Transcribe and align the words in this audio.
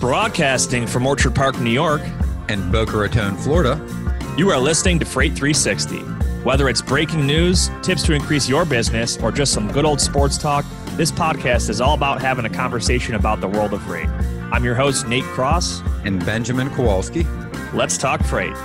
Broadcasting 0.00 0.86
from 0.86 1.06
Orchard 1.06 1.34
Park, 1.34 1.60
New 1.60 1.70
York, 1.70 2.00
and 2.48 2.72
Boca 2.72 2.96
Raton, 2.96 3.36
Florida. 3.36 3.78
You 4.38 4.50
are 4.50 4.58
listening 4.58 4.98
to 4.98 5.04
Freight 5.04 5.34
360. 5.34 5.98
Whether 6.42 6.70
it's 6.70 6.80
breaking 6.80 7.26
news, 7.26 7.70
tips 7.82 8.02
to 8.04 8.14
increase 8.14 8.48
your 8.48 8.64
business, 8.64 9.18
or 9.18 9.30
just 9.30 9.52
some 9.52 9.70
good 9.70 9.84
old 9.84 10.00
sports 10.00 10.38
talk, 10.38 10.64
this 10.92 11.12
podcast 11.12 11.68
is 11.68 11.82
all 11.82 11.92
about 11.92 12.22
having 12.22 12.46
a 12.46 12.48
conversation 12.48 13.14
about 13.14 13.42
the 13.42 13.48
world 13.48 13.74
of 13.74 13.82
freight. 13.82 14.08
I'm 14.50 14.64
your 14.64 14.74
host, 14.74 15.06
Nate 15.06 15.24
Cross. 15.24 15.82
And 16.06 16.24
Benjamin 16.24 16.70
Kowalski. 16.70 17.26
Let's 17.74 17.98
talk 17.98 18.24
freight. 18.24 18.56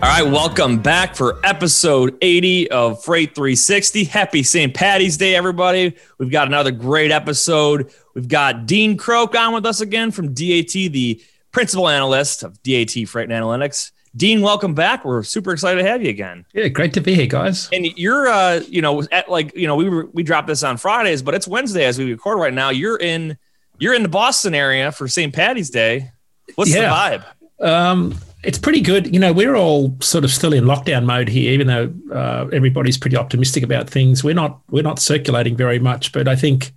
All 0.00 0.08
right, 0.08 0.22
welcome 0.22 0.78
back 0.78 1.16
for 1.16 1.40
episode 1.42 2.16
80 2.22 2.70
of 2.70 3.02
Freight 3.02 3.34
360. 3.34 4.04
Happy 4.04 4.44
St. 4.44 4.72
Patty's 4.72 5.16
Day, 5.16 5.34
everybody. 5.34 5.96
We've 6.18 6.30
got 6.30 6.46
another 6.46 6.70
great 6.70 7.10
episode. 7.10 7.92
We've 8.14 8.28
got 8.28 8.66
Dean 8.66 8.96
Croke 8.96 9.34
on 9.34 9.54
with 9.54 9.66
us 9.66 9.80
again 9.80 10.12
from 10.12 10.34
DAT, 10.34 10.70
the 10.70 11.20
principal 11.50 11.88
analyst 11.88 12.44
of 12.44 12.62
DAT 12.62 13.08
Freight 13.08 13.28
and 13.28 13.32
Analytics. 13.32 13.90
Dean, 14.14 14.40
welcome 14.40 14.72
back. 14.72 15.04
We're 15.04 15.24
super 15.24 15.52
excited 15.52 15.82
to 15.82 15.88
have 15.88 16.00
you 16.00 16.10
again. 16.10 16.46
Yeah, 16.54 16.68
great 16.68 16.94
to 16.94 17.00
be 17.00 17.14
here, 17.14 17.26
guys. 17.26 17.68
And 17.72 17.84
you're, 17.98 18.28
uh, 18.28 18.60
you 18.68 18.80
know, 18.80 19.02
at 19.10 19.28
like, 19.28 19.56
you 19.56 19.66
know, 19.66 19.74
we 19.74 19.88
were, 19.88 20.06
we 20.12 20.22
dropped 20.22 20.46
this 20.46 20.62
on 20.62 20.76
Fridays, 20.76 21.22
but 21.22 21.34
it's 21.34 21.48
Wednesday 21.48 21.84
as 21.84 21.98
we 21.98 22.08
record 22.08 22.38
right 22.38 22.54
now. 22.54 22.70
You're 22.70 23.00
in, 23.00 23.36
you're 23.80 23.94
in 23.94 24.04
the 24.04 24.08
Boston 24.08 24.54
area 24.54 24.92
for 24.92 25.08
St. 25.08 25.34
Patty's 25.34 25.70
Day. 25.70 26.12
What's 26.54 26.72
yeah. 26.72 26.82
the 26.82 27.66
vibe? 27.66 27.68
Um, 27.68 28.14
it's 28.42 28.58
pretty 28.58 28.80
good. 28.80 29.12
You 29.12 29.20
know, 29.20 29.32
we're 29.32 29.56
all 29.56 29.96
sort 30.00 30.24
of 30.24 30.30
still 30.30 30.52
in 30.52 30.64
lockdown 30.64 31.04
mode 31.04 31.28
here, 31.28 31.52
even 31.52 31.66
though 31.66 31.92
uh, 32.14 32.48
everybody's 32.52 32.98
pretty 32.98 33.16
optimistic 33.16 33.62
about 33.62 33.90
things. 33.90 34.22
We're 34.22 34.34
not 34.34 34.60
we're 34.70 34.82
not 34.82 34.98
circulating 34.98 35.56
very 35.56 35.78
much, 35.78 36.12
but 36.12 36.28
I 36.28 36.36
think 36.36 36.72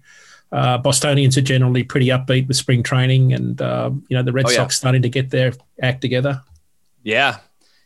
uh, 0.51 0.77
Bostonians 0.79 1.37
are 1.37 1.41
generally 1.41 1.83
pretty 1.83 2.07
upbeat 2.07 2.47
with 2.47 2.57
spring 2.57 2.83
training, 2.83 3.33
and 3.33 3.61
uh, 3.61 3.91
you 4.07 4.17
know 4.17 4.23
the 4.23 4.31
Red 4.33 4.45
oh, 4.45 4.49
Sox 4.49 4.75
yeah. 4.75 4.77
starting 4.77 5.01
to 5.03 5.09
get 5.09 5.29
their 5.29 5.53
act 5.81 6.01
together. 6.01 6.41
Yeah, 7.03 7.37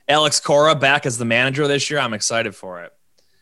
Alex 0.08 0.40
Cora 0.40 0.76
back 0.76 1.06
as 1.06 1.18
the 1.18 1.26
manager 1.26 1.68
this 1.68 1.90
year. 1.90 2.00
I'm 2.00 2.14
excited 2.14 2.56
for 2.56 2.84
it. 2.84 2.94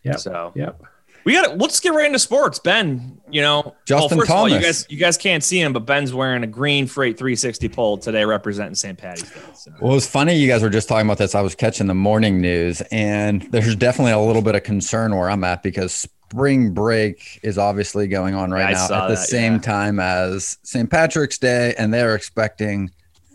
Yeah. 0.03 0.15
So. 0.15 0.51
Yep 0.55 0.83
we 1.25 1.33
got 1.33 1.57
let's 1.57 1.79
get 1.79 1.93
right 1.93 2.05
into 2.05 2.19
sports. 2.19 2.59
Ben, 2.59 3.19
you 3.29 3.41
know, 3.41 3.75
Justin 3.85 4.17
well, 4.17 4.27
Thomas. 4.27 4.29
All, 4.29 4.49
you 4.49 4.59
guys, 4.59 4.85
you 4.89 4.97
guys 4.97 5.17
can't 5.17 5.43
see 5.43 5.59
him, 5.59 5.73
but 5.73 5.85
Ben's 5.85 6.13
wearing 6.13 6.43
a 6.43 6.47
green 6.47 6.87
Freight 6.87 7.17
360 7.17 7.69
pole 7.69 7.97
today, 7.97 8.25
representing 8.25 8.75
St. 8.75 8.97
Patty's 8.97 9.29
Day. 9.29 9.39
So. 9.55 9.71
Well, 9.79 9.91
it 9.91 9.95
was 9.95 10.07
funny 10.07 10.35
you 10.35 10.47
guys 10.47 10.61
were 10.61 10.69
just 10.69 10.87
talking 10.87 11.07
about 11.07 11.17
this. 11.17 11.35
I 11.35 11.41
was 11.41 11.55
catching 11.55 11.87
the 11.87 11.93
morning 11.93 12.41
news, 12.41 12.81
and 12.91 13.41
there's 13.51 13.75
definitely 13.75 14.13
a 14.13 14.19
little 14.19 14.41
bit 14.41 14.55
of 14.55 14.63
concern 14.63 15.15
where 15.15 15.29
I'm 15.29 15.43
at 15.43 15.63
because 15.63 15.93
spring 15.93 16.73
break 16.73 17.39
is 17.43 17.57
obviously 17.57 18.07
going 18.07 18.33
on 18.33 18.51
right 18.51 18.71
yeah, 18.71 18.87
now 18.89 19.03
at 19.03 19.07
the 19.07 19.15
that, 19.15 19.27
same 19.27 19.53
yeah. 19.53 19.59
time 19.59 19.99
as 19.99 20.57
St. 20.63 20.89
Patrick's 20.89 21.37
Day, 21.37 21.73
and 21.77 21.93
they're 21.93 22.15
expecting 22.15 22.91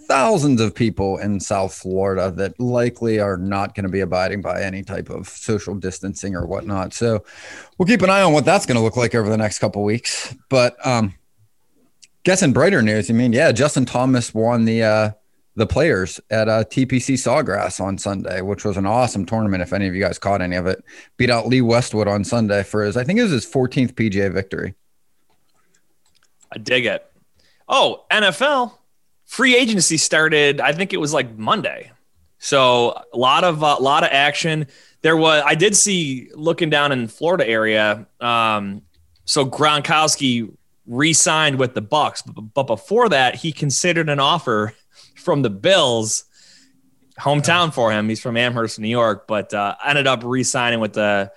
thousands 0.09 0.61
of 0.61 0.75
people 0.75 1.19
in 1.19 1.39
South 1.39 1.75
Florida 1.75 2.31
that 2.33 2.59
likely 2.59 3.21
are 3.21 3.37
not 3.37 3.75
going 3.75 3.85
to 3.85 3.91
be 3.91 4.01
abiding 4.01 4.41
by 4.41 4.63
any 4.63 4.83
type 4.83 5.11
of 5.11 5.29
social 5.29 5.75
distancing 5.75 6.35
or 6.35 6.47
whatnot. 6.47 6.95
So 6.95 7.23
we'll 7.77 7.87
keep 7.87 8.03
an 8.03 8.11
eye 8.11 8.23
on 8.23 8.33
what 8.33 8.47
that's 8.47 8.65
going 8.65 8.77
to 8.77 8.83
look 8.83 8.97
like 8.97 9.15
over 9.15 9.29
the 9.29 9.37
next 9.37 9.59
couple 9.59 9.85
weeks. 9.85 10.35
But 10.49 10.85
um, 10.85 11.15
guessing 12.25 12.55
brighter 12.55 12.81
news, 12.81 13.11
I 13.11 13.13
mean, 13.13 13.35
yeah, 13.35 13.53
Justin 13.53 13.85
Thomas 13.85 14.33
won 14.33 14.65
the 14.65 14.83
uh, 14.83 15.11
the 15.57 15.67
players 15.67 16.21
at 16.31 16.49
uh, 16.49 16.65
TPC 16.65 17.15
Sawgrass 17.15 17.81
on 17.81 17.99
Sunday, 17.99 18.41
which 18.41 18.65
was 18.65 18.77
an 18.77 18.87
awesome 18.87 19.27
tournament. 19.27 19.63
If 19.63 19.73
any 19.73 19.89
of 19.89 19.95
you 19.95 20.01
guys 20.01 20.19
caught 20.19 20.41
any 20.41 20.57
of 20.57 20.67
it, 20.67 20.83
beat 21.17 21.31
out 21.31 21.49
Lee 21.49 21.61
Westwood 21.61 22.09
on 22.09 22.25
Sunday 22.25 22.63
for 22.63 22.85
his, 22.85 22.97
I 22.97 23.03
think 23.05 23.19
it 23.19 23.25
was 23.25 23.33
his 23.33 23.45
14th 23.45 23.95
PGA 23.95 24.33
victory. 24.33 24.75
I 26.53 26.59
dig 26.59 26.87
it. 26.87 27.05
Oh, 27.69 28.07
NFL 28.11 28.78
free 29.29 29.55
agency 29.55 29.99
started. 29.99 30.61
I 30.61 30.73
think 30.73 30.93
it 30.93 30.97
was 30.97 31.13
like 31.13 31.37
Monday. 31.39 31.93
So 32.39 33.01
a 33.13 33.17
lot 33.17 33.45
of 33.45 33.63
a 33.63 33.67
uh, 33.67 33.81
lot 33.81 34.03
of 34.03 34.11
action. 34.11 34.67
There 35.03 35.17
was 35.17 35.43
I 35.47 35.55
did 35.55 35.77
see 35.77 36.31
looking 36.35 36.71
down 36.71 36.91
in 36.93 37.07
Florida 37.09 37.47
area. 37.47 38.07
Um, 38.21 38.83
so 39.25 39.45
Gronkowski 39.45 40.51
re-signed 40.87 41.59
with 41.59 41.75
the 41.75 41.83
Bucks, 41.83 42.23
but 42.23 42.67
before 42.67 43.11
that, 43.11 43.35
he 43.35 43.53
considered 43.53 44.09
an 44.09 44.19
offer 44.19 44.73
from 45.17 45.43
the 45.43 45.51
Bills, 45.51 46.25
hometown 47.21 47.75
for 47.75 47.93
him. 47.93 48.09
He's 48.09 48.21
from 48.21 48.39
Amherst, 48.39 48.79
New 48.79 48.89
York, 48.89 49.27
but 49.27 49.53
uh, 49.53 49.75
ended 49.85 50.07
up 50.07 50.23
re-signing 50.25 50.81
with 50.81 50.95
the 50.95 51.31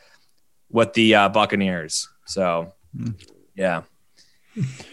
with 0.70 0.94
the 0.94 1.16
uh, 1.16 1.30
Buccaneers. 1.30 2.08
So, 2.26 2.74
hmm. 2.96 3.10
yeah. 3.56 3.84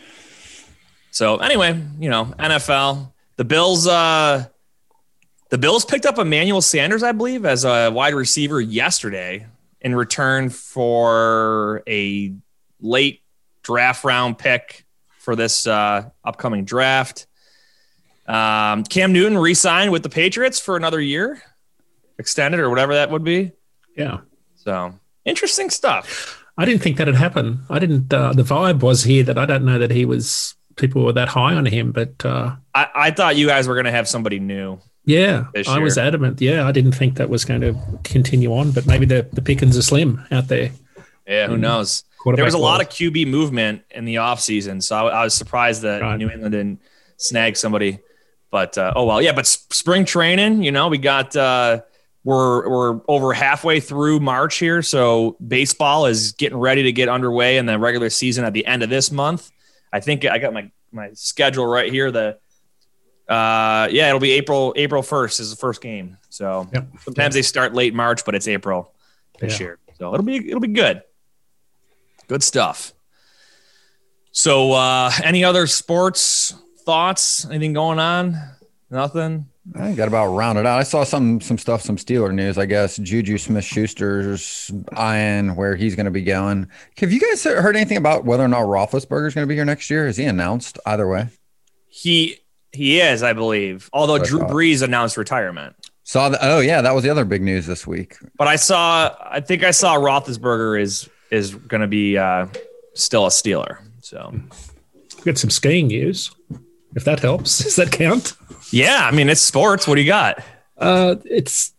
So 1.19 1.39
anyway, 1.39 1.77
you 1.99 2.11
know, 2.11 2.27
NFL, 2.39 3.11
the 3.35 3.45
Bills, 3.45 3.89
uh, 3.89 4.47
the 5.51 5.59
Bills 5.59 5.85
picked 5.85 6.07
up 6.07 6.17
Emmanuel 6.17 6.63
Sanders, 6.63 7.03
I 7.03 7.11
believe, 7.11 7.45
as 7.45 7.65
a 7.65 7.91
wide 7.91 8.15
receiver 8.15 8.61
yesterday 8.61 9.45
in 9.81 9.97
return 9.97 10.49
for 10.49 11.83
a 11.89 12.33
late 12.81 13.23
draft 13.65 14.05
round 14.05 14.39
pick 14.39 14.87
for 15.19 15.35
this 15.35 15.67
uh, 15.67 16.09
upcoming 16.23 16.65
draft. 16.65 17.27
Um, 18.29 18.85
Cam 18.85 19.13
Newton 19.13 19.39
re-signed 19.39 19.91
with 19.91 20.05
the 20.05 20.11
Patriots 20.11 20.61
for 20.61 20.77
another 20.77 21.01
year, 21.01 21.43
extended 22.21 22.61
or 22.61 22.71
whatever 22.71 22.95
that 22.95 23.11
would 23.11 23.25
be. 23.25 23.51
Yeah. 23.97 24.19
So 24.55 24.95
interesting 25.25 25.71
stuff. 25.71 26.45
I 26.57 26.65
didn't 26.65 26.83
think 26.83 26.97
that 26.99 27.09
had 27.09 27.17
happened. 27.17 27.59
I 27.69 27.81
didn't. 27.81 28.15
Uh, 28.15 28.35
the 28.35 28.45
vibe 28.45 28.85
was 28.85 29.03
here 29.03 29.25
that 29.25 29.37
I 29.37 29.47
don't 29.47 29.65
know 29.65 29.81
that 29.81 29.91
he 29.91 30.05
was 30.05 30.55
people 30.79 31.05
were 31.05 31.13
that 31.13 31.29
high 31.29 31.55
on 31.55 31.67
him, 31.67 31.93
but 31.93 32.25
uh, 32.25 32.55
I, 32.75 32.89
I 32.95 33.11
thought 33.11 33.37
you 33.37 33.47
guys 33.47 33.69
were 33.69 33.75
going 33.75 33.85
to 33.85 33.91
have 33.91 34.09
somebody 34.09 34.39
new. 34.39 34.81
Yeah, 35.05 35.47
I 35.67 35.79
was 35.79 35.97
adamant. 35.97 36.41
Yeah, 36.41 36.67
I 36.67 36.73
didn't 36.73 36.93
think 36.93 37.17
that 37.17 37.31
was 37.31 37.45
going 37.45 37.63
to 37.63 37.75
continue 38.05 38.55
on, 38.55 38.73
but 38.73 38.87
maybe 38.87 39.07
the 39.07 39.27
the 39.33 39.41
pickings 39.41 39.77
are 39.79 39.83
slim 39.83 40.23
out 40.31 40.49
there. 40.49 40.71
Yeah, 41.27 41.47
who 41.49 41.57
knows? 41.57 42.05
There 42.25 42.45
was 42.45 42.55
a 42.55 42.59
lot 42.59 42.83
of 42.83 42.89
QB 42.89 43.27
movement 43.27 43.83
in 43.91 44.05
the 44.05 44.17
offseason, 44.17 44.83
so 44.83 44.97
I, 44.97 45.21
I, 45.21 45.25
was 45.25 45.35
surprised 45.35 45.83
that 45.83 46.03
right. 46.03 46.19
New 46.19 46.29
England 46.29 46.53
didn't 46.53 46.83
snag 47.17 47.57
somebody. 47.57 48.01
But 48.51 48.77
uh, 48.77 48.93
oh 48.97 49.05
well, 49.05 49.23
yeah. 49.23 49.33
But 49.33 49.47
spring 49.47 50.05
training, 50.05 50.63
you 50.63 50.73
know, 50.73 50.89
we 50.89 50.99
got 50.99 51.35
uh, 51.37 51.83
we're 52.25 52.69
we're 52.69 53.01
over 53.09 53.33
halfway 53.33 53.81
through 53.81 54.21
March 54.21 54.57
here, 54.59 54.83
so 54.83 55.37
baseball 55.47 56.07
is 56.07 56.33
getting 56.33 56.59
ready 56.59 56.83
to 56.83 56.93
get 56.93 57.09
underway 57.09 57.57
in 57.57 57.67
the 57.67 57.79
regular 57.79 58.11
season 58.11 58.45
at 58.45 58.53
the 58.53 58.67
end 58.67 58.83
of 58.83 58.91
this 58.91 59.11
month. 59.11 59.51
I 59.93 60.01
think 60.01 60.25
I 60.25 60.39
got 60.39 60.53
my 60.53 60.71
my 60.93 61.11
schedule 61.13 61.67
right 61.67 61.91
here. 61.91 62.11
The 62.11 62.39
uh, 63.29 63.89
yeah, 63.91 64.09
it'll 64.09 64.21
be 64.21 64.33
April 64.33 64.73
April 64.77 65.03
first 65.03 65.41
is 65.41 65.51
the 65.51 65.57
first 65.57 65.81
game. 65.81 66.17
So 66.31 66.69
yep. 66.73 66.89
sometimes 67.01 67.35
they 67.35 67.43
start 67.43 67.75
late 67.75 67.95
March, 67.95 68.25
but 68.25 68.35
it's 68.35 68.49
April 68.49 68.95
this 69.39 69.61
yeah. 69.61 69.67
year. 69.67 69.79
So 69.99 70.15
it'll 70.15 70.25
be 70.25 70.37
it'll 70.37 70.61
be 70.61 70.69
good. 70.69 71.03
Good 72.27 72.43
stuff. 72.43 72.93
So 74.33 74.73
uh, 74.73 75.11
any 75.25 75.45
other 75.45 75.67
sports 75.67 76.55
thoughts? 76.85 77.45
Anything 77.47 77.73
going 77.73 77.99
on? 77.99 78.37
Nothing. 78.91 79.47
I 79.75 79.93
got 79.93 80.09
about 80.09 80.29
rounded 80.29 80.67
out. 80.67 80.79
I 80.79 80.83
saw 80.83 81.05
some 81.05 81.41
some 81.41 81.59
stuff, 81.59 81.83
some 81.83 81.97
Steeler 81.97 82.33
news. 82.33 82.59
I 82.59 82.67
guess 82.67 82.97
Juju 82.97 83.39
Smith 83.39 83.65
Schuster's 83.65 84.71
eyeing 84.93 85.57
where 85.57 85.77
he's 85.77 85.95
going 85.95 86.07
to 86.07 86.11
be 86.11 86.23
going. 86.23 86.69
Have 86.99 87.13
you 87.13 87.21
guys 87.21 87.45
heard 87.45 87.77
anything 87.77 87.99
about 87.99 88.25
whether 88.25 88.45
or 88.45 88.49
not 88.49 88.63
Roethlisberger 88.63 89.29
is 89.29 89.35
going 89.35 89.47
to 89.47 89.49
be 89.49 89.55
here 89.55 89.65
next 89.65 89.91
year? 89.91 90.07
Is 90.07 90.17
he 90.17 90.25
announced 90.25 90.79
either 90.87 91.09
way? 91.09 91.29
He 91.89 92.39
he 92.73 93.01
is, 93.01 93.23
I 93.23 93.33
believe. 93.33 93.91
Although 93.93 94.19
Drew 94.19 94.41
Brees 94.41 94.83
announced 94.83 95.17
retirement. 95.17 95.75
Saw 96.05 96.31
that. 96.31 96.41
Oh 96.43 96.61
yeah, 96.61 96.81
that 96.81 96.95
was 96.95 97.05
the 97.05 97.11
other 97.11 97.25
big 97.25 97.43
news 97.43 97.67
this 97.67 97.87
week. 97.87 98.17
But 98.37 98.49
I 98.49 98.57
saw. 98.57 99.15
I 99.21 99.41
think 99.41 99.65
I 99.65 99.73
saw 99.73 99.97
Roethlisberger 99.97 100.81
is 100.81 101.09
is 101.31 101.55
going 101.55 101.83
to 101.83 101.87
be 101.87 102.17
uh, 102.17 102.47
still 102.95 103.27
a 103.27 103.31
Steeler. 103.31 103.79
So 104.01 104.33
get 105.25 105.37
some 105.37 105.51
skiing 105.51 105.89
news, 105.89 106.31
if 106.95 107.05
that 107.05 107.21
helps. 107.21 107.59
Does 107.65 107.77
that 107.77 107.93
count? 107.93 108.35
Yeah, 108.71 109.01
I 109.05 109.11
mean 109.11 109.29
it's 109.29 109.41
sports. 109.41 109.87
What 109.87 109.97
do 109.97 110.01
you 110.03 110.07
got? 110.07 110.43
Uh, 110.77 111.17
it's 111.25 111.73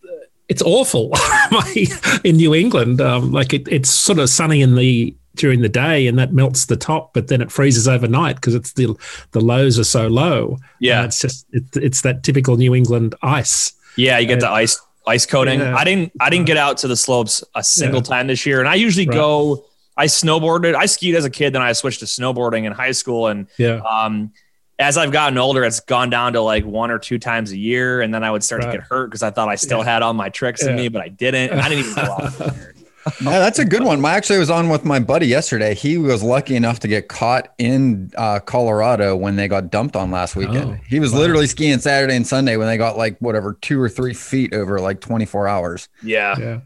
it's 0.48 0.62
awful 0.64 1.12
in 2.24 2.38
New 2.38 2.56
England. 2.56 3.00
Um, 3.02 3.32
like 3.32 3.54
it, 3.54 3.68
it's 3.68 3.90
sort 3.90 4.20
of 4.20 4.30
sunny 4.30 4.62
in 4.62 4.76
the 4.76 5.16
during 5.36 5.62
the 5.62 5.70
day, 5.70 6.08
and 6.08 6.18
that 6.20 6.34
melts 6.34 6.66
the 6.66 6.76
top, 6.76 7.14
but 7.14 7.28
then 7.28 7.42
it 7.42 7.52
freezes 7.52 7.88
overnight 7.88 8.36
because 8.36 8.56
it's 8.56 8.74
the 8.74 8.96
the 9.32 9.40
lows 9.40 9.80
are 9.80 9.84
so 9.84 10.08
low. 10.08 10.58
Yeah, 10.80 11.00
and 11.00 11.08
it's 11.08 11.20
just 11.20 11.46
it, 11.52 11.64
it's 11.76 12.02
that 12.02 12.24
typical 12.24 12.58
New 12.58 12.76
England 12.76 13.16
ice. 13.22 13.72
Yeah, 13.96 14.18
you 14.18 14.28
get 14.28 14.44
uh, 14.44 14.48
the 14.48 14.52
ice 14.52 14.80
ice 15.08 15.26
coating. 15.26 15.60
Yeah. 15.60 15.76
I 15.76 15.84
didn't 15.84 16.12
I 16.20 16.30
didn't 16.30 16.46
get 16.46 16.58
out 16.58 16.78
to 16.80 16.88
the 16.88 16.98
slopes 16.98 17.44
a 17.56 17.64
single 17.64 18.00
yeah. 18.00 18.04
time 18.04 18.28
this 18.28 18.46
year, 18.46 18.60
and 18.60 18.68
I 18.68 18.76
usually 18.76 19.08
right. 19.08 19.16
go. 19.16 19.66
I 19.98 20.06
snowboarded. 20.06 20.76
I 20.76 20.86
skied 20.86 21.16
as 21.16 21.26
a 21.26 21.30
kid, 21.30 21.52
then 21.52 21.62
I 21.62 21.74
switched 21.74 22.00
to 22.00 22.06
snowboarding 22.06 22.64
in 22.64 22.72
high 22.72 22.94
school, 22.94 23.28
and 23.28 23.48
yeah. 23.58 23.82
Um, 23.82 24.32
as 24.80 24.98
I've 24.98 25.12
gotten 25.12 25.38
older, 25.38 25.64
it's 25.66 25.82
gone 25.82 26.10
down 26.10 26.34
to 26.34 26.42
like 26.42 26.66
one 26.66 26.90
or 26.90 26.98
two 26.98 27.20
times 27.20 27.52
a 27.52 27.58
year, 27.58 28.02
and 28.02 28.14
then 28.14 28.24
I 28.24 28.32
would 28.32 28.44
start 28.44 28.64
right. 28.64 28.72
to 28.72 28.78
get 28.78 28.88
hurt 28.88 29.08
because 29.08 29.22
I 29.22 29.30
thought 29.30 29.50
I 29.50 29.56
still 29.56 29.80
yeah. 29.80 29.86
had 29.86 30.02
all 30.02 30.14
my 30.14 30.30
tricks 30.30 30.64
yeah. 30.64 30.72
in 30.72 30.78
me, 30.78 30.88
but 30.88 31.02
I 31.02 31.10
didn't. 31.10 31.52
And 31.52 31.60
I 31.60 31.68
didn't 31.68 31.86
even 31.86 31.96
go 31.96 32.12
out. 32.12 32.40
yeah, 33.22 33.40
that's 33.40 33.60
a 33.60 33.66
good 33.66 33.84
one. 33.84 34.04
I 34.06 34.16
actually 34.16 34.40
was 34.40 34.50
on 34.50 34.70
with 34.70 34.86
my 34.86 35.00
buddy 35.00 35.28
yesterday. 35.28 35.76
He 35.76 35.98
was 35.98 36.24
lucky 36.24 36.56
enough 36.56 36.80
to 36.80 36.88
get 36.88 37.10
caught 37.10 37.54
in 37.58 38.10
uh, 38.18 38.40
Colorado 38.40 39.18
when 39.18 39.36
they 39.36 39.50
got 39.50 39.70
dumped 39.70 39.98
on 39.98 40.12
last 40.12 40.38
weekend. 40.38 40.72
Oh, 40.72 40.78
he 40.88 41.02
was 41.02 41.12
wow. 41.12 41.20
literally 41.20 41.48
skiing 41.48 41.80
Saturday 41.80 42.16
and 42.16 42.26
Sunday 42.26 42.56
when 42.56 42.68
they 42.68 42.78
got 42.78 42.98
like 42.98 43.18
whatever 43.20 43.58
two 43.62 43.82
or 43.82 43.90
three 43.90 44.14
feet 44.14 44.54
over 44.54 44.80
like 44.80 45.02
24 45.02 45.48
hours. 45.48 45.90
Yeah. 46.02 46.36
Yeah. 46.40 46.60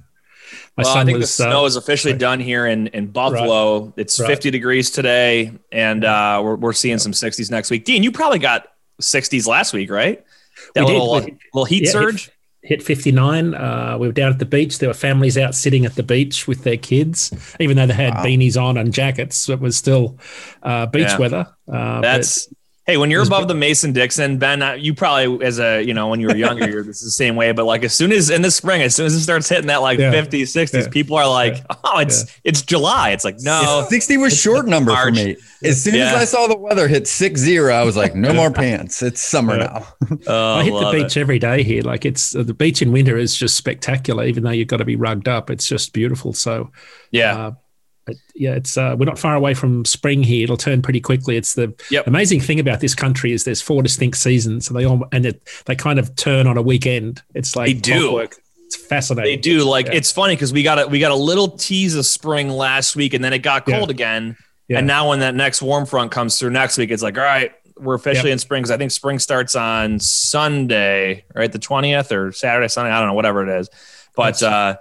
My 0.78 0.84
well, 0.84 0.98
I 0.98 1.06
think 1.06 1.18
was, 1.20 1.36
the 1.38 1.44
snow 1.44 1.64
uh, 1.64 1.68
is 1.68 1.76
officially 1.76 2.14
right. 2.14 2.20
done 2.20 2.40
here 2.40 2.66
in, 2.66 2.88
in 2.88 3.08
Buffalo. 3.08 3.86
Right. 3.86 3.94
It's 3.98 4.20
right. 4.20 4.28
50 4.28 4.52
degrees 4.52 4.90
today, 4.90 5.52
and 5.72 6.04
uh, 6.04 6.42
we're, 6.44 6.56
we're 6.56 6.74
seeing 6.74 6.98
some 6.98 7.12
60s 7.12 7.52
next 7.52 7.70
week. 7.70 7.86
Dean, 7.86 8.04
you 8.04 8.12
probably 8.12 8.40
got 8.40 8.68
60s 9.02 9.48
last 9.48 9.74
week, 9.74 9.90
right? 9.90 10.24
That 10.76 10.86
we 10.86 10.92
little, 10.92 11.20
did. 11.20 11.38
little 11.54 11.66
heat 11.66 11.86
yeah, 11.86 11.92
surge 11.92 12.32
hit 12.64 12.82
59. 12.82 13.54
Uh, 13.54 13.98
we 14.00 14.08
were 14.08 14.14
down 14.14 14.32
at 14.32 14.40
the 14.40 14.46
beach. 14.46 14.80
There 14.80 14.90
were 14.90 14.94
families 14.94 15.38
out 15.38 15.54
sitting 15.54 15.86
at 15.86 15.96
the 15.96 16.04
beach 16.04 16.48
with 16.48 16.64
their 16.64 16.78
kids, 16.78 17.32
even 17.60 17.78
though 17.78 17.86
they 17.86 17.94
had 17.94 18.16
wow. 18.16 18.24
beanies 18.24 18.62
on 18.62 18.78
and 18.78 18.94
jackets. 18.94 19.50
It 19.50 19.60
was 19.60 19.78
still 19.78 20.18
uh, 20.64 20.86
beach 20.88 21.10
yeah. 21.10 21.18
weather. 21.18 21.48
Uh, 21.72 22.02
That's 22.02 22.48
Hey, 22.86 22.98
when 22.98 23.10
you're 23.10 23.24
above 23.24 23.48
the 23.48 23.54
Mason 23.54 23.94
Dixon, 23.94 24.38
Ben, 24.38 24.62
uh, 24.62 24.74
you 24.74 24.94
probably 24.94 25.46
as 25.46 25.58
a 25.58 25.82
you 25.82 25.94
know 25.94 26.10
when 26.10 26.20
you 26.20 26.28
were 26.28 26.36
younger, 26.36 26.70
you're 26.70 26.84
this 26.84 26.98
is 26.98 27.06
the 27.06 27.12
same 27.12 27.38
way. 27.38 27.54
But 27.54 27.64
like 27.64 27.84
as 27.84 27.94
soon 27.94 28.12
as 28.12 28.30
in 28.30 28.42
the 28.42 28.52
spring, 28.52 28.82
as 28.82 28.94
soon 28.94 29.06
as 29.06 29.14
it 29.14 29.22
starts 29.22 29.48
hitting 29.48 29.68
that 29.68 29.82
like 29.82 30.00
yeah. 30.00 30.12
50s, 30.12 30.42
60s, 30.42 30.74
yeah. 30.74 30.90
people 30.90 31.16
are 31.16 31.30
like, 31.30 31.56
yeah. 31.56 31.76
oh, 31.86 32.00
it's 32.00 32.26
it's 32.44 32.62
July. 32.62 33.12
It's 33.12 33.24
like 33.24 33.38
no, 33.40 33.86
60 33.88 34.18
was 34.18 34.38
short 34.38 34.68
number 34.68 34.92
March. 34.92 35.06
for 35.06 35.12
me. 35.12 35.38
As 35.64 35.82
soon 35.82 35.96
as 35.96 36.14
I 36.14 36.26
saw 36.26 36.48
the 36.48 36.58
weather 36.58 36.90
hit 36.90 37.08
six 37.08 37.40
zero, 37.40 37.74
I 37.74 37.84
was 37.84 37.96
like, 37.96 38.16
no 38.16 38.34
more 38.34 38.52
pants. 38.52 39.02
It's 39.02 39.22
summer 39.22 39.58
now. 39.58 39.88
oh, 40.28 40.56
I 40.56 40.64
hit 40.66 40.74
the 40.74 40.92
beach 40.92 41.16
it. 41.16 41.22
every 41.22 41.40
day 41.40 41.64
here. 41.64 41.84
Like 41.84 42.04
it's 42.04 42.36
uh, 42.36 42.44
the 42.44 42.54
beach 42.54 42.82
in 42.82 42.92
winter 42.92 43.18
is 43.18 43.34
just 43.34 43.56
spectacular. 43.56 44.26
Even 44.26 44.44
though 44.44 44.52
you've 44.52 44.68
got 44.68 44.78
to 44.78 44.86
be 44.86 44.98
rugged 44.98 45.30
up, 45.30 45.50
it's 45.50 45.66
just 45.66 45.94
beautiful. 45.94 46.34
So 46.34 46.70
yeah. 47.12 47.38
Uh, 47.38 47.52
but 47.52 47.63
yeah, 48.36 48.56
it's 48.56 48.78
uh, 48.78 48.96
we're 48.98 49.06
not 49.06 49.20
far 49.20 49.36
away 49.36 49.54
from 49.54 49.86
spring 49.86 50.24
here. 50.24 50.44
It'll 50.44 50.58
turn 50.58 50.82
pretty 50.82 51.00
quickly. 51.00 51.38
It's 51.38 51.56
the 51.56 51.74
yep. 51.90 52.08
amazing 52.08 52.42
thing 52.42 52.60
about 52.60 52.80
this 52.80 52.96
country 52.96 53.32
is 53.32 53.44
there's 53.44 53.62
four 53.62 53.82
distinct 53.82 54.18
seasons, 54.18 54.68
and 54.68 54.78
they 54.78 54.86
all 54.86 55.06
and 55.12 55.26
it, 55.26 55.42
they 55.66 55.76
kind 55.76 56.00
of 56.00 56.16
turn 56.16 56.48
on 56.48 56.58
a 56.58 56.62
weekend. 56.62 57.22
It's 57.34 57.56
like 57.56 57.68
they 57.68 57.74
do. 57.74 58.28
It's 58.66 58.76
fascinating. 58.76 59.32
They 59.32 59.38
do. 59.38 59.64
Like 59.64 59.88
yeah. 59.88 59.94
it's 59.94 60.12
funny 60.12 60.36
because 60.36 60.52
we 60.52 60.64
got 60.64 60.80
a 60.80 60.88
we 60.88 61.00
got 61.00 61.12
a 61.12 61.16
little 61.16 61.50
tease 61.50 61.96
of 61.96 62.06
spring 62.06 62.50
last 62.50 62.96
week, 62.96 63.14
and 63.14 63.24
then 63.24 63.34
it 63.34 63.40
got 63.40 63.66
cold 63.66 63.90
yeah. 63.90 63.96
again. 63.96 64.38
Yeah. 64.68 64.80
And 64.80 64.88
now 64.88 65.10
when 65.10 65.20
that 65.20 65.36
next 65.36 65.62
warm 65.62 65.86
front 65.86 66.12
comes 66.12 66.40
through 66.40 66.52
next 66.52 66.78
week, 66.78 66.92
it's 66.92 67.04
like 67.04 67.18
all 67.18 67.24
right, 67.24 67.54
we're 67.78 67.96
officially 67.96 68.30
yep. 68.30 68.36
in 68.36 68.40
spring 68.40 68.62
because 68.64 68.72
I 68.72 68.78
think 68.78 68.92
spring 68.92 69.20
starts 69.20 69.56
on 69.56 70.00
Sunday, 70.00 71.26
right, 71.34 71.52
the 71.52 71.60
twentieth 71.60 72.12
or 72.12 72.32
Saturday, 72.32 72.68
Sunday. 72.68 72.92
I 72.92 73.00
don't 73.00 73.10
know, 73.10 73.14
whatever 73.14 73.48
it 73.48 73.60
is, 73.60 73.70
but 74.16 74.42
uh, 74.44 74.78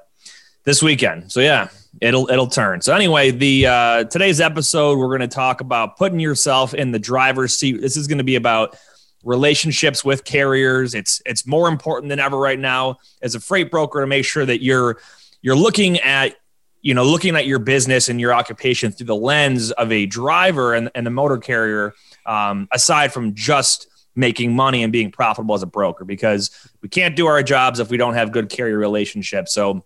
this 0.64 0.82
weekend. 0.82 1.30
So 1.30 1.40
yeah, 1.40 1.68
it'll 2.00 2.28
it'll 2.30 2.46
turn. 2.46 2.80
So 2.80 2.94
anyway, 2.94 3.30
the 3.30 3.66
uh, 3.66 4.04
today's 4.04 4.40
episode 4.40 4.98
we're 4.98 5.08
going 5.08 5.20
to 5.20 5.28
talk 5.28 5.60
about 5.60 5.96
putting 5.96 6.20
yourself 6.20 6.74
in 6.74 6.92
the 6.92 6.98
driver's 6.98 7.56
seat. 7.56 7.80
This 7.80 7.96
is 7.96 8.06
going 8.06 8.18
to 8.18 8.24
be 8.24 8.36
about 8.36 8.76
relationships 9.24 10.04
with 10.04 10.24
carriers. 10.24 10.94
It's 10.94 11.22
it's 11.26 11.46
more 11.46 11.68
important 11.68 12.10
than 12.10 12.18
ever 12.18 12.36
right 12.36 12.58
now 12.58 12.96
as 13.20 13.34
a 13.34 13.40
freight 13.40 13.70
broker 13.70 14.00
to 14.00 14.06
make 14.06 14.24
sure 14.24 14.44
that 14.44 14.62
you're 14.62 14.98
you're 15.42 15.56
looking 15.56 15.98
at 16.00 16.36
you 16.80 16.94
know 16.94 17.04
looking 17.04 17.36
at 17.36 17.46
your 17.46 17.58
business 17.58 18.08
and 18.08 18.20
your 18.20 18.32
occupation 18.32 18.90
through 18.92 19.06
the 19.06 19.16
lens 19.16 19.70
of 19.72 19.92
a 19.92 20.06
driver 20.06 20.74
and, 20.74 20.90
and 20.94 21.06
the 21.06 21.10
motor 21.10 21.38
carrier 21.38 21.94
um, 22.26 22.68
aside 22.72 23.12
from 23.12 23.34
just 23.34 23.88
making 24.14 24.54
money 24.54 24.82
and 24.82 24.92
being 24.92 25.10
profitable 25.10 25.54
as 25.54 25.62
a 25.62 25.66
broker 25.66 26.04
because 26.04 26.50
we 26.82 26.88
can't 26.88 27.16
do 27.16 27.26
our 27.26 27.42
jobs 27.42 27.80
if 27.80 27.88
we 27.88 27.96
don't 27.96 28.14
have 28.14 28.30
good 28.30 28.48
carrier 28.48 28.76
relationships 28.76 29.54
so 29.54 29.84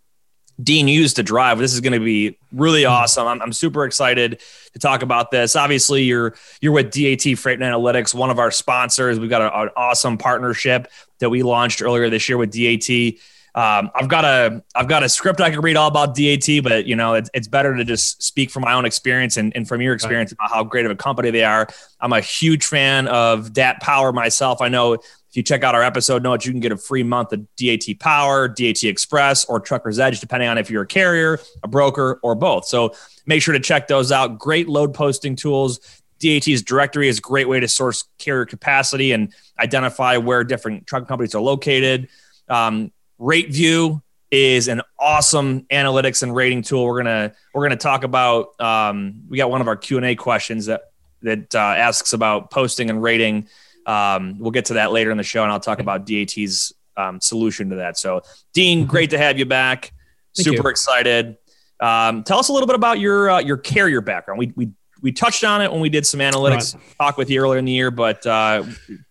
Dean 0.62 0.88
used 0.88 1.16
to 1.16 1.22
drive. 1.22 1.58
This 1.58 1.74
is 1.74 1.80
going 1.80 1.92
to 1.92 2.00
be 2.00 2.38
really 2.52 2.84
hmm. 2.84 2.90
awesome. 2.90 3.26
I'm, 3.26 3.42
I'm, 3.42 3.52
super 3.52 3.84
excited 3.84 4.40
to 4.72 4.78
talk 4.78 5.02
about 5.02 5.30
this. 5.30 5.56
Obviously, 5.56 6.04
you're 6.04 6.34
you're 6.60 6.72
with 6.72 6.90
DAT 6.90 7.38
Freight 7.38 7.60
and 7.60 7.74
Analytics, 7.74 8.14
one 8.14 8.30
of 8.30 8.38
our 8.38 8.50
sponsors. 8.50 9.18
We've 9.18 9.30
got 9.30 9.42
a, 9.42 9.60
an 9.62 9.68
awesome 9.76 10.18
partnership 10.18 10.88
that 11.18 11.30
we 11.30 11.42
launched 11.42 11.82
earlier 11.82 12.08
this 12.10 12.28
year 12.28 12.38
with 12.38 12.50
DAT. 12.50 13.18
Um, 13.54 13.90
I've 13.94 14.08
got 14.08 14.26
a 14.26 14.62
I've 14.74 14.86
got 14.86 15.02
a 15.02 15.08
script 15.08 15.40
I 15.40 15.50
can 15.50 15.60
read 15.60 15.76
all 15.76 15.88
about 15.88 16.14
DAT, 16.14 16.62
but 16.62 16.86
you 16.86 16.94
know 16.94 17.14
it's, 17.14 17.30
it's 17.32 17.48
better 17.48 17.74
to 17.74 17.84
just 17.84 18.22
speak 18.22 18.50
from 18.50 18.62
my 18.62 18.74
own 18.74 18.84
experience 18.84 19.38
and, 19.38 19.54
and 19.56 19.66
from 19.66 19.80
your 19.80 19.94
experience 19.94 20.32
right. 20.32 20.46
about 20.46 20.54
how 20.54 20.62
great 20.64 20.84
of 20.84 20.90
a 20.90 20.96
company 20.96 21.30
they 21.30 21.44
are. 21.44 21.66
I'm 21.98 22.12
a 22.12 22.20
huge 22.20 22.66
fan 22.66 23.08
of 23.08 23.54
DAT 23.54 23.80
Power 23.80 24.12
myself. 24.12 24.60
I 24.60 24.68
know 24.68 24.98
if 25.36 25.40
you 25.40 25.42
check 25.42 25.62
out 25.62 25.74
our 25.74 25.82
episode 25.82 26.22
notes, 26.22 26.46
you 26.46 26.52
can 26.52 26.60
get 26.60 26.72
a 26.72 26.78
free 26.78 27.02
month 27.02 27.30
of 27.34 27.46
DAT 27.56 27.84
Power, 28.00 28.48
DAT 28.48 28.82
Express, 28.84 29.44
or 29.44 29.60
Trucker's 29.60 29.98
Edge, 29.98 30.18
depending 30.18 30.48
on 30.48 30.56
if 30.56 30.70
you're 30.70 30.84
a 30.84 30.86
carrier, 30.86 31.38
a 31.62 31.68
broker, 31.68 32.18
or 32.22 32.34
both. 32.34 32.64
So 32.64 32.94
make 33.26 33.42
sure 33.42 33.52
to 33.52 33.60
check 33.60 33.86
those 33.86 34.10
out. 34.10 34.38
Great 34.38 34.66
load 34.66 34.94
posting 34.94 35.36
tools. 35.36 35.80
DAT's 36.20 36.62
directory 36.62 37.08
is 37.08 37.18
a 37.18 37.20
great 37.20 37.50
way 37.50 37.60
to 37.60 37.68
source 37.68 38.04
carrier 38.16 38.46
capacity 38.46 39.12
and 39.12 39.30
identify 39.58 40.16
where 40.16 40.42
different 40.42 40.86
truck 40.86 41.06
companies 41.06 41.34
are 41.34 41.42
located. 41.42 42.08
Um, 42.48 42.90
RateView 43.20 44.00
is 44.30 44.68
an 44.68 44.80
awesome 44.98 45.66
analytics 45.70 46.22
and 46.22 46.34
rating 46.34 46.62
tool. 46.62 46.86
We're 46.86 47.02
gonna 47.02 47.34
we're 47.52 47.62
gonna 47.62 47.76
talk 47.76 48.04
about. 48.04 48.58
Um, 48.58 49.24
we 49.28 49.36
got 49.36 49.50
one 49.50 49.60
of 49.60 49.68
our 49.68 49.76
Q 49.76 49.98
and 49.98 50.06
A 50.06 50.14
questions 50.14 50.64
that 50.64 50.92
that 51.20 51.54
uh, 51.54 51.58
asks 51.58 52.14
about 52.14 52.50
posting 52.50 52.88
and 52.88 53.02
rating 53.02 53.48
um, 53.86 54.38
we'll 54.38 54.50
get 54.50 54.66
to 54.66 54.74
that 54.74 54.92
later 54.92 55.10
in 55.10 55.16
the 55.16 55.22
show, 55.22 55.42
and 55.42 55.52
I'll 55.52 55.60
talk 55.60 55.78
about 55.78 56.04
DAT's 56.04 56.72
um, 56.96 57.20
solution 57.20 57.70
to 57.70 57.76
that. 57.76 57.98
So, 57.98 58.22
Dean, 58.52 58.80
mm-hmm. 58.80 58.90
great 58.90 59.10
to 59.10 59.18
have 59.18 59.38
you 59.38 59.46
back. 59.46 59.92
Thank 60.36 60.44
Super 60.44 60.68
you. 60.68 60.70
excited. 60.70 61.36
Um, 61.80 62.24
tell 62.24 62.38
us 62.38 62.48
a 62.48 62.52
little 62.52 62.66
bit 62.66 62.76
about 62.76 62.98
your 62.98 63.30
uh, 63.30 63.40
your 63.40 63.56
carrier 63.56 64.00
background. 64.00 64.38
We 64.38 64.52
we 64.56 64.70
we 65.02 65.12
touched 65.12 65.44
on 65.44 65.62
it 65.62 65.70
when 65.70 65.80
we 65.80 65.88
did 65.88 66.06
some 66.06 66.20
analytics 66.20 66.74
right. 66.74 66.84
talk 66.98 67.16
with 67.16 67.30
you 67.30 67.40
earlier 67.40 67.58
in 67.58 67.64
the 67.64 67.72
year, 67.72 67.90
but 67.90 68.26
uh, 68.26 68.64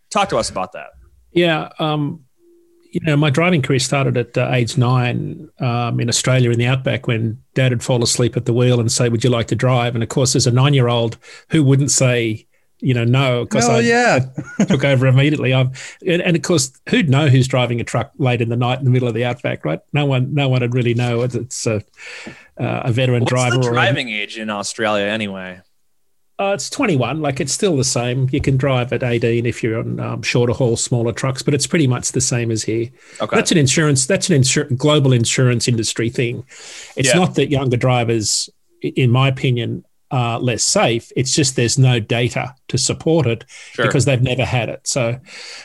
talk 0.09 0.29
to 0.29 0.37
us 0.37 0.49
about 0.49 0.73
that. 0.73 0.87
Yeah, 1.31 1.69
um, 1.79 2.25
you 2.91 3.01
know, 3.01 3.17
my 3.17 3.29
driving 3.29 3.61
career 3.61 3.79
started 3.79 4.17
at 4.17 4.37
uh, 4.37 4.49
age 4.51 4.77
nine 4.77 5.49
um, 5.59 5.99
in 5.99 6.09
Australia 6.09 6.49
in 6.49 6.57
the 6.57 6.65
outback 6.65 7.07
when 7.07 7.41
Dad 7.53 7.71
would 7.71 7.83
fall 7.83 8.01
asleep 8.01 8.35
at 8.35 8.45
the 8.45 8.53
wheel 8.53 8.79
and 8.79 8.91
say, 8.91 9.09
"Would 9.09 9.23
you 9.23 9.29
like 9.29 9.47
to 9.47 9.55
drive?" 9.55 9.95
And 9.95 10.03
of 10.03 10.09
course, 10.09 10.35
as 10.35 10.47
a 10.47 10.51
nine-year-old, 10.51 11.17
who 11.49 11.63
wouldn't 11.63 11.91
say 11.91 12.47
you 12.85 12.93
know, 12.93 13.03
no, 13.03 13.45
because 13.45 13.67
I, 13.67 13.79
yeah. 13.79 14.27
I 14.59 14.65
took 14.65 14.83
over 14.83 15.07
immediately. 15.07 15.55
I've 15.55 15.97
and, 16.05 16.21
and, 16.21 16.35
of 16.35 16.43
course, 16.43 16.71
who'd 16.87 17.09
know 17.09 17.27
who's 17.29 17.47
driving 17.47 17.81
a 17.81 17.83
truck 17.83 18.11
late 18.19 18.41
in 18.41 18.49
the 18.49 18.55
night 18.55 18.77
in 18.77 18.85
the 18.85 18.91
middle 18.91 19.07
of 19.07 19.15
the 19.15 19.25
outback, 19.25 19.65
right? 19.65 19.79
No 19.91 20.05
one, 20.05 20.35
no 20.35 20.49
one 20.49 20.61
would 20.61 20.75
really 20.75 20.93
know 20.93 21.23
it's 21.23 21.65
a, 21.65 21.77
uh, 22.59 22.83
a 22.85 22.91
veteran 22.91 23.21
What's 23.21 23.31
driver. 23.31 23.57
The 23.57 23.71
driving 23.71 24.09
age 24.09 24.37
in 24.37 24.51
Australia, 24.51 25.05
anyway. 25.05 25.61
Uh, 26.37 26.51
it's 26.53 26.69
21. 26.69 27.21
Like 27.21 27.39
it's 27.39 27.53
still 27.53 27.75
the 27.75 27.83
same. 27.83 28.29
You 28.31 28.39
can 28.39 28.55
drive 28.55 28.93
at 28.93 29.01
18 29.01 29.47
if 29.47 29.63
you're 29.63 29.79
on 29.79 29.99
um, 29.99 30.21
shorter 30.21 30.53
haul, 30.53 30.77
smaller 30.77 31.11
trucks, 31.11 31.41
but 31.41 31.55
it's 31.55 31.65
pretty 31.65 31.87
much 31.87 32.11
the 32.11 32.21
same 32.21 32.51
as 32.51 32.61
here. 32.61 32.91
Okay. 33.19 33.35
That's 33.35 33.51
an 33.51 33.57
insurance. 33.57 34.05
That's 34.05 34.29
an 34.29 34.39
insur- 34.39 34.77
global 34.77 35.11
insurance 35.11 35.67
industry 35.67 36.11
thing. 36.11 36.45
It's 36.95 37.09
yeah. 37.09 37.19
not 37.19 37.33
that 37.33 37.49
younger 37.49 37.77
drivers, 37.77 38.47
in 38.83 39.09
my 39.09 39.27
opinion, 39.27 39.85
uh, 40.15 40.39
less 40.39 40.63
safe. 40.63 41.11
It's 41.17 41.35
just 41.35 41.57
there's 41.57 41.77
no 41.77 41.99
data 41.99 42.55
to 42.69 42.77
support 42.77 43.27
it 43.27 43.43
sure. 43.73 43.85
because 43.85 44.05
they've 44.05 44.21
never 44.21 44.45
had 44.45 44.69
it. 44.69 44.87
So, 44.87 45.19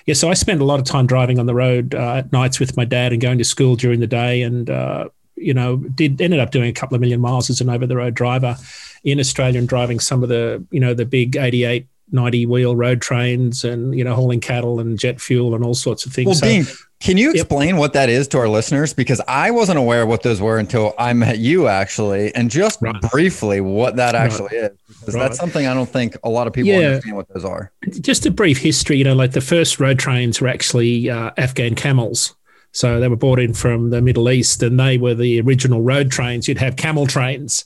yeah, 0.07 0.15
so 0.15 0.29
I 0.29 0.35
spend 0.35 0.61
a 0.61 0.65
lot 0.65 0.81
of 0.81 0.87
time 0.87 1.07
driving 1.07 1.39
on 1.39 1.47
the 1.47 1.55
road 1.55 1.95
uh, 1.95 2.17
at 2.17 2.33
nights 2.33 2.59
with 2.59 2.77
my 2.77 2.85
dad 2.85 3.13
and 3.13 3.23
going 3.23 3.39
to 3.39 3.45
school 3.45 3.77
during 3.77 4.01
the 4.01 4.09
day, 4.09 4.43
and 4.43 4.69
uh, 4.69 5.09
you 5.37 5.55
know, 5.55 5.77
did 5.77 6.21
ended 6.21 6.41
up 6.41 6.51
doing 6.51 6.69
a 6.69 6.73
couple 6.73 6.97
of 6.97 7.01
million 7.01 7.21
miles 7.21 7.49
as 7.49 7.61
an 7.61 7.71
over 7.71 7.87
the 7.87 7.97
road 7.97 8.15
driver 8.15 8.57
in 9.05 9.21
Australia 9.21 9.61
and 9.61 9.69
driving 9.69 10.01
some 10.01 10.25
of 10.25 10.29
the 10.29 10.65
you 10.73 10.81
know 10.81 10.95
the 10.95 11.07
big 11.07 11.37
88 11.37 11.87
90 12.11 12.47
wheel 12.47 12.75
road 12.75 13.01
trains 13.01 13.63
and 13.63 13.97
you 13.97 14.03
know 14.03 14.17
hauling 14.17 14.41
cattle 14.41 14.81
and 14.81 14.99
jet 14.99 15.21
fuel 15.21 15.55
and 15.55 15.65
all 15.65 15.75
sorts 15.75 16.07
of 16.07 16.13
things. 16.13 16.27
Well, 16.27 16.35
so, 16.35 16.47
Dean, 16.47 16.67
can 17.01 17.17
you 17.17 17.31
explain 17.31 17.71
yep. 17.71 17.79
what 17.79 17.95
that 17.95 18.11
is 18.11 18.29
to 18.29 18.39
our 18.39 18.49
listeners? 18.49 18.93
Because 18.93 19.23
I 19.27 19.51
wasn't 19.51 19.79
aware 19.79 20.03
of 20.03 20.09
what 20.09 20.23
those 20.23 20.39
were 20.39 20.59
until 20.59 20.95
I 20.99 21.15
met 21.15 21.39
you 21.39 21.67
actually, 21.67 22.35
and 22.35 22.51
just 22.51 22.83
right. 22.83 23.01
briefly 23.11 23.63
what 23.63 23.97
that 23.97 24.15
actually 24.15 24.59
right. 24.59 24.71
is. 24.73 24.79
Because 25.01 25.15
right. 25.15 25.23
that's 25.23 25.39
something 25.39 25.67
I 25.67 25.73
don't 25.73 25.89
think 25.89 26.17
a 26.25 26.29
lot 26.29 26.47
of 26.47 26.53
people 26.53 26.71
yeah. 26.71 26.89
understand 26.89 27.17
what 27.17 27.29
those 27.33 27.45
are. 27.45 27.73
Just 28.03 28.27
a 28.27 28.31
brief 28.31 28.59
history, 28.59 28.99
you 28.99 29.05
know, 29.05 29.15
like 29.15 29.33
the 29.33 29.41
first 29.41 29.81
road 29.81 29.99
trains 29.99 30.43
were 30.43 30.49
actually 30.49 31.09
uh, 31.09 31.31
Afghan 31.39 31.75
camels. 31.75 32.35
So 32.73 33.01
they 33.01 33.09
were 33.09 33.17
brought 33.17 33.41
in 33.41 33.55
from 33.55 33.91
the 33.91 34.03
Middle 34.03 34.31
East 34.31 34.63
and 34.63 34.79
they 34.79 34.99
were 34.99 35.15
the 35.15 35.41
original 35.41 35.81
road 35.81 36.11
trains. 36.11 36.47
You'd 36.47 36.59
have 36.59 36.77
camel 36.77 37.07
trains. 37.07 37.65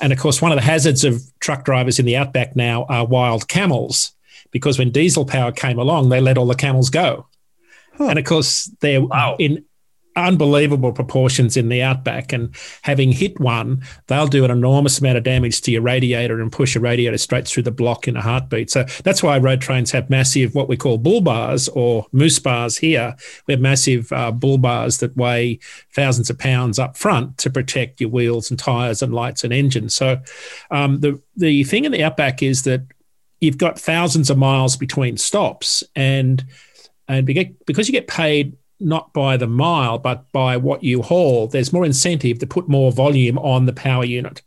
And 0.00 0.12
of 0.12 0.18
course, 0.18 0.42
one 0.42 0.52
of 0.52 0.56
the 0.56 0.62
hazards 0.62 1.04
of 1.04 1.22
truck 1.40 1.64
drivers 1.64 1.98
in 1.98 2.04
the 2.04 2.16
outback 2.16 2.54
now 2.54 2.84
are 2.84 3.06
wild 3.06 3.48
camels 3.48 4.12
because 4.50 4.78
when 4.78 4.90
diesel 4.90 5.24
power 5.24 5.50
came 5.50 5.78
along, 5.78 6.10
they 6.10 6.20
let 6.20 6.38
all 6.38 6.46
the 6.46 6.54
camels 6.54 6.90
go. 6.90 7.26
Huh. 7.98 8.08
And 8.08 8.18
of 8.18 8.24
course, 8.24 8.70
they're 8.80 9.02
wow. 9.02 9.36
in 9.38 9.64
unbelievable 10.16 10.92
proportions 10.92 11.56
in 11.56 11.68
the 11.68 11.82
outback. 11.82 12.32
And 12.32 12.54
having 12.82 13.12
hit 13.12 13.38
one, 13.40 13.82
they'll 14.06 14.26
do 14.26 14.44
an 14.44 14.50
enormous 14.50 14.98
amount 15.00 15.18
of 15.18 15.24
damage 15.24 15.60
to 15.62 15.70
your 15.72 15.82
radiator 15.82 16.40
and 16.40 16.52
push 16.52 16.74
your 16.74 16.82
radiator 16.82 17.18
straight 17.18 17.48
through 17.48 17.64
the 17.64 17.70
block 17.70 18.06
in 18.06 18.16
a 18.16 18.20
heartbeat. 18.20 18.70
So 18.70 18.84
that's 19.02 19.22
why 19.22 19.38
road 19.38 19.60
trains 19.60 19.90
have 19.90 20.10
massive, 20.10 20.54
what 20.54 20.68
we 20.68 20.76
call 20.76 20.98
bull 20.98 21.20
bars 21.20 21.68
or 21.68 22.06
moose 22.12 22.38
bars 22.38 22.76
here. 22.76 23.16
We 23.46 23.54
have 23.54 23.60
massive 23.60 24.12
uh, 24.12 24.30
bull 24.30 24.58
bars 24.58 24.98
that 24.98 25.16
weigh 25.16 25.58
thousands 25.92 26.30
of 26.30 26.38
pounds 26.38 26.78
up 26.78 26.96
front 26.96 27.38
to 27.38 27.50
protect 27.50 28.00
your 28.00 28.10
wheels 28.10 28.50
and 28.50 28.58
tires 28.58 29.02
and 29.02 29.12
lights 29.12 29.44
and 29.44 29.52
engines. 29.52 29.94
So 29.94 30.20
um, 30.70 31.00
the, 31.00 31.20
the 31.36 31.64
thing 31.64 31.84
in 31.84 31.92
the 31.92 32.04
outback 32.04 32.42
is 32.42 32.62
that 32.62 32.82
you've 33.40 33.58
got 33.58 33.78
thousands 33.78 34.30
of 34.30 34.38
miles 34.38 34.76
between 34.76 35.16
stops 35.16 35.82
and 35.96 36.44
and 37.08 37.26
because 37.26 37.88
you 37.88 37.92
get 37.92 38.08
paid 38.08 38.56
not 38.80 39.12
by 39.12 39.36
the 39.36 39.46
mile, 39.46 39.98
but 39.98 40.30
by 40.32 40.56
what 40.56 40.82
you 40.82 41.02
haul, 41.02 41.46
there's 41.46 41.72
more 41.72 41.84
incentive 41.84 42.38
to 42.38 42.46
put 42.46 42.68
more 42.68 42.92
volume 42.92 43.38
on 43.38 43.66
the 43.66 43.72
power 43.72 44.04
unit. 44.04 44.42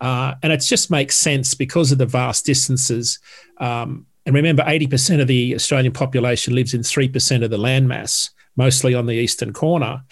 Uh, 0.00 0.34
and 0.42 0.52
it 0.52 0.58
just 0.58 0.90
makes 0.90 1.16
sense 1.16 1.54
because 1.54 1.92
of 1.92 1.98
the 1.98 2.06
vast 2.06 2.44
distances. 2.44 3.18
Um, 3.58 4.06
and 4.26 4.34
remember, 4.34 4.62
80% 4.62 5.20
of 5.20 5.28
the 5.28 5.54
Australian 5.54 5.92
population 5.92 6.54
lives 6.54 6.74
in 6.74 6.80
3% 6.80 7.44
of 7.44 7.50
the 7.50 7.58
landmass, 7.58 8.30
mostly 8.56 8.94
on 8.94 9.06
the 9.06 9.14
eastern 9.14 9.52
corner. 9.52 10.02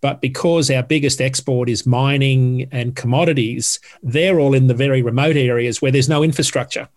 But 0.00 0.20
because 0.20 0.70
our 0.70 0.82
biggest 0.82 1.20
export 1.20 1.68
is 1.68 1.86
mining 1.86 2.68
and 2.72 2.96
commodities, 2.96 3.80
they're 4.02 4.40
all 4.40 4.54
in 4.54 4.66
the 4.66 4.74
very 4.74 5.02
remote 5.02 5.36
areas 5.36 5.80
where 5.80 5.92
there's 5.92 6.08
no 6.08 6.22
infrastructure. 6.22 6.88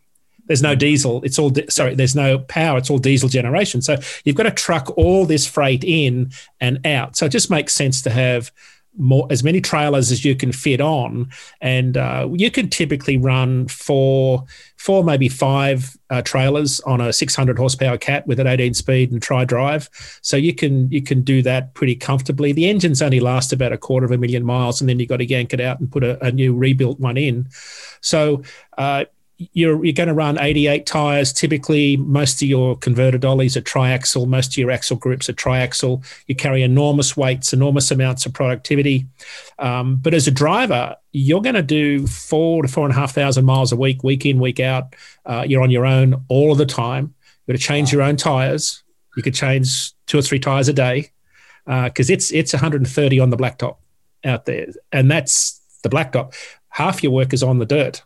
There's 0.48 0.62
no 0.62 0.76
diesel. 0.76 1.22
It's 1.24 1.40
all 1.40 1.50
di- 1.50 1.68
sorry. 1.70 1.96
There's 1.96 2.16
no 2.16 2.40
power. 2.40 2.78
It's 2.78 2.90
all 2.90 2.98
diesel 2.98 3.30
generation. 3.30 3.82
So 3.82 3.98
you've 4.26 4.36
got 4.36 4.44
to 4.44 4.52
truck 4.52 4.96
all 4.98 5.26
this 5.26 5.48
freight 5.48 5.84
in 5.84 6.32
and 6.60 6.86
out. 6.86 7.16
So 7.16 7.26
it 7.26 7.30
just 7.30 7.50
makes 7.50 7.74
sense 7.74 8.02
to 8.04 8.10
have 8.10 8.52
more 8.98 9.28
as 9.32 9.44
many 9.44 9.60
trailers 9.60 10.12
as 10.12 10.24
you 10.24 10.36
can 10.36 10.52
fit 10.52 10.80
on, 10.80 11.30
and 11.62 11.98
uh, 11.98 12.30
you 12.32 12.52
can 12.52 12.70
typically 12.70 13.18
run 13.18 13.68
four, 13.68 14.44
four 14.78 15.04
maybe 15.04 15.28
five 15.28 15.98
uh, 16.10 16.22
trailers 16.22 16.80
on 16.82 17.02
a 17.02 17.12
600 17.12 17.58
horsepower 17.58 17.98
cat 17.98 18.26
with 18.28 18.40
an 18.40 18.48
18 18.48 18.74
speed 18.74 19.12
and 19.12 19.22
tri 19.22 19.46
drive. 19.46 19.90
So 20.22 20.38
you 20.38 20.54
can 20.54 20.92
you 20.92 21.02
can 21.02 21.22
do 21.22 21.42
that 21.42 21.74
pretty 21.74 21.96
comfortably. 21.96 22.52
The 22.52 22.70
engines 22.70 23.02
only 23.02 23.20
last 23.20 23.52
about 23.52 23.74
a 23.74 23.78
quarter 23.78 24.06
of 24.06 24.12
a 24.12 24.18
million 24.18 24.46
miles, 24.46 24.80
and 24.80 24.90
then 24.90 25.00
you've 25.00 25.10
got 25.10 25.18
to 25.18 25.26
yank 25.28 25.54
it 25.54 25.62
out 25.62 25.80
and 25.80 25.92
put 25.92 26.04
a, 26.04 26.24
a 26.24 26.32
new 26.32 26.56
rebuilt 26.56 27.00
one 27.00 27.18
in. 27.18 27.48
So 28.02 28.44
uh, 28.78 29.06
you're, 29.54 29.84
you're 29.84 29.94
going 29.94 30.08
to 30.08 30.14
run 30.14 30.40
88 30.40 30.86
tires. 30.86 31.34
Typically, 31.34 31.98
most 31.98 32.42
of 32.42 32.48
your 32.48 32.78
converter 32.78 33.18
dollies 33.18 33.58
are 33.58 33.62
triaxle. 33.62 34.28
Most 34.28 34.54
of 34.54 34.58
your 34.58 34.72
axle 34.72 34.98
groups 34.98 35.30
are 35.30 35.34
triaxle. 35.34 36.06
You 36.28 36.36
carry 36.36 36.64
enormous 36.64 37.18
weights, 37.18 37.54
enormous 37.54 37.92
amounts 37.92 38.26
of 38.26 38.34
productivity. 38.34 39.06
Um, 39.60 39.98
but 39.98 40.14
as 40.14 40.28
a 40.28 40.32
driver, 40.32 40.96
you're 41.12 41.42
going 41.42 41.56
to 41.56 41.62
do 41.62 42.08
four 42.08 42.62
to 42.62 42.68
four 42.68 42.86
and 42.86 42.94
a 42.94 43.00
half 43.00 43.14
thousand 43.14 43.46
miles 43.46 43.72
a 43.72 43.76
week, 43.76 44.04
week 44.04 44.26
in, 44.26 44.40
week 44.40 44.60
out. 44.60 44.96
Uh, 45.26 45.46
you're 45.48 45.64
on 45.64 45.72
your 45.72 45.86
own 45.86 46.24
all 46.30 46.52
of 46.52 46.58
the 46.58 46.66
time. 46.66 47.14
You've 47.46 47.56
got 47.56 47.60
to 47.60 47.68
change 47.68 47.90
wow. 47.90 48.00
your 48.00 48.08
own 48.08 48.16
tires. 48.16 48.84
You 49.16 49.24
could 49.24 49.36
change 49.36 49.92
two 50.08 50.18
or 50.18 50.22
three 50.22 50.40
tires 50.40 50.70
a 50.70 50.74
day 50.74 51.12
because 51.66 52.10
uh, 52.10 52.14
it's 52.14 52.32
it's 52.32 52.54
130 52.54 53.20
on 53.20 53.30
the 53.30 53.38
blacktop 53.38 53.78
out 54.26 54.46
there, 54.46 54.68
and 54.92 55.10
that's 55.12 55.62
the 55.84 55.90
blacktop. 55.90 56.34
Half 56.70 57.04
your 57.04 57.12
work 57.12 57.34
is 57.34 57.44
on 57.44 57.60
the 57.60 57.66
dirt 57.66 58.02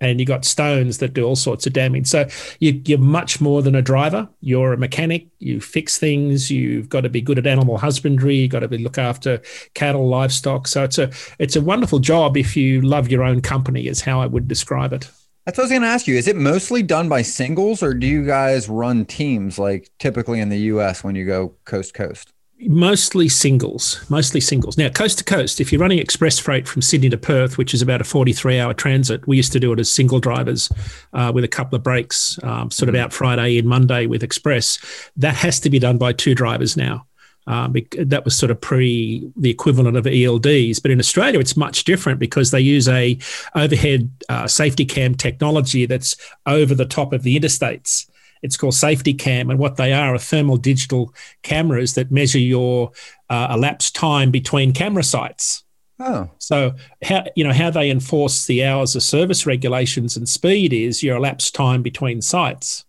and 0.00 0.20
you 0.20 0.26
got 0.26 0.44
stones 0.44 0.98
that 0.98 1.14
do 1.14 1.24
all 1.24 1.36
sorts 1.36 1.66
of 1.66 1.72
damage. 1.72 2.06
So 2.06 2.28
you, 2.60 2.82
are 2.94 2.98
much 2.98 3.40
more 3.40 3.62
than 3.62 3.74
a 3.74 3.82
driver. 3.82 4.28
You're 4.40 4.72
a 4.72 4.76
mechanic. 4.76 5.26
You 5.38 5.60
fix 5.60 5.98
things. 5.98 6.50
You've 6.50 6.88
got 6.88 7.02
to 7.02 7.08
be 7.08 7.20
good 7.20 7.38
at 7.38 7.46
animal 7.46 7.78
husbandry. 7.78 8.36
You've 8.36 8.50
got 8.50 8.60
to 8.60 8.68
be 8.68 8.78
look 8.78 8.98
after 8.98 9.40
cattle, 9.74 10.08
livestock. 10.08 10.66
So 10.68 10.84
it's 10.84 10.98
a 10.98 11.10
it's 11.38 11.56
a 11.56 11.60
wonderful 11.60 11.98
job 11.98 12.36
if 12.36 12.56
you 12.56 12.80
love 12.80 13.10
your 13.10 13.22
own 13.22 13.40
company. 13.40 13.86
Is 13.86 14.00
how 14.00 14.20
I 14.20 14.26
would 14.26 14.48
describe 14.48 14.92
it. 14.92 15.10
That's 15.44 15.56
what 15.56 15.62
I 15.62 15.64
was 15.64 15.70
going 15.70 15.82
to 15.82 15.88
ask 15.88 16.06
you. 16.06 16.16
Is 16.16 16.28
it 16.28 16.36
mostly 16.36 16.82
done 16.82 17.08
by 17.08 17.22
singles, 17.22 17.82
or 17.82 17.94
do 17.94 18.06
you 18.06 18.26
guys 18.26 18.68
run 18.68 19.06
teams 19.06 19.58
like 19.58 19.90
typically 19.98 20.40
in 20.40 20.50
the 20.50 20.58
U.S. 20.58 21.02
when 21.02 21.14
you 21.14 21.24
go 21.24 21.54
coast 21.64 21.94
to 21.94 22.06
coast? 22.06 22.32
Mostly 22.60 23.28
singles, 23.28 24.04
mostly 24.08 24.40
singles. 24.40 24.76
Now, 24.76 24.88
coast 24.88 25.18
to 25.18 25.24
coast, 25.24 25.60
if 25.60 25.72
you're 25.72 25.80
running 25.80 25.98
express 25.98 26.38
freight 26.38 26.66
from 26.66 26.82
Sydney 26.82 27.08
to 27.10 27.18
Perth, 27.18 27.56
which 27.56 27.72
is 27.72 27.82
about 27.82 28.00
a 28.00 28.04
43 28.04 28.58
hour 28.58 28.74
transit, 28.74 29.26
we 29.26 29.36
used 29.36 29.52
to 29.52 29.60
do 29.60 29.72
it 29.72 29.78
as 29.78 29.90
single 29.90 30.20
drivers 30.20 30.70
uh, 31.12 31.30
with 31.34 31.44
a 31.44 31.48
couple 31.48 31.76
of 31.76 31.82
breaks, 31.82 32.38
um, 32.42 32.70
sort 32.70 32.88
of 32.88 32.94
mm-hmm. 32.94 33.04
out 33.04 33.12
Friday 33.12 33.58
and 33.58 33.68
Monday 33.68 34.06
with 34.06 34.22
express. 34.22 34.78
That 35.16 35.34
has 35.36 35.60
to 35.60 35.70
be 35.70 35.78
done 35.78 35.98
by 35.98 36.12
two 36.12 36.34
drivers 36.34 36.76
now. 36.76 37.06
Um, 37.46 37.74
that 37.96 38.26
was 38.26 38.36
sort 38.36 38.50
of 38.50 38.60
pre 38.60 39.30
the 39.34 39.48
equivalent 39.48 39.96
of 39.96 40.04
ELDs, 40.04 40.82
but 40.82 40.90
in 40.90 40.98
Australia 40.98 41.40
it's 41.40 41.56
much 41.56 41.84
different 41.84 42.18
because 42.18 42.50
they 42.50 42.60
use 42.60 42.86
a 42.88 43.16
overhead 43.54 44.10
uh, 44.28 44.46
safety 44.46 44.84
cam 44.84 45.14
technology 45.14 45.86
that's 45.86 46.14
over 46.44 46.74
the 46.74 46.84
top 46.84 47.14
of 47.14 47.22
the 47.22 47.40
interstates. 47.40 48.06
It's 48.42 48.56
called 48.56 48.74
Safe-T-Cam, 48.74 49.50
and 49.50 49.58
what 49.58 49.76
they 49.76 49.92
are 49.92 50.14
are 50.14 50.18
thermal 50.18 50.56
digital 50.56 51.12
cameras 51.42 51.94
that 51.94 52.10
measure 52.10 52.38
your 52.38 52.92
uh, 53.30 53.48
elapsed 53.52 53.94
time 53.94 54.30
between 54.30 54.72
camera 54.72 55.02
sites. 55.02 55.64
Oh. 56.00 56.30
So 56.38 56.74
how 57.02 57.24
you 57.34 57.42
know 57.42 57.52
how 57.52 57.70
they 57.70 57.90
enforce 57.90 58.46
the 58.46 58.64
hours 58.64 58.94
of 58.94 59.02
service 59.02 59.46
regulations 59.46 60.16
and 60.16 60.28
speed 60.28 60.72
is 60.72 61.02
your 61.02 61.16
elapsed 61.16 61.54
time 61.54 61.82
between 61.82 62.22
sites, 62.22 62.84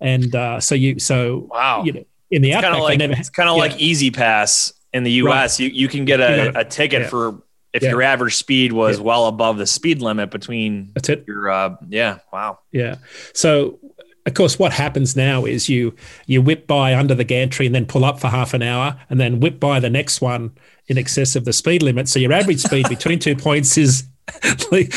and 0.00 0.34
uh, 0.34 0.60
so 0.60 0.74
you 0.76 1.00
so 1.00 1.48
wow 1.50 1.82
you 1.82 1.92
know 1.92 2.04
in 2.30 2.42
the 2.42 2.52
it's 2.52 2.64
outback 2.64 2.80
like, 2.80 2.98
never, 2.98 3.14
it's 3.14 3.30
kind 3.30 3.48
of 3.48 3.56
like 3.56 3.80
E-ZPass 3.80 4.72
in 4.92 5.02
the 5.02 5.12
U.S. 5.12 5.58
Right. 5.58 5.66
You 5.66 5.74
you 5.74 5.88
can 5.88 6.04
get 6.04 6.20
a, 6.20 6.60
a 6.60 6.64
ticket 6.64 7.02
yeah. 7.02 7.08
for 7.08 7.42
if 7.72 7.82
yeah. 7.82 7.90
your 7.90 8.02
average 8.02 8.36
speed 8.36 8.72
was 8.72 8.98
yeah. 8.98 9.04
well 9.04 9.26
above 9.26 9.58
the 9.58 9.66
speed 9.66 10.00
limit 10.00 10.30
between 10.30 10.90
That's 10.94 11.08
it. 11.08 11.24
your 11.26 11.50
uh, 11.50 11.76
yeah 11.88 12.18
wow 12.32 12.60
yeah 12.72 12.96
so 13.34 13.78
of 14.28 14.34
course, 14.34 14.58
what 14.58 14.72
happens 14.72 15.16
now 15.16 15.44
is 15.44 15.68
you 15.68 15.94
you 16.26 16.40
whip 16.40 16.66
by 16.66 16.94
under 16.94 17.14
the 17.14 17.24
gantry 17.24 17.66
and 17.66 17.74
then 17.74 17.86
pull 17.86 18.04
up 18.04 18.20
for 18.20 18.28
half 18.28 18.54
an 18.54 18.62
hour, 18.62 19.00
and 19.10 19.18
then 19.18 19.40
whip 19.40 19.58
by 19.58 19.80
the 19.80 19.90
next 19.90 20.20
one 20.20 20.52
in 20.86 20.96
excess 20.98 21.34
of 21.34 21.44
the 21.44 21.52
speed 21.52 21.82
limit. 21.82 22.08
So 22.08 22.18
your 22.18 22.32
average 22.32 22.60
speed 22.60 22.88
between 22.88 23.18
two 23.18 23.34
points 23.34 23.76
is 23.76 24.04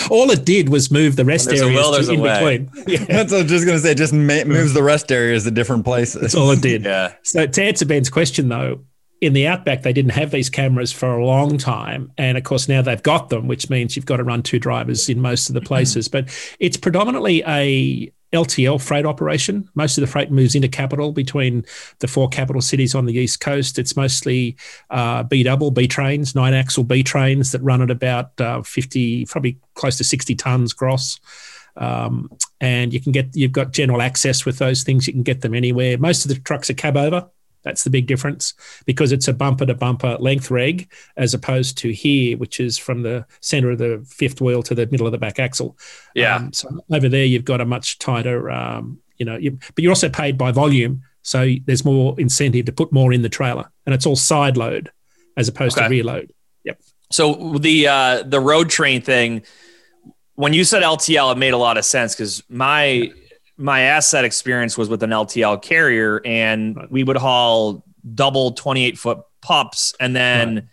all 0.10 0.30
it 0.30 0.46
did 0.46 0.70
was 0.70 0.92
move 0.92 1.16
the 1.16 1.26
rest 1.26 1.48
areas 1.50 2.08
will, 2.08 2.10
in 2.10 2.22
between. 2.22 2.70
Yeah. 2.88 3.06
That's 3.06 3.32
what 3.32 3.40
I 3.40 3.42
was 3.44 3.52
just 3.52 3.66
going 3.66 3.78
to 3.78 3.82
say. 3.82 3.96
Just 3.96 4.14
ma- 4.14 4.44
moves 4.44 4.74
the 4.74 4.84
rest 4.84 5.12
areas 5.12 5.46
to 5.46 5.52
different 5.52 5.86
places. 5.86 6.22
That's 6.22 6.36
all 6.36 6.52
it 6.52 6.62
did. 6.62 6.84
yeah. 6.84 7.14
So 7.24 7.48
to 7.48 7.64
answer 7.64 7.86
Ben's 7.86 8.10
question, 8.10 8.50
though, 8.50 8.82
in 9.22 9.34
the 9.34 9.48
outback, 9.48 9.84
they 9.84 9.94
didn't 9.94 10.12
have 10.12 10.32
these 10.32 10.50
cameras 10.50 10.92
for 10.92 11.16
a 11.16 11.26
long 11.26 11.58
time. 11.58 12.12
And 12.18 12.38
of 12.38 12.44
course, 12.44 12.68
now 12.68 12.82
they've 12.82 13.02
got 13.02 13.30
them, 13.30 13.48
which 13.48 13.70
means 13.70 13.96
you've 13.96 14.06
got 14.06 14.18
to 14.18 14.24
run 14.24 14.42
two 14.44 14.60
drivers 14.60 15.08
in 15.08 15.22
most 15.22 15.48
of 15.50 15.54
the 15.56 15.62
places. 15.72 16.08
But 16.08 16.28
it's 16.60 16.76
predominantly 16.78 17.44
a 17.48 18.12
LTL 18.34 18.82
freight 18.82 19.06
operation. 19.06 19.70
Most 19.76 19.98
of 19.98 20.02
the 20.02 20.08
freight 20.08 20.32
moves 20.32 20.56
into 20.56 20.68
capital 20.68 21.12
between 21.12 21.66
the 22.00 22.08
four 22.08 22.30
capital 22.30 22.62
cities 22.62 22.96
on 22.96 23.06
the 23.06 23.14
east 23.14 23.42
coast. 23.42 23.78
It's 23.78 23.96
mostly 23.96 24.56
uh, 24.90 25.24
B 25.24 25.44
double 25.44 25.72
B 25.72 25.88
trains, 25.88 26.34
nine 26.36 26.54
axle 26.54 26.84
B 26.84 27.04
trains 27.04 27.52
that 27.52 27.62
run 27.62 27.82
at 27.82 27.92
about 27.92 28.40
uh, 28.40 28.62
50, 28.62 29.26
probably 29.26 29.60
close 29.76 29.98
to 29.98 30.04
60 30.04 30.36
tons 30.36 30.74
gross. 30.74 31.20
Um, 31.78 32.30
and 32.60 32.94
you 32.94 33.00
can 33.00 33.12
get 33.12 33.36
you've 33.36 33.52
got 33.52 33.72
general 33.72 34.02
access 34.02 34.46
with 34.46 34.58
those 34.58 34.84
things. 34.84 35.08
You 35.08 35.14
can 35.14 35.24
get 35.24 35.42
them 35.42 35.56
anywhere. 35.56 35.98
Most 35.98 36.26
of 36.26 36.30
the 36.30 36.40
trucks 36.40 36.70
are 36.70 36.74
cab 36.74 36.98
over. 36.98 37.30
That's 37.64 37.84
the 37.84 37.90
big 37.90 38.08
difference 38.08 38.54
because 38.86 39.12
it's 39.12 39.28
a 39.28 39.34
bumper 39.34 39.66
to 39.66 39.74
bumper 39.74 40.18
length 40.20 40.50
reg 40.50 40.92
as 41.18 41.34
opposed 41.34 41.78
to 41.80 41.92
here, 41.92 42.38
which 42.38 42.60
is 42.60 42.78
from 42.78 43.04
the 43.04 43.26
center 43.40 43.72
of 43.72 43.78
the 43.78 44.06
fifth 44.08 44.42
wheel 44.42 44.64
to 44.64 44.76
the 44.76 44.88
middle 44.88 45.06
of 45.06 45.12
the 45.12 45.18
back 45.18 45.40
axle. 45.40 45.78
Yeah. 46.16 46.36
Um, 46.36 46.54
so 46.54 46.70
over 46.92 47.08
there, 47.08 47.26
you've 47.26 47.46
got 47.46 47.62
a 47.62 47.66
much 47.66 48.00
tighter, 48.00 48.50
um, 48.50 49.00
you 49.18 49.26
know, 49.26 49.38
you, 49.38 49.52
but 49.76 49.84
you're 49.84 49.92
also 49.92 50.10
paid 50.10 50.38
by 50.38 50.52
volume. 50.52 51.04
So 51.22 51.54
there's 51.66 51.86
more 51.86 52.20
incentive 52.20 52.66
to 52.66 52.72
put 52.72 52.92
more 52.92 53.14
in 53.14 53.22
the 53.22 53.30
trailer 53.30 53.72
and 53.86 53.94
it's 53.94 54.06
all 54.06 54.16
side 54.16 54.58
load 54.58 54.92
as 55.38 55.48
opposed 55.48 55.78
okay. 55.78 55.88
to 55.88 55.90
reload. 55.90 56.16
load. 56.16 56.34
Yep. 56.64 56.82
So 57.12 57.58
the, 57.60 57.88
uh, 57.88 58.24
the 58.24 58.40
road 58.40 58.70
train 58.70 59.02
thing, 59.02 59.44
when 60.34 60.54
you 60.54 60.64
said 60.64 60.82
LTL, 60.82 61.34
it 61.34 61.38
made 61.38 61.54
a 61.54 61.58
lot 61.58 61.78
of 61.78 61.86
sense 61.86 62.16
because 62.16 62.42
my 62.50 63.12
my 63.62 63.82
asset 63.82 64.26
experience 64.26 64.78
was 64.78 64.90
with 64.90 65.04
an 65.04 65.12
LTL 65.12 65.62
carrier, 65.62 66.22
and 66.26 66.76
right. 66.76 66.92
we 66.92 67.04
would 67.04 67.18
haul 67.18 67.84
double 68.16 68.52
28 68.52 68.98
foot 68.98 69.20
pups, 69.42 69.94
and 70.00 70.16
then 70.16 70.70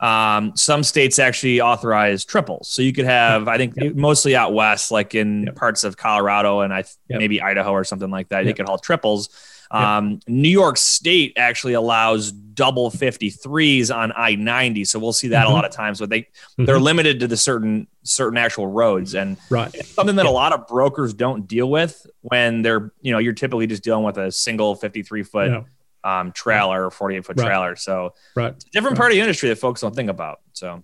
right. 0.00 0.36
um, 0.36 0.56
some 0.56 0.82
states 0.82 1.18
actually 1.18 1.60
authorize 1.60 2.24
triples. 2.24 2.70
So 2.70 2.82
you 2.82 2.92
could 2.92 3.04
have, 3.04 3.48
I 3.48 3.56
think, 3.56 3.74
yep. 3.76 3.94
mostly 3.94 4.34
out 4.34 4.54
west, 4.54 4.90
like 4.90 5.14
in 5.14 5.44
yep. 5.44 5.56
parts 5.56 5.84
of 5.84 5.96
Colorado 5.96 6.60
and 6.60 6.72
I 6.72 6.84
yep. 7.08 7.18
maybe 7.18 7.40
Idaho 7.40 7.72
or 7.72 7.84
something 7.84 8.10
like 8.10 8.28
that. 8.30 8.44
They 8.44 8.52
could 8.52 8.66
haul 8.66 8.78
triples. 8.78 9.28
Um, 9.70 10.20
New 10.26 10.48
York 10.48 10.76
State 10.76 11.34
actually 11.36 11.74
allows 11.74 12.32
double 12.32 12.90
53s 12.90 13.94
on 13.94 14.12
I-90, 14.12 14.86
so 14.86 14.98
we'll 14.98 15.12
see 15.12 15.28
that 15.28 15.44
mm-hmm. 15.44 15.52
a 15.52 15.54
lot 15.54 15.64
of 15.64 15.70
times. 15.70 16.00
But 16.00 16.10
they 16.10 16.22
mm-hmm. 16.22 16.64
they're 16.64 16.80
limited 16.80 17.20
to 17.20 17.26
the 17.26 17.36
certain 17.36 17.86
certain 18.02 18.36
actual 18.36 18.66
roads, 18.66 19.14
and 19.14 19.36
right. 19.48 19.74
something 19.86 20.16
that 20.16 20.24
yeah. 20.24 20.30
a 20.30 20.32
lot 20.32 20.52
of 20.52 20.66
brokers 20.66 21.14
don't 21.14 21.46
deal 21.46 21.70
with 21.70 22.06
when 22.22 22.62
they're 22.62 22.92
you 23.00 23.12
know 23.12 23.18
you're 23.18 23.32
typically 23.32 23.66
just 23.66 23.84
dealing 23.84 24.04
with 24.04 24.18
a 24.18 24.32
single 24.32 24.74
53 24.74 25.22
foot. 25.22 25.50
Yeah. 25.50 25.62
um, 26.02 26.32
trailer 26.32 26.86
or 26.86 26.90
48 26.90 27.24
foot 27.26 27.36
right. 27.38 27.46
trailer. 27.46 27.76
So 27.76 28.14
right. 28.34 28.54
different 28.72 28.94
right. 28.94 29.00
part 29.02 29.12
of 29.12 29.16
the 29.16 29.20
industry 29.20 29.50
that 29.50 29.56
folks 29.56 29.82
don't 29.82 29.94
think 29.94 30.08
about. 30.08 30.40
So 30.54 30.82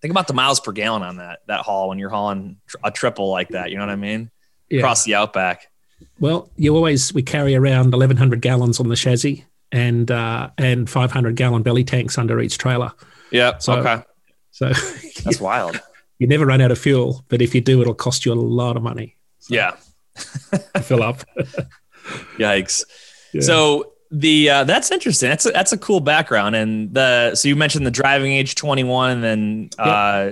think 0.00 0.10
about 0.10 0.26
the 0.26 0.34
miles 0.34 0.60
per 0.60 0.72
gallon 0.72 1.02
on 1.02 1.16
that, 1.16 1.40
that 1.46 1.60
haul 1.60 1.88
when 1.88 1.98
you're 1.98 2.10
hauling 2.10 2.58
a 2.84 2.90
triple 2.90 3.30
like 3.30 3.48
that. 3.50 3.70
You 3.70 3.78
know 3.78 3.86
what 3.86 3.92
I 3.92 3.96
mean? 3.96 4.30
Yeah. 4.68 4.80
Across 4.80 5.04
the 5.04 5.14
outback. 5.14 5.68
Well, 6.20 6.50
you 6.56 6.74
always, 6.74 7.14
we 7.14 7.22
carry 7.22 7.54
around 7.54 7.92
1100 7.92 8.40
gallons 8.40 8.80
on 8.80 8.88
the 8.88 8.96
chassis 8.96 9.44
and, 9.70 10.10
uh, 10.10 10.50
and 10.58 10.88
500 10.88 11.36
gallon 11.36 11.62
belly 11.62 11.84
tanks 11.84 12.18
under 12.18 12.40
each 12.40 12.58
trailer. 12.58 12.92
Yeah. 13.30 13.58
So, 13.58 13.74
okay. 13.74 14.02
So 14.50 14.72
that's 15.24 15.40
wild. 15.40 15.80
You 16.18 16.26
never 16.26 16.46
run 16.46 16.60
out 16.60 16.72
of 16.72 16.78
fuel, 16.78 17.24
but 17.28 17.40
if 17.40 17.54
you 17.54 17.60
do, 17.60 17.80
it'll 17.80 17.94
cost 17.94 18.26
you 18.26 18.32
a 18.32 18.34
lot 18.34 18.76
of 18.76 18.82
money. 18.82 19.16
So 19.38 19.54
yeah. 19.54 19.76
fill 20.82 21.02
up. 21.02 21.22
Yikes. 22.38 22.84
Yeah. 23.32 23.40
So 23.42 23.92
the 24.10 24.50
uh, 24.50 24.64
that's 24.64 24.90
interesting. 24.90 25.28
That's 25.28 25.46
a, 25.46 25.50
that's 25.50 25.72
a 25.72 25.78
cool 25.78 26.00
background. 26.00 26.56
And 26.56 26.92
the 26.92 27.34
so 27.34 27.48
you 27.48 27.56
mentioned 27.56 27.86
the 27.86 27.90
driving 27.90 28.32
age 28.32 28.54
21, 28.54 29.10
and 29.10 29.24
then 29.24 29.70
uh, 29.78 30.30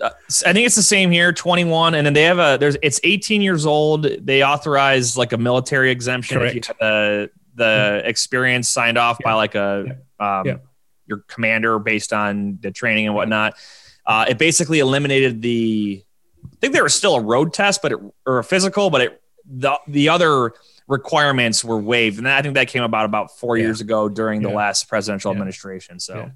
uh, 0.00 0.10
I 0.44 0.52
think 0.52 0.66
it's 0.66 0.74
the 0.74 0.82
same 0.82 1.10
here, 1.10 1.32
21, 1.32 1.94
and 1.94 2.04
then 2.04 2.12
they 2.12 2.24
have 2.24 2.38
a 2.38 2.56
there's 2.58 2.76
it's 2.82 3.00
18 3.04 3.42
years 3.42 3.64
old. 3.66 4.02
They 4.02 4.42
authorize 4.42 5.16
like 5.16 5.32
a 5.32 5.38
military 5.38 5.90
exemption 5.90 6.38
Correct. 6.38 6.56
if 6.56 6.68
you 6.68 6.74
have 6.74 6.78
the 6.78 7.30
the 7.54 8.02
experience 8.04 8.68
signed 8.68 8.98
off 8.98 9.18
by 9.22 9.34
like 9.34 9.54
a 9.54 9.98
um, 10.18 10.60
your 11.06 11.18
commander 11.28 11.78
based 11.78 12.12
on 12.12 12.58
the 12.60 12.70
training 12.70 13.06
and 13.06 13.14
whatnot. 13.14 13.54
Uh, 14.06 14.26
it 14.28 14.38
basically 14.38 14.80
eliminated 14.80 15.42
the. 15.42 16.02
I 16.44 16.56
think 16.60 16.74
there 16.74 16.82
was 16.82 16.94
still 16.94 17.16
a 17.16 17.20
road 17.20 17.54
test, 17.54 17.80
but 17.80 17.92
it, 17.92 17.98
or 18.26 18.38
a 18.38 18.44
physical, 18.44 18.90
but 18.90 19.00
it 19.00 19.22
the 19.46 19.78
the 19.86 20.08
other 20.08 20.52
requirements 20.88 21.64
were 21.64 21.78
waived, 21.78 22.18
and 22.18 22.28
I 22.28 22.42
think 22.42 22.54
that 22.54 22.68
came 22.68 22.82
about 22.82 23.04
about 23.04 23.38
four 23.38 23.56
yeah. 23.56 23.64
years 23.64 23.80
ago 23.80 24.08
during 24.08 24.42
the 24.42 24.50
last 24.50 24.88
presidential 24.88 25.30
administration. 25.30 26.00
So. 26.00 26.30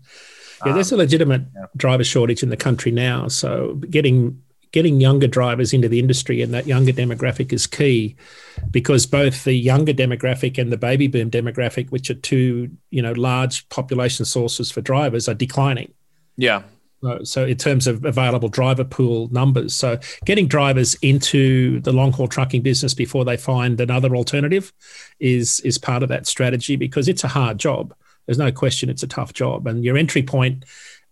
Yeah, 0.65 0.73
there's 0.73 0.93
a 0.93 0.95
um, 0.95 1.00
legitimate 1.00 1.43
yeah. 1.55 1.67
driver 1.77 2.05
shortage 2.05 2.43
in 2.43 2.49
the 2.49 2.57
country 2.57 2.91
now. 2.91 3.29
So 3.29 3.75
getting 3.91 4.43
getting 4.73 5.00
younger 5.00 5.27
drivers 5.27 5.73
into 5.73 5.88
the 5.88 5.99
industry 5.99 6.43
and 6.43 6.53
that 6.53 6.67
younger 6.67 6.93
demographic 6.93 7.53
is 7.53 7.67
key 7.67 8.17
because 8.71 9.07
both 9.07 9.45
the 9.45 9.55
younger 9.55 9.95
demographic 9.95 10.59
and 10.59 10.71
the 10.71 10.77
baby 10.77 11.07
boom 11.07 11.31
demographic, 11.31 11.91
which 11.91 12.11
are 12.11 12.15
two, 12.15 12.71
you 12.91 13.00
know, 13.00 13.12
large 13.12 13.69
population 13.71 14.25
sources 14.25 14.71
for 14.71 14.81
drivers, 14.81 15.29
are 15.29 15.35
declining. 15.35 15.93
Yeah. 16.37 16.62
So, 17.03 17.23
so 17.23 17.47
in 17.47 17.57
terms 17.57 17.87
of 17.87 18.05
available 18.05 18.49
driver 18.49 18.85
pool 18.85 19.29
numbers, 19.31 19.75
so 19.75 19.99
getting 20.25 20.49
drivers 20.49 20.97
into 20.97 21.81
the 21.81 21.93
long 21.93 22.12
haul 22.12 22.27
trucking 22.27 22.62
business 22.62 22.93
before 22.93 23.25
they 23.25 23.37
find 23.37 23.81
another 23.81 24.17
alternative 24.17 24.73
is 25.21 25.61
is 25.61 25.79
part 25.79 26.03
of 26.03 26.09
that 26.09 26.27
strategy 26.27 26.75
because 26.77 27.09
it's 27.09 27.23
a 27.23 27.29
hard 27.29 27.59
job. 27.59 27.95
There's 28.29 28.39
no 28.39 28.53
question 28.53 28.91
it's 28.91 29.03
a 29.03 29.09
tough 29.09 29.33
job, 29.33 29.67
and 29.67 29.83
your 29.83 29.97
entry 29.97 30.23
point 30.23 30.65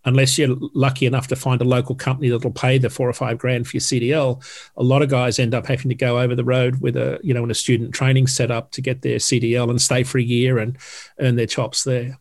unless 0.07 0.37
you're 0.37 0.55
lucky 0.73 1.05
enough 1.05 1.27
to 1.27 1.35
find 1.35 1.61
a 1.61 1.65
local 1.65 1.93
company 1.93 2.29
that'll 2.29 2.49
pay 2.49 2.77
the 2.77 2.89
four 2.89 3.09
or 3.09 3.13
five 3.13 3.37
grand 3.37 3.67
for 3.67 3.75
your 3.75 3.81
CDL, 3.81 4.41
a 4.77 4.83
lot 4.83 5.01
of 5.01 5.09
guys 5.09 5.37
end 5.37 5.53
up 5.53 5.67
having 5.67 5.89
to 5.89 5.95
go 5.95 6.17
over 6.17 6.33
the 6.33 6.45
road 6.45 6.79
with 6.79 6.95
a, 6.95 7.19
you 7.23 7.33
know, 7.33 7.43
in 7.43 7.51
a 7.51 7.55
student 7.55 7.93
training 7.93 8.25
setup 8.25 8.71
to 8.71 8.81
get 8.81 9.01
their 9.01 9.17
CDL 9.17 9.69
and 9.69 9.81
stay 9.81 10.03
for 10.03 10.17
a 10.17 10.23
year 10.23 10.59
and 10.59 10.77
earn 11.19 11.35
their 11.35 11.45
chops 11.45 11.83
there. 11.83 12.17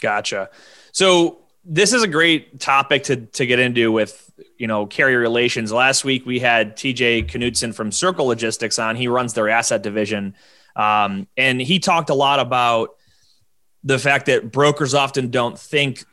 Gotcha. 0.00 0.50
So 0.92 1.40
this 1.64 1.92
is 1.92 2.04
a 2.04 2.08
great 2.08 2.60
topic 2.60 3.02
to, 3.04 3.16
to 3.16 3.44
get 3.44 3.58
into 3.58 3.90
with, 3.90 4.30
you 4.56 4.68
know, 4.68 4.86
carrier 4.86 5.18
relations. 5.18 5.72
Last 5.72 6.04
week 6.04 6.24
we 6.24 6.38
had 6.38 6.76
TJ 6.76 7.26
Knudsen 7.26 7.74
from 7.74 7.90
Circle 7.90 8.26
Logistics 8.26 8.78
on. 8.78 8.94
He 8.94 9.08
runs 9.08 9.34
their 9.34 9.48
asset 9.48 9.82
division. 9.82 10.36
Um, 10.76 11.26
and 11.36 11.60
he 11.60 11.80
talked 11.80 12.08
a 12.08 12.14
lot 12.14 12.38
about 12.38 12.90
the 13.84 13.98
fact 13.98 14.26
that 14.26 14.52
brokers 14.52 14.94
often 14.94 15.30
don't 15.30 15.58
think 15.58 16.04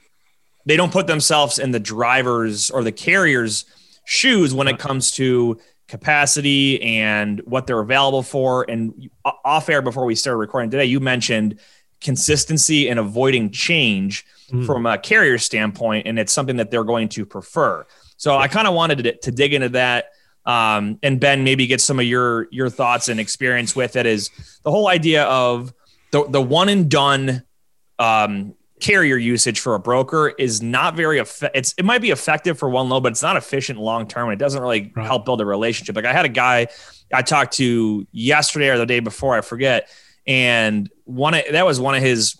they 0.65 0.77
don't 0.77 0.91
put 0.91 1.07
themselves 1.07 1.59
in 1.59 1.71
the 1.71 1.79
driver's 1.79 2.69
or 2.69 2.83
the 2.83 2.91
carrier's 2.91 3.65
shoes 4.05 4.53
when 4.53 4.67
it 4.67 4.79
comes 4.79 5.11
to 5.11 5.59
capacity 5.87 6.81
and 6.81 7.41
what 7.45 7.67
they're 7.67 7.79
available 7.79 8.23
for. 8.23 8.69
And 8.69 9.09
off 9.23 9.69
air 9.69 9.81
before 9.81 10.05
we 10.05 10.15
started 10.15 10.37
recording 10.37 10.69
today, 10.69 10.85
you 10.85 10.99
mentioned 10.99 11.59
consistency 12.01 12.89
and 12.89 12.99
avoiding 12.99 13.49
change 13.51 14.25
mm. 14.51 14.65
from 14.65 14.85
a 14.85 14.97
carrier 14.97 15.37
standpoint, 15.37 16.07
and 16.07 16.19
it's 16.19 16.33
something 16.33 16.57
that 16.57 16.69
they're 16.69 16.83
going 16.83 17.09
to 17.09 17.25
prefer. 17.25 17.85
So 18.17 18.35
I 18.35 18.47
kind 18.47 18.67
of 18.67 18.73
wanted 18.73 19.03
to, 19.03 19.17
to, 19.17 19.31
dig 19.31 19.53
into 19.53 19.69
that. 19.69 20.11
Um, 20.45 20.99
and 21.03 21.19
Ben, 21.19 21.43
maybe 21.43 21.67
get 21.67 21.81
some 21.81 21.99
of 21.99 22.05
your 22.05 22.47
your 22.51 22.69
thoughts 22.69 23.09
and 23.09 23.19
experience 23.19 23.75
with 23.75 23.95
it. 23.95 24.05
Is 24.05 24.29
the 24.63 24.71
whole 24.71 24.87
idea 24.87 25.23
of 25.25 25.73
the 26.11 26.27
the 26.27 26.41
one 26.41 26.69
and 26.69 26.89
done 26.89 27.43
um, 27.99 28.55
carrier 28.79 29.17
usage 29.17 29.59
for 29.59 29.75
a 29.75 29.79
broker 29.79 30.29
is 30.29 30.61
not 30.61 30.95
very 30.95 31.19
effective. 31.19 31.59
It's 31.59 31.73
it 31.77 31.85
might 31.85 32.01
be 32.01 32.11
effective 32.11 32.59
for 32.59 32.69
one 32.69 32.89
load, 32.89 33.01
but 33.01 33.11
it's 33.11 33.23
not 33.23 33.37
efficient 33.37 33.79
long 33.79 34.07
term. 34.07 34.29
It 34.31 34.37
doesn't 34.37 34.61
really 34.61 34.91
right. 34.95 35.05
help 35.05 35.25
build 35.25 35.41
a 35.41 35.45
relationship. 35.45 35.95
Like 35.95 36.05
I 36.05 36.13
had 36.13 36.25
a 36.25 36.29
guy 36.29 36.67
I 37.13 37.21
talked 37.21 37.53
to 37.53 38.07
yesterday 38.11 38.69
or 38.69 38.77
the 38.77 38.85
day 38.85 38.99
before, 38.99 39.37
I 39.37 39.41
forget, 39.41 39.89
and 40.25 40.89
one 41.05 41.33
of, 41.33 41.43
that 41.51 41.65
was 41.65 41.79
one 41.79 41.95
of 41.95 42.01
his 42.01 42.39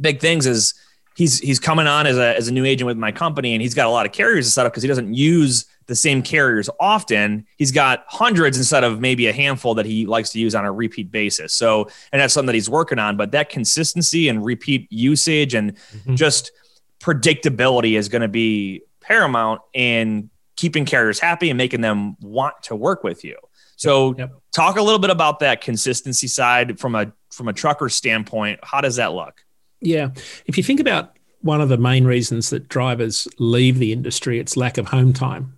big 0.00 0.20
things 0.20 0.46
is 0.46 0.74
he's 1.16 1.40
he's 1.40 1.58
coming 1.58 1.86
on 1.86 2.06
as 2.06 2.18
a 2.18 2.36
as 2.36 2.46
a 2.48 2.52
new 2.52 2.64
agent 2.64 2.86
with 2.86 2.96
my 2.96 3.10
company, 3.10 3.54
and 3.54 3.62
he's 3.62 3.74
got 3.74 3.86
a 3.86 3.90
lot 3.90 4.06
of 4.06 4.12
carriers 4.12 4.46
to 4.46 4.52
set 4.52 4.66
up 4.66 4.72
because 4.72 4.82
he 4.82 4.88
doesn't 4.88 5.12
use 5.14 5.64
the 5.86 5.96
same 5.96 6.22
carriers 6.22 6.68
often. 6.78 7.46
He's 7.56 7.72
got 7.72 8.04
hundreds 8.08 8.58
instead 8.58 8.84
of 8.84 9.00
maybe 9.00 9.26
a 9.26 9.32
handful 9.32 9.74
that 9.74 9.86
he 9.86 10.04
likes 10.06 10.30
to 10.30 10.38
use 10.38 10.54
on 10.54 10.64
a 10.64 10.72
repeat 10.72 11.10
basis. 11.10 11.54
So, 11.54 11.88
and 12.12 12.20
that's 12.20 12.34
something 12.34 12.46
that 12.46 12.54
he's 12.54 12.68
working 12.68 12.98
on. 12.98 13.16
But 13.16 13.32
that 13.32 13.48
consistency 13.48 14.28
and 14.28 14.44
repeat 14.44 14.90
usage 14.92 15.54
and 15.54 15.74
mm-hmm. 15.74 16.14
just 16.16 16.52
predictability 17.00 17.96
is 17.96 18.08
going 18.08 18.22
to 18.22 18.28
be 18.28 18.82
paramount 19.00 19.60
in 19.72 20.30
keeping 20.56 20.84
carriers 20.84 21.18
happy 21.18 21.50
and 21.50 21.56
making 21.56 21.80
them 21.80 22.16
want 22.20 22.54
to 22.64 22.76
work 22.76 23.04
with 23.04 23.24
you. 23.24 23.36
So, 23.76 24.14
yep. 24.16 24.32
talk 24.52 24.76
a 24.76 24.82
little 24.82 24.98
bit 24.98 25.10
about 25.10 25.40
that 25.40 25.60
consistency 25.60 26.28
side 26.28 26.78
from 26.78 26.94
a 26.94 27.12
from 27.30 27.48
a 27.48 27.52
trucker 27.52 27.88
standpoint. 27.88 28.60
How 28.62 28.80
does 28.80 28.96
that 28.96 29.12
look? 29.12 29.45
Yeah, 29.80 30.10
if 30.46 30.56
you 30.56 30.62
think 30.62 30.80
about 30.80 31.16
one 31.40 31.60
of 31.60 31.68
the 31.68 31.76
main 31.78 32.04
reasons 32.04 32.50
that 32.50 32.68
drivers 32.68 33.28
leave 33.38 33.78
the 33.78 33.92
industry, 33.92 34.38
it's 34.38 34.56
lack 34.56 34.78
of 34.78 34.88
home 34.88 35.12
time 35.12 35.56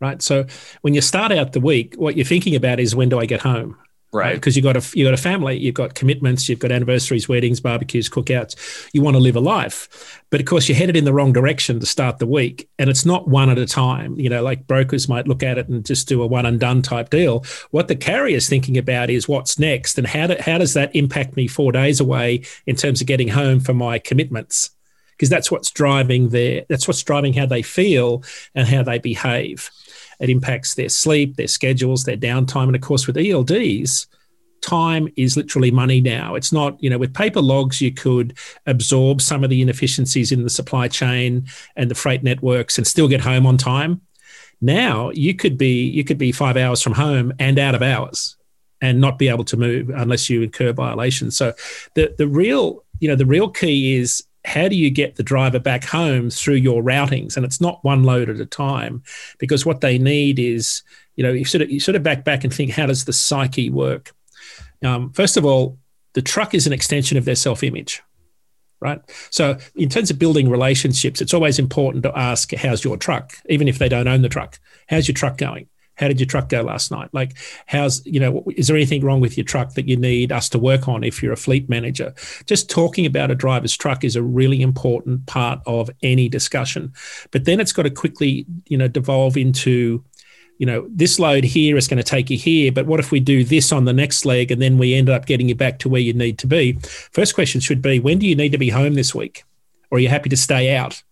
right? 0.00 0.20
So 0.22 0.46
when 0.82 0.94
you 0.94 1.00
start 1.00 1.32
out 1.32 1.52
the 1.52 1.60
week, 1.60 1.94
what 1.96 2.16
you're 2.16 2.26
thinking 2.26 2.54
about 2.54 2.80
is 2.80 2.94
when 2.94 3.08
do 3.08 3.18
I 3.18 3.26
get 3.26 3.40
home? 3.40 3.76
Right. 4.12 4.34
Because 4.34 4.56
you've 4.56 4.64
got 4.64 4.76
a 4.76 4.98
you 4.98 5.04
got 5.04 5.14
a 5.14 5.18
family, 5.18 5.58
you've 5.58 5.74
got 5.74 5.94
commitments, 5.94 6.48
you've 6.48 6.60
got 6.60 6.70
anniversaries, 6.70 7.28
weddings, 7.28 7.60
barbecues, 7.60 8.08
cookouts. 8.08 8.88
You 8.92 9.02
want 9.02 9.14
to 9.16 9.20
live 9.20 9.36
a 9.36 9.40
life, 9.40 10.22
but 10.30 10.40
of 10.40 10.46
course 10.46 10.68
you're 10.68 10.78
headed 10.78 10.96
in 10.96 11.04
the 11.04 11.12
wrong 11.12 11.32
direction 11.32 11.80
to 11.80 11.86
start 11.86 12.18
the 12.18 12.26
week, 12.26 12.68
and 12.78 12.88
it's 12.88 13.04
not 13.04 13.28
one 13.28 13.50
at 13.50 13.58
a 13.58 13.66
time. 13.66 14.18
You 14.18 14.30
know, 14.30 14.42
like 14.42 14.66
brokers 14.66 15.08
might 15.08 15.28
look 15.28 15.42
at 15.42 15.58
it 15.58 15.68
and 15.68 15.84
just 15.84 16.08
do 16.08 16.22
a 16.22 16.26
one 16.26 16.46
and 16.46 16.58
done 16.58 16.82
type 16.82 17.10
deal. 17.10 17.44
What 17.72 17.88
the 17.88 17.96
carrier's 17.96 18.48
thinking 18.48 18.78
about 18.78 19.10
is 19.10 19.28
what's 19.28 19.58
next, 19.58 19.98
and 19.98 20.06
how 20.06 20.28
do, 20.28 20.36
how 20.40 20.58
does 20.58 20.74
that 20.74 20.94
impact 20.94 21.36
me 21.36 21.46
four 21.48 21.72
days 21.72 22.00
away 22.00 22.42
in 22.64 22.76
terms 22.76 23.00
of 23.00 23.08
getting 23.08 23.28
home 23.28 23.60
for 23.60 23.74
my 23.74 23.98
commitments? 23.98 24.70
Because 25.10 25.30
that's 25.30 25.50
what's 25.50 25.70
driving 25.70 26.28
their 26.28 26.64
that's 26.68 26.86
what's 26.86 27.02
driving 27.02 27.32
how 27.34 27.46
they 27.46 27.62
feel 27.62 28.22
and 28.54 28.68
how 28.68 28.82
they 28.82 28.98
behave. 28.98 29.70
It 30.20 30.30
impacts 30.30 30.74
their 30.74 30.88
sleep, 30.88 31.36
their 31.36 31.48
schedules, 31.48 32.04
their 32.04 32.16
downtime. 32.16 32.64
And 32.64 32.76
of 32.76 32.82
course, 32.82 33.06
with 33.06 33.16
ELDs, 33.16 34.06
time 34.60 35.08
is 35.16 35.36
literally 35.36 35.70
money 35.70 36.00
now. 36.00 36.34
It's 36.34 36.52
not, 36.52 36.82
you 36.82 36.90
know, 36.90 36.98
with 36.98 37.14
paper 37.14 37.40
logs, 37.40 37.80
you 37.80 37.92
could 37.92 38.36
absorb 38.66 39.20
some 39.20 39.44
of 39.44 39.50
the 39.50 39.62
inefficiencies 39.62 40.32
in 40.32 40.42
the 40.42 40.50
supply 40.50 40.88
chain 40.88 41.46
and 41.76 41.90
the 41.90 41.94
freight 41.94 42.22
networks 42.22 42.78
and 42.78 42.86
still 42.86 43.08
get 43.08 43.20
home 43.20 43.46
on 43.46 43.56
time. 43.56 44.00
Now 44.60 45.10
you 45.10 45.34
could 45.34 45.58
be 45.58 45.84
you 45.84 46.02
could 46.02 46.18
be 46.18 46.32
five 46.32 46.56
hours 46.56 46.82
from 46.82 46.94
home 46.94 47.32
and 47.38 47.58
out 47.58 47.74
of 47.74 47.82
hours 47.82 48.36
and 48.80 49.00
not 49.00 49.18
be 49.18 49.28
able 49.28 49.44
to 49.44 49.56
move 49.56 49.90
unless 49.90 50.30
you 50.30 50.42
incur 50.42 50.72
violations. 50.72 51.36
So 51.36 51.52
the 51.94 52.14
the 52.16 52.26
real 52.26 52.84
you 52.98 53.08
know 53.08 53.16
the 53.16 53.26
real 53.26 53.50
key 53.50 53.96
is 53.96 54.22
how 54.46 54.68
do 54.68 54.76
you 54.76 54.90
get 54.90 55.16
the 55.16 55.22
driver 55.22 55.58
back 55.58 55.84
home 55.84 56.30
through 56.30 56.54
your 56.54 56.82
routings? 56.82 57.36
And 57.36 57.44
it's 57.44 57.60
not 57.60 57.84
one 57.84 58.04
load 58.04 58.30
at 58.30 58.40
a 58.40 58.46
time, 58.46 59.02
because 59.38 59.66
what 59.66 59.80
they 59.80 59.98
need 59.98 60.38
is, 60.38 60.82
you 61.16 61.24
know, 61.24 61.32
you 61.32 61.44
sort 61.44 61.62
of 61.62 61.70
you 61.70 61.80
sort 61.80 61.96
of 61.96 62.02
back 62.02 62.24
back 62.24 62.44
and 62.44 62.54
think, 62.54 62.70
how 62.70 62.86
does 62.86 63.04
the 63.04 63.12
psyche 63.12 63.70
work? 63.70 64.12
Um, 64.84 65.12
first 65.12 65.36
of 65.36 65.44
all, 65.44 65.78
the 66.12 66.22
truck 66.22 66.54
is 66.54 66.66
an 66.66 66.72
extension 66.72 67.18
of 67.18 67.24
their 67.24 67.34
self-image, 67.34 68.02
right? 68.80 69.00
So 69.30 69.58
in 69.74 69.88
terms 69.88 70.10
of 70.10 70.18
building 70.18 70.48
relationships, 70.48 71.20
it's 71.20 71.34
always 71.34 71.58
important 71.58 72.04
to 72.04 72.16
ask, 72.16 72.54
how's 72.54 72.84
your 72.84 72.96
truck, 72.96 73.32
even 73.48 73.68
if 73.68 73.78
they 73.78 73.88
don't 73.88 74.08
own 74.08 74.22
the 74.22 74.28
truck. 74.28 74.58
How's 74.88 75.08
your 75.08 75.14
truck 75.14 75.38
going? 75.38 75.68
How 75.96 76.08
did 76.08 76.20
your 76.20 76.26
truck 76.26 76.48
go 76.48 76.62
last 76.62 76.90
night? 76.90 77.08
Like, 77.12 77.36
how's, 77.66 78.04
you 78.06 78.20
know, 78.20 78.44
is 78.56 78.68
there 78.68 78.76
anything 78.76 79.04
wrong 79.04 79.20
with 79.20 79.36
your 79.36 79.44
truck 79.44 79.74
that 79.74 79.88
you 79.88 79.96
need 79.96 80.30
us 80.30 80.48
to 80.50 80.58
work 80.58 80.88
on 80.88 81.02
if 81.02 81.22
you're 81.22 81.32
a 81.32 81.36
fleet 81.36 81.68
manager? 81.68 82.14
Just 82.46 82.70
talking 82.70 83.06
about 83.06 83.30
a 83.30 83.34
driver's 83.34 83.76
truck 83.76 84.04
is 84.04 84.16
a 84.16 84.22
really 84.22 84.62
important 84.62 85.26
part 85.26 85.60
of 85.66 85.90
any 86.02 86.28
discussion. 86.28 86.92
But 87.30 87.44
then 87.44 87.60
it's 87.60 87.72
got 87.72 87.82
to 87.82 87.90
quickly, 87.90 88.46
you 88.66 88.78
know, 88.78 88.88
devolve 88.88 89.36
into 89.36 90.04
you 90.58 90.66
know, 90.66 90.86
this 90.90 91.18
load 91.18 91.44
here 91.44 91.76
is 91.76 91.86
going 91.86 91.98
to 91.98 92.02
take 92.02 92.30
you 92.30 92.38
here, 92.38 92.72
but 92.72 92.86
what 92.86 92.98
if 92.98 93.12
we 93.12 93.20
do 93.20 93.44
this 93.44 93.72
on 93.72 93.84
the 93.84 93.92
next 93.92 94.24
leg 94.24 94.50
and 94.50 94.60
then 94.62 94.78
we 94.78 94.94
end 94.94 95.10
up 95.10 95.26
getting 95.26 95.48
you 95.48 95.54
back 95.54 95.78
to 95.80 95.88
where 95.88 96.00
you 96.00 96.14
need 96.14 96.38
to 96.38 96.46
be? 96.46 96.72
First 97.12 97.34
question 97.34 97.60
should 97.60 97.82
be 97.82 98.00
when 98.00 98.18
do 98.18 98.26
you 98.26 98.34
need 98.34 98.52
to 98.52 98.58
be 98.58 98.70
home 98.70 98.94
this 98.94 99.14
week? 99.14 99.44
Or 99.90 99.98
are 99.98 100.00
you 100.00 100.08
happy 100.08 100.30
to 100.30 100.36
stay 100.36 100.74
out? 100.74 101.02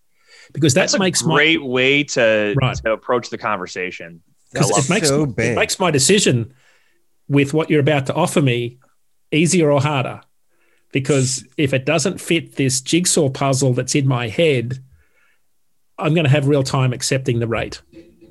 Because 0.51 0.73
that 0.73 0.81
That's 0.81 0.99
makes 0.99 1.21
a 1.21 1.25
great 1.25 1.61
my, 1.61 1.67
way 1.67 2.03
to, 2.03 2.55
right. 2.59 2.75
to 2.77 2.91
approach 2.91 3.29
the 3.29 3.37
conversation. 3.37 4.21
Because 4.51 4.69
it 4.77 4.89
makes, 4.89 5.09
so 5.09 5.23
it 5.37 5.55
makes 5.55 5.79
my 5.79 5.91
decision 5.91 6.53
with 7.27 7.53
what 7.53 7.69
you're 7.69 7.79
about 7.79 8.05
to 8.07 8.13
offer 8.13 8.41
me 8.41 8.79
easier 9.31 9.71
or 9.71 9.81
harder. 9.81 10.21
Because 10.91 11.45
if 11.57 11.73
it 11.73 11.85
doesn't 11.85 12.21
fit 12.21 12.55
this 12.55 12.79
jigsaw 12.79 13.29
puzzle 13.29 13.73
that's 13.73 13.95
in 13.95 14.07
my 14.07 14.29
head, 14.29 14.79
I'm 15.97 16.13
going 16.13 16.23
to 16.25 16.29
have 16.29 16.47
real 16.47 16.63
time 16.63 16.93
accepting 16.93 17.39
the 17.39 17.47
rate. 17.47 17.81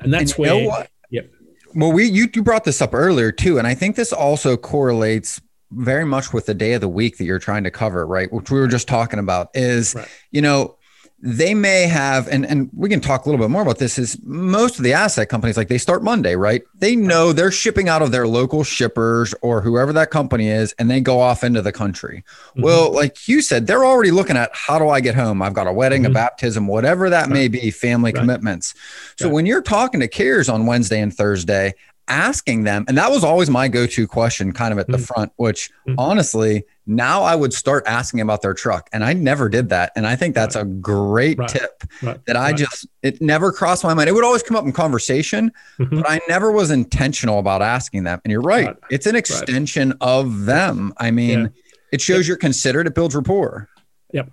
And 0.00 0.12
that's 0.12 0.33
and 0.33 0.38
where 0.38 0.87
Yep. 1.11 1.31
Well, 1.74 1.92
we 1.92 2.07
you, 2.07 2.29
you 2.33 2.42
brought 2.42 2.64
this 2.64 2.81
up 2.81 2.94
earlier 2.94 3.33
too, 3.33 3.59
and 3.59 3.66
I 3.66 3.74
think 3.74 3.96
this 3.96 4.12
also 4.12 4.57
correlates 4.57 5.40
very 5.70 6.05
much 6.05 6.33
with 6.33 6.46
the 6.46 6.55
day 6.55 6.74
of 6.74 6.81
the 6.81 6.88
week 6.88 7.18
that 7.18 7.24
you're 7.24 7.38
trying 7.38 7.64
to 7.64 7.70
cover, 7.70 8.07
right? 8.07 8.33
Which 8.33 8.50
we 8.50 8.61
were 8.61 8.68
just 8.68 8.88
talking 8.88 9.18
about 9.18 9.50
is, 9.55 9.94
right. 9.94 10.09
you 10.31 10.40
know, 10.40 10.77
they 11.26 11.54
may 11.54 11.87
have 11.87 12.28
and 12.28 12.44
and 12.44 12.68
we 12.74 12.87
can 12.87 13.00
talk 13.00 13.24
a 13.24 13.28
little 13.30 13.42
bit 13.42 13.50
more 13.50 13.62
about 13.62 13.78
this 13.78 13.98
is 13.98 14.18
most 14.24 14.76
of 14.76 14.84
the 14.84 14.92
asset 14.92 15.26
companies 15.30 15.56
like 15.56 15.68
they 15.68 15.78
start 15.78 16.02
monday 16.02 16.37
right 16.37 16.62
they 16.74 16.94
know 16.94 17.32
they're 17.32 17.50
shipping 17.50 17.88
out 17.88 18.02
of 18.02 18.12
their 18.12 18.28
local 18.28 18.62
shippers 18.62 19.34
or 19.40 19.62
whoever 19.62 19.90
that 19.90 20.10
company 20.10 20.48
is 20.50 20.74
and 20.78 20.90
they 20.90 21.00
go 21.00 21.18
off 21.18 21.42
into 21.42 21.62
the 21.62 21.72
country 21.72 22.22
mm-hmm. 22.50 22.60
well 22.60 22.92
like 22.92 23.26
you 23.26 23.40
said 23.40 23.66
they're 23.66 23.87
already 23.87 24.10
looking 24.10 24.37
at 24.37 24.50
how 24.52 24.78
do 24.78 24.90
i 24.90 25.00
get 25.00 25.14
home 25.14 25.40
i've 25.40 25.54
got 25.54 25.66
a 25.66 25.72
wedding 25.72 26.02
mm-hmm. 26.02 26.10
a 26.10 26.14
baptism 26.14 26.66
whatever 26.66 27.08
that 27.08 27.22
right. 27.22 27.30
may 27.30 27.48
be 27.48 27.70
family 27.70 28.12
right. 28.12 28.20
commitments 28.20 28.74
so 29.16 29.24
right. 29.24 29.32
when 29.32 29.46
you're 29.46 29.62
talking 29.62 30.00
to 30.00 30.08
carriers 30.08 30.50
on 30.50 30.66
wednesday 30.66 31.00
and 31.00 31.16
thursday 31.16 31.72
asking 32.08 32.64
them 32.64 32.84
and 32.88 32.98
that 32.98 33.10
was 33.10 33.24
always 33.24 33.48
my 33.48 33.68
go-to 33.68 34.06
question 34.06 34.52
kind 34.52 34.72
of 34.72 34.78
at 34.78 34.86
the 34.86 34.94
mm-hmm. 34.94 35.04
front 35.04 35.32
which 35.36 35.70
mm-hmm. 35.88 35.98
honestly 35.98 36.64
now 36.86 37.22
I 37.22 37.34
would 37.34 37.52
start 37.52 37.84
asking 37.86 38.20
about 38.20 38.42
their 38.42 38.54
truck. 38.54 38.90
And 38.92 39.04
I 39.04 39.12
never 39.12 39.48
did 39.48 39.70
that. 39.70 39.92
And 39.96 40.06
I 40.06 40.16
think 40.16 40.34
that's 40.34 40.56
right. 40.56 40.62
a 40.62 40.68
great 40.68 41.38
right. 41.38 41.48
tip 41.48 41.82
right. 42.02 42.24
that 42.26 42.36
I 42.36 42.52
just, 42.52 42.86
it 43.02 43.20
never 43.22 43.52
crossed 43.52 43.84
my 43.84 43.94
mind. 43.94 44.08
It 44.08 44.12
would 44.12 44.24
always 44.24 44.42
come 44.42 44.56
up 44.56 44.64
in 44.64 44.72
conversation, 44.72 45.52
mm-hmm. 45.78 45.96
but 45.96 46.08
I 46.08 46.20
never 46.28 46.52
was 46.52 46.70
intentional 46.70 47.38
about 47.38 47.62
asking 47.62 48.04
them. 48.04 48.20
And 48.24 48.30
you're 48.30 48.42
right. 48.42 48.76
It's 48.90 49.06
an 49.06 49.16
extension 49.16 49.94
of 50.00 50.44
them. 50.44 50.92
I 50.98 51.10
mean, 51.10 51.40
yeah. 51.40 51.48
it 51.92 52.00
shows 52.00 52.20
yep. 52.20 52.28
you're 52.28 52.36
considered, 52.36 52.86
it 52.86 52.94
builds 52.94 53.14
rapport. 53.14 53.68
Yep. 54.12 54.30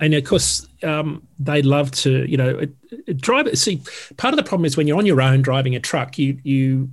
And 0.00 0.12
of 0.14 0.24
course, 0.24 0.66
um, 0.82 1.26
they 1.38 1.62
love 1.62 1.90
to, 1.92 2.28
you 2.28 2.36
know, 2.36 2.58
it, 2.58 2.74
it 3.06 3.20
drive. 3.20 3.56
See, 3.58 3.80
part 4.16 4.34
of 4.34 4.36
the 4.36 4.42
problem 4.42 4.64
is 4.64 4.76
when 4.76 4.86
you're 4.86 4.98
on 4.98 5.06
your 5.06 5.22
own 5.22 5.42
driving 5.42 5.76
a 5.76 5.80
truck, 5.80 6.18
you, 6.18 6.38
you 6.42 6.90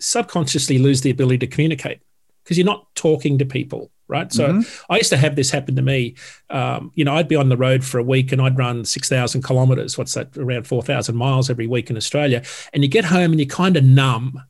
subconsciously 0.00 0.78
lose 0.78 1.02
the 1.02 1.10
ability 1.10 1.38
to 1.38 1.46
communicate 1.46 2.00
because 2.42 2.56
you're 2.56 2.66
not 2.66 2.86
talking 2.94 3.38
to 3.38 3.44
people 3.44 3.90
right? 4.08 4.32
So 4.32 4.48
mm-hmm. 4.48 4.92
I 4.92 4.96
used 4.96 5.10
to 5.10 5.16
have 5.16 5.36
this 5.36 5.50
happen 5.50 5.76
to 5.76 5.82
me. 5.82 6.14
Um, 6.50 6.92
you 6.94 7.04
know, 7.04 7.14
I'd 7.14 7.28
be 7.28 7.36
on 7.36 7.48
the 7.48 7.56
road 7.56 7.84
for 7.84 7.98
a 7.98 8.02
week 8.02 8.32
and 8.32 8.40
I'd 8.40 8.58
run 8.58 8.84
6,000 8.84 9.42
kilometers. 9.42 9.96
What's 9.96 10.14
that? 10.14 10.36
Around 10.36 10.66
4,000 10.66 11.16
miles 11.16 11.50
every 11.50 11.66
week 11.66 11.90
in 11.90 11.96
Australia. 11.96 12.42
And 12.72 12.82
you 12.82 12.88
get 12.88 13.04
home 13.04 13.32
and 13.32 13.40
you're 13.40 13.46
kind 13.46 13.76
of 13.76 13.84
numb. 13.84 14.42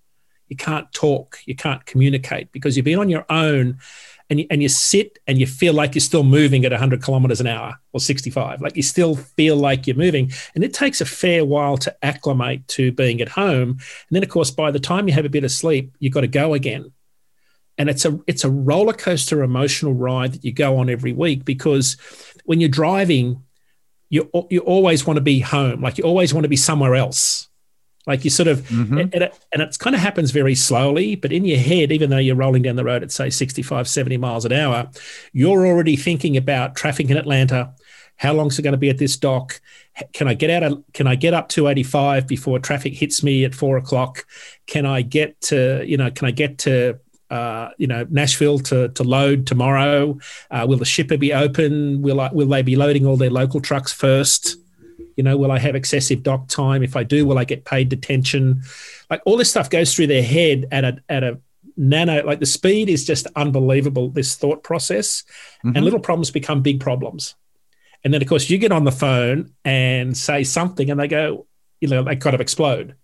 You 0.48 0.56
can't 0.56 0.92
talk, 0.92 1.38
you 1.46 1.54
can't 1.54 1.84
communicate 1.86 2.52
because 2.52 2.76
you've 2.76 2.84
been 2.84 2.98
on 2.98 3.08
your 3.08 3.24
own 3.30 3.78
and 4.30 4.40
you, 4.40 4.46
and 4.50 4.62
you 4.62 4.68
sit 4.68 5.18
and 5.26 5.38
you 5.38 5.46
feel 5.46 5.74
like 5.74 5.94
you're 5.94 6.00
still 6.00 6.24
moving 6.24 6.64
at 6.64 6.72
100 6.72 7.02
kilometers 7.02 7.40
an 7.40 7.46
hour 7.46 7.78
or 7.92 8.00
65. 8.00 8.60
Like 8.60 8.76
you 8.76 8.82
still 8.82 9.16
feel 9.16 9.56
like 9.56 9.86
you're 9.86 9.96
moving. 9.96 10.32
And 10.54 10.64
it 10.64 10.72
takes 10.72 11.00
a 11.00 11.04
fair 11.04 11.44
while 11.44 11.76
to 11.78 11.94
acclimate 12.02 12.66
to 12.68 12.90
being 12.92 13.20
at 13.20 13.28
home. 13.28 13.70
And 13.70 13.80
then, 14.10 14.22
of 14.22 14.28
course, 14.28 14.50
by 14.50 14.70
the 14.70 14.80
time 14.80 15.08
you 15.08 15.14
have 15.14 15.26
a 15.26 15.30
bit 15.30 15.44
of 15.44 15.50
sleep, 15.50 15.94
you've 15.98 16.14
got 16.14 16.22
to 16.22 16.28
go 16.28 16.54
again 16.54 16.92
and 17.78 17.88
it's 17.88 18.04
a 18.04 18.18
it's 18.26 18.44
a 18.44 18.50
roller 18.50 18.92
coaster 18.92 19.42
emotional 19.42 19.92
ride 19.92 20.32
that 20.32 20.44
you 20.44 20.52
go 20.52 20.78
on 20.78 20.88
every 20.88 21.12
week 21.12 21.44
because 21.44 21.96
when 22.44 22.60
you're 22.60 22.68
driving 22.68 23.42
you 24.10 24.30
you 24.50 24.60
always 24.60 25.06
want 25.06 25.16
to 25.16 25.22
be 25.22 25.40
home 25.40 25.80
like 25.80 25.98
you 25.98 26.04
always 26.04 26.32
want 26.32 26.44
to 26.44 26.48
be 26.48 26.56
somewhere 26.56 26.94
else 26.94 27.48
like 28.06 28.24
you 28.24 28.30
sort 28.30 28.48
of 28.48 28.60
mm-hmm. 28.62 28.98
and, 28.98 29.14
it, 29.14 29.38
and 29.52 29.62
it's 29.62 29.76
kind 29.76 29.94
of 29.94 30.00
happens 30.00 30.30
very 30.30 30.54
slowly 30.54 31.14
but 31.14 31.32
in 31.32 31.44
your 31.44 31.58
head 31.58 31.92
even 31.92 32.10
though 32.10 32.18
you're 32.18 32.36
rolling 32.36 32.62
down 32.62 32.76
the 32.76 32.84
road 32.84 33.02
at 33.02 33.10
say 33.10 33.30
65 33.30 33.88
70 33.88 34.16
miles 34.16 34.44
an 34.44 34.52
hour 34.52 34.88
you're 35.32 35.66
already 35.66 35.96
thinking 35.96 36.36
about 36.36 36.76
traffic 36.76 37.10
in 37.10 37.16
atlanta 37.16 37.72
how 38.16 38.32
long's 38.32 38.58
it 38.58 38.62
going 38.62 38.72
to 38.72 38.78
be 38.78 38.90
at 38.90 38.98
this 38.98 39.16
dock 39.16 39.60
can 40.12 40.28
i 40.28 40.34
get 40.34 40.50
out 40.50 40.62
of 40.62 40.84
can 40.92 41.06
i 41.06 41.14
get 41.14 41.34
up 41.34 41.48
to 41.50 41.68
85 41.68 42.26
before 42.26 42.58
traffic 42.58 42.94
hits 42.94 43.22
me 43.22 43.44
at 43.44 43.54
four 43.54 43.76
o'clock 43.76 44.26
can 44.66 44.86
i 44.86 45.02
get 45.02 45.40
to 45.42 45.82
you 45.86 45.96
know 45.96 46.10
can 46.10 46.28
i 46.28 46.30
get 46.30 46.58
to 46.58 46.98
uh, 47.30 47.70
you 47.78 47.86
know 47.86 48.06
Nashville 48.10 48.58
to 48.60 48.90
to 48.90 49.02
load 49.02 49.46
tomorrow? 49.46 50.18
Uh, 50.50 50.66
will 50.68 50.76
the 50.76 50.84
shipper 50.84 51.16
be 51.16 51.32
open? 51.32 52.00
Will 52.02 52.20
I, 52.20 52.30
will 52.32 52.46
they 52.46 52.62
be 52.62 52.76
loading 52.76 53.06
all 53.06 53.16
their 53.16 53.30
local 53.30 53.60
trucks 53.60 53.92
first? 53.92 54.56
You 55.16 55.24
know, 55.24 55.36
will 55.36 55.52
I 55.52 55.58
have 55.58 55.74
excessive 55.74 56.22
dock 56.22 56.48
time? 56.48 56.82
If 56.82 56.96
I 56.96 57.02
do, 57.04 57.26
will 57.26 57.38
I 57.38 57.44
get 57.44 57.64
paid 57.64 57.88
detention? 57.88 58.62
Like 59.10 59.22
all 59.24 59.36
this 59.36 59.50
stuff 59.50 59.70
goes 59.70 59.94
through 59.94 60.08
their 60.08 60.22
head 60.22 60.66
at 60.70 60.84
a 60.84 60.98
at 61.08 61.24
a 61.24 61.40
nano. 61.76 62.24
Like 62.24 62.40
the 62.40 62.46
speed 62.46 62.88
is 62.88 63.04
just 63.04 63.26
unbelievable. 63.36 64.10
This 64.10 64.36
thought 64.36 64.62
process, 64.62 65.22
mm-hmm. 65.64 65.76
and 65.76 65.84
little 65.84 66.00
problems 66.00 66.30
become 66.30 66.62
big 66.62 66.80
problems. 66.80 67.34
And 68.02 68.12
then 68.12 68.20
of 68.20 68.28
course 68.28 68.50
you 68.50 68.58
get 68.58 68.72
on 68.72 68.84
the 68.84 68.92
phone 68.92 69.52
and 69.64 70.16
say 70.16 70.44
something, 70.44 70.90
and 70.90 71.00
they 71.00 71.08
go, 71.08 71.46
you 71.80 71.88
know, 71.88 72.02
they 72.02 72.16
kind 72.16 72.34
of 72.34 72.40
explode 72.40 72.96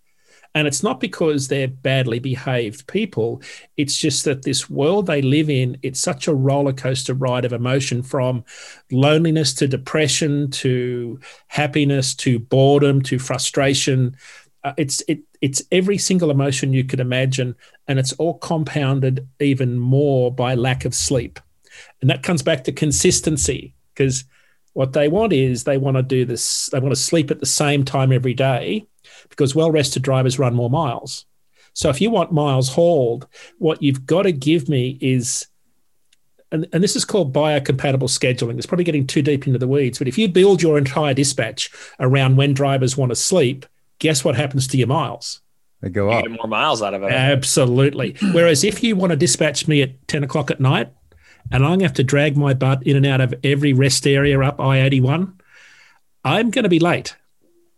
and 0.55 0.67
it's 0.67 0.83
not 0.83 1.01
because 1.01 1.47
they're 1.47 1.69
badly 1.69 2.19
behaved 2.19 2.87
people. 2.89 3.41
It's 3.77 3.97
just 3.97 4.25
that 4.25 4.43
this 4.43 4.69
world 4.69 5.07
they 5.07 5.23
live 5.23 5.49
in, 5.49 5.79
it's 5.83 6.01
such 6.01 6.27
a 6.27 6.35
roller 6.35 6.73
coaster 6.73 7.15
ride 7.15 7.45
of 7.45 7.53
emotion 7.53 8.03
from 8.03 8.45
loneliness 8.91 9.55
to 9.55 9.69
depression 9.69 10.51
to 10.51 11.21
happiness 11.49 12.15
to 12.17 12.41
boredom 12.41 13.01
to 13.03 13.19
frustration. 13.19 14.17
Uh, 14.65 14.73
it's 14.77 15.03
it 15.09 15.21
it's 15.41 15.63
every 15.73 15.97
single 15.97 16.31
emotion 16.31 16.73
you 16.73 16.85
could 16.85 17.01
imagine, 17.01 17.55
and 17.89 17.99
it's 17.99 18.13
all 18.15 18.35
compounded 18.39 19.27
even 19.39 19.79
more 19.79 20.33
by 20.35 20.55
lack 20.55 20.85
of 20.85 20.95
sleep. 20.95 21.41
And 22.01 22.11
that 22.11 22.23
comes 22.23 22.43
back 22.43 22.65
to 22.65 22.73
consistency 22.73 23.75
because 23.95 24.25
what 24.73 24.93
they 24.93 25.09
want 25.09 25.33
is 25.33 25.65
they 25.65 25.79
want 25.79 25.97
to 25.97 26.03
do 26.03 26.25
this, 26.25 26.69
they 26.73 26.79
want 26.79 26.95
to 26.95 27.01
sleep 27.01 27.31
at 27.31 27.41
the 27.41 27.47
same 27.47 27.85
time 27.85 28.13
every 28.13 28.35
day 28.35 28.87
because 29.29 29.55
well 29.55 29.71
rested 29.71 30.03
drivers 30.03 30.39
run 30.39 30.55
more 30.55 30.71
miles. 30.71 31.27
So 31.73 31.89
if 31.89 32.01
you 32.01 32.11
want 32.11 32.33
miles 32.33 32.69
hauled, 32.69 33.27
what 33.59 33.83
you've 33.83 34.07
got 34.07 34.23
to 34.23 34.33
give 34.33 34.69
me 34.69 34.99
is, 35.01 35.47
and, 36.53 36.67
and 36.73 36.83
this 36.83 36.97
is 36.97 37.05
called 37.05 37.33
biocompatible 37.33 38.09
scheduling. 38.09 38.57
It's 38.57 38.67
probably 38.67 38.85
getting 38.85 39.07
too 39.07 39.23
deep 39.23 39.47
into 39.47 39.59
the 39.59 39.69
weeds, 39.69 39.99
but 39.99 40.09
if 40.09 40.19
you 40.19 40.29
build 40.29 40.63
your 40.63 40.79
entire 40.79 41.15
dispatch 41.15 41.71
around 42.01 42.37
when 42.37 42.55
drivers 42.55 42.97
want 42.97 43.11
to 43.11 43.17
sleep, 43.17 43.67
guess 43.99 44.25
what 44.25 44.35
happens 44.35 44.67
to 44.69 44.77
your 44.77 44.89
miles? 44.89 45.41
They 45.81 45.89
go 45.89 46.11
up. 46.11 46.23
get 46.23 46.33
more 46.33 46.49
miles 46.49 46.83
out 46.83 46.95
of 46.95 47.03
it. 47.03 47.13
Absolutely. 47.13 48.17
Whereas 48.33 48.65
if 48.65 48.83
you 48.83 48.97
want 48.97 49.11
to 49.11 49.17
dispatch 49.17 49.67
me 49.67 49.83
at 49.83 50.07
10 50.09 50.25
o'clock 50.25 50.51
at 50.51 50.61
night 50.61 50.93
and 51.51 51.65
I'm 51.65 51.71
going 51.71 51.79
to 51.81 51.85
have 51.87 51.95
to 51.95 52.05
drag 52.05 52.37
my 52.37 52.53
butt 52.53 52.87
in 52.87 52.97
and 52.97 53.07
out 53.07 53.21
of 53.21 53.35
every 53.43 53.73
rest 53.73 54.07
area 54.07 54.41
up 54.41 54.61
I 54.61 54.83
81, 54.83 55.41
I'm 56.25 56.51
going 56.51 56.65
to 56.65 56.69
be 56.69 56.81
late 56.81 57.17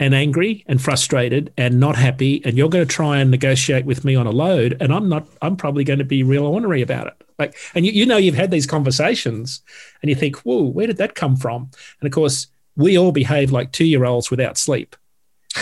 and 0.03 0.17
angry 0.17 0.65
and 0.67 0.83
frustrated 0.83 1.53
and 1.57 1.79
not 1.79 1.95
happy 1.95 2.43
and 2.45 2.59
you're 2.59 2.69
going 2.69 2.85
to 2.85 2.93
try 2.93 3.19
and 3.19 3.31
negotiate 3.31 3.85
with 3.85 4.05
me 4.05 4.17
on 4.17 4.27
a 4.27 4.33
load 4.33 4.77
and 4.81 4.93
i'm 4.93 5.09
not 5.09 5.29
i'm 5.43 5.57
probably 5.57 5.85
going 5.85 6.01
to 6.01 6.05
be 6.05 6.25
real 6.25 6.45
ornery 6.45 6.83
about 6.83 7.07
it. 7.07 7.15
Like 7.39 7.57
and 7.77 7.87
you, 7.87 7.93
you 7.93 8.05
know 8.05 8.17
you've 8.17 8.35
had 8.35 8.51
these 8.51 8.67
conversations 8.67 9.63
and 10.03 10.09
you 10.09 10.17
think 10.17 10.39
whoa 10.39 10.65
where 10.65 10.89
did 10.89 10.97
that 10.97 11.15
come 11.15 11.37
from? 11.37 11.71
And 12.01 12.07
of 12.07 12.13
course 12.13 12.49
we 12.77 12.99
all 12.99 13.13
behave 13.13 13.53
like 13.53 13.71
two 13.71 13.85
year 13.85 14.05
olds 14.05 14.29
without 14.29 14.59
sleep 14.59 14.97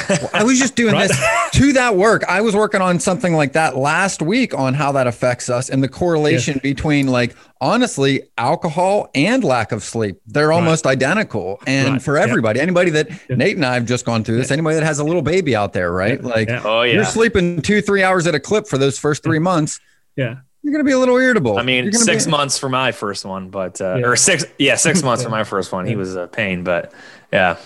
well, 0.08 0.30
I 0.32 0.44
was 0.44 0.58
just 0.58 0.76
doing 0.76 0.94
right? 0.94 1.08
this 1.08 1.50
to 1.52 1.72
that 1.74 1.96
work. 1.96 2.24
I 2.24 2.40
was 2.40 2.54
working 2.54 2.80
on 2.80 3.00
something 3.00 3.34
like 3.34 3.52
that 3.54 3.76
last 3.76 4.22
week 4.22 4.54
on 4.54 4.74
how 4.74 4.92
that 4.92 5.06
affects 5.06 5.48
us 5.48 5.68
and 5.68 5.82
the 5.82 5.88
correlation 5.88 6.54
yeah. 6.54 6.62
between, 6.62 7.06
like, 7.06 7.34
honestly, 7.60 8.22
alcohol 8.38 9.10
and 9.14 9.42
lack 9.42 9.72
of 9.72 9.82
sleep. 9.82 10.20
They're 10.26 10.52
almost 10.52 10.84
right. 10.84 10.92
identical. 10.92 11.60
And 11.66 11.94
right. 11.94 12.02
for 12.02 12.18
everybody, 12.18 12.58
yeah. 12.58 12.64
anybody 12.64 12.90
that 12.90 13.10
yeah. 13.10 13.36
Nate 13.36 13.56
and 13.56 13.64
I 13.64 13.74
have 13.74 13.86
just 13.86 14.04
gone 14.04 14.24
through 14.24 14.36
this, 14.36 14.50
anybody 14.50 14.76
that 14.76 14.84
has 14.84 14.98
a 14.98 15.04
little 15.04 15.22
baby 15.22 15.56
out 15.56 15.72
there, 15.72 15.92
right? 15.92 16.22
Like, 16.22 16.48
oh, 16.50 16.82
yeah. 16.82 16.94
you're 16.94 17.04
sleeping 17.04 17.62
two, 17.62 17.82
three 17.82 18.02
hours 18.02 18.26
at 18.26 18.34
a 18.34 18.40
clip 18.40 18.66
for 18.66 18.78
those 18.78 18.98
first 18.98 19.22
three 19.22 19.38
months. 19.38 19.80
Yeah 20.16 20.40
you're 20.62 20.72
going 20.72 20.84
to 20.84 20.88
be 20.88 20.92
a 20.92 20.98
little 20.98 21.16
irritable. 21.16 21.58
I 21.58 21.62
mean, 21.62 21.92
six 21.92 22.26
be... 22.26 22.30
months 22.30 22.58
for 22.58 22.68
my 22.68 22.92
first 22.92 23.24
one, 23.24 23.48
but 23.48 23.80
uh, 23.80 23.96
yeah. 23.96 24.06
or 24.06 24.16
six, 24.16 24.44
yeah, 24.58 24.74
six 24.74 25.02
months 25.02 25.24
for 25.24 25.30
my 25.30 25.44
first 25.44 25.72
one. 25.72 25.86
He 25.86 25.96
was 25.96 26.16
a 26.16 26.26
pain, 26.26 26.64
but 26.64 26.92
yeah. 27.32 27.56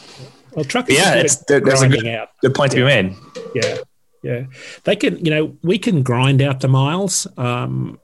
Well, 0.55 0.65
truck. 0.65 0.89
Yeah, 0.89 1.15
it's 1.15 1.37
there, 1.45 1.61
there's 1.61 1.83
a 1.83 1.89
good, 1.89 2.07
out. 2.07 2.29
good 2.41 2.55
point 2.55 2.73
to 2.73 2.77
be 2.79 2.85
made. 2.85 3.17
Yeah, 3.55 3.79
yeah. 4.23 4.45
They 4.85 4.97
can, 4.97 5.25
you 5.25 5.31
know, 5.31 5.57
we 5.63 5.79
can 5.79 6.03
grind 6.03 6.41
out 6.41 6.61
the 6.61 6.69
miles. 6.69 7.27
Um, 7.37 7.99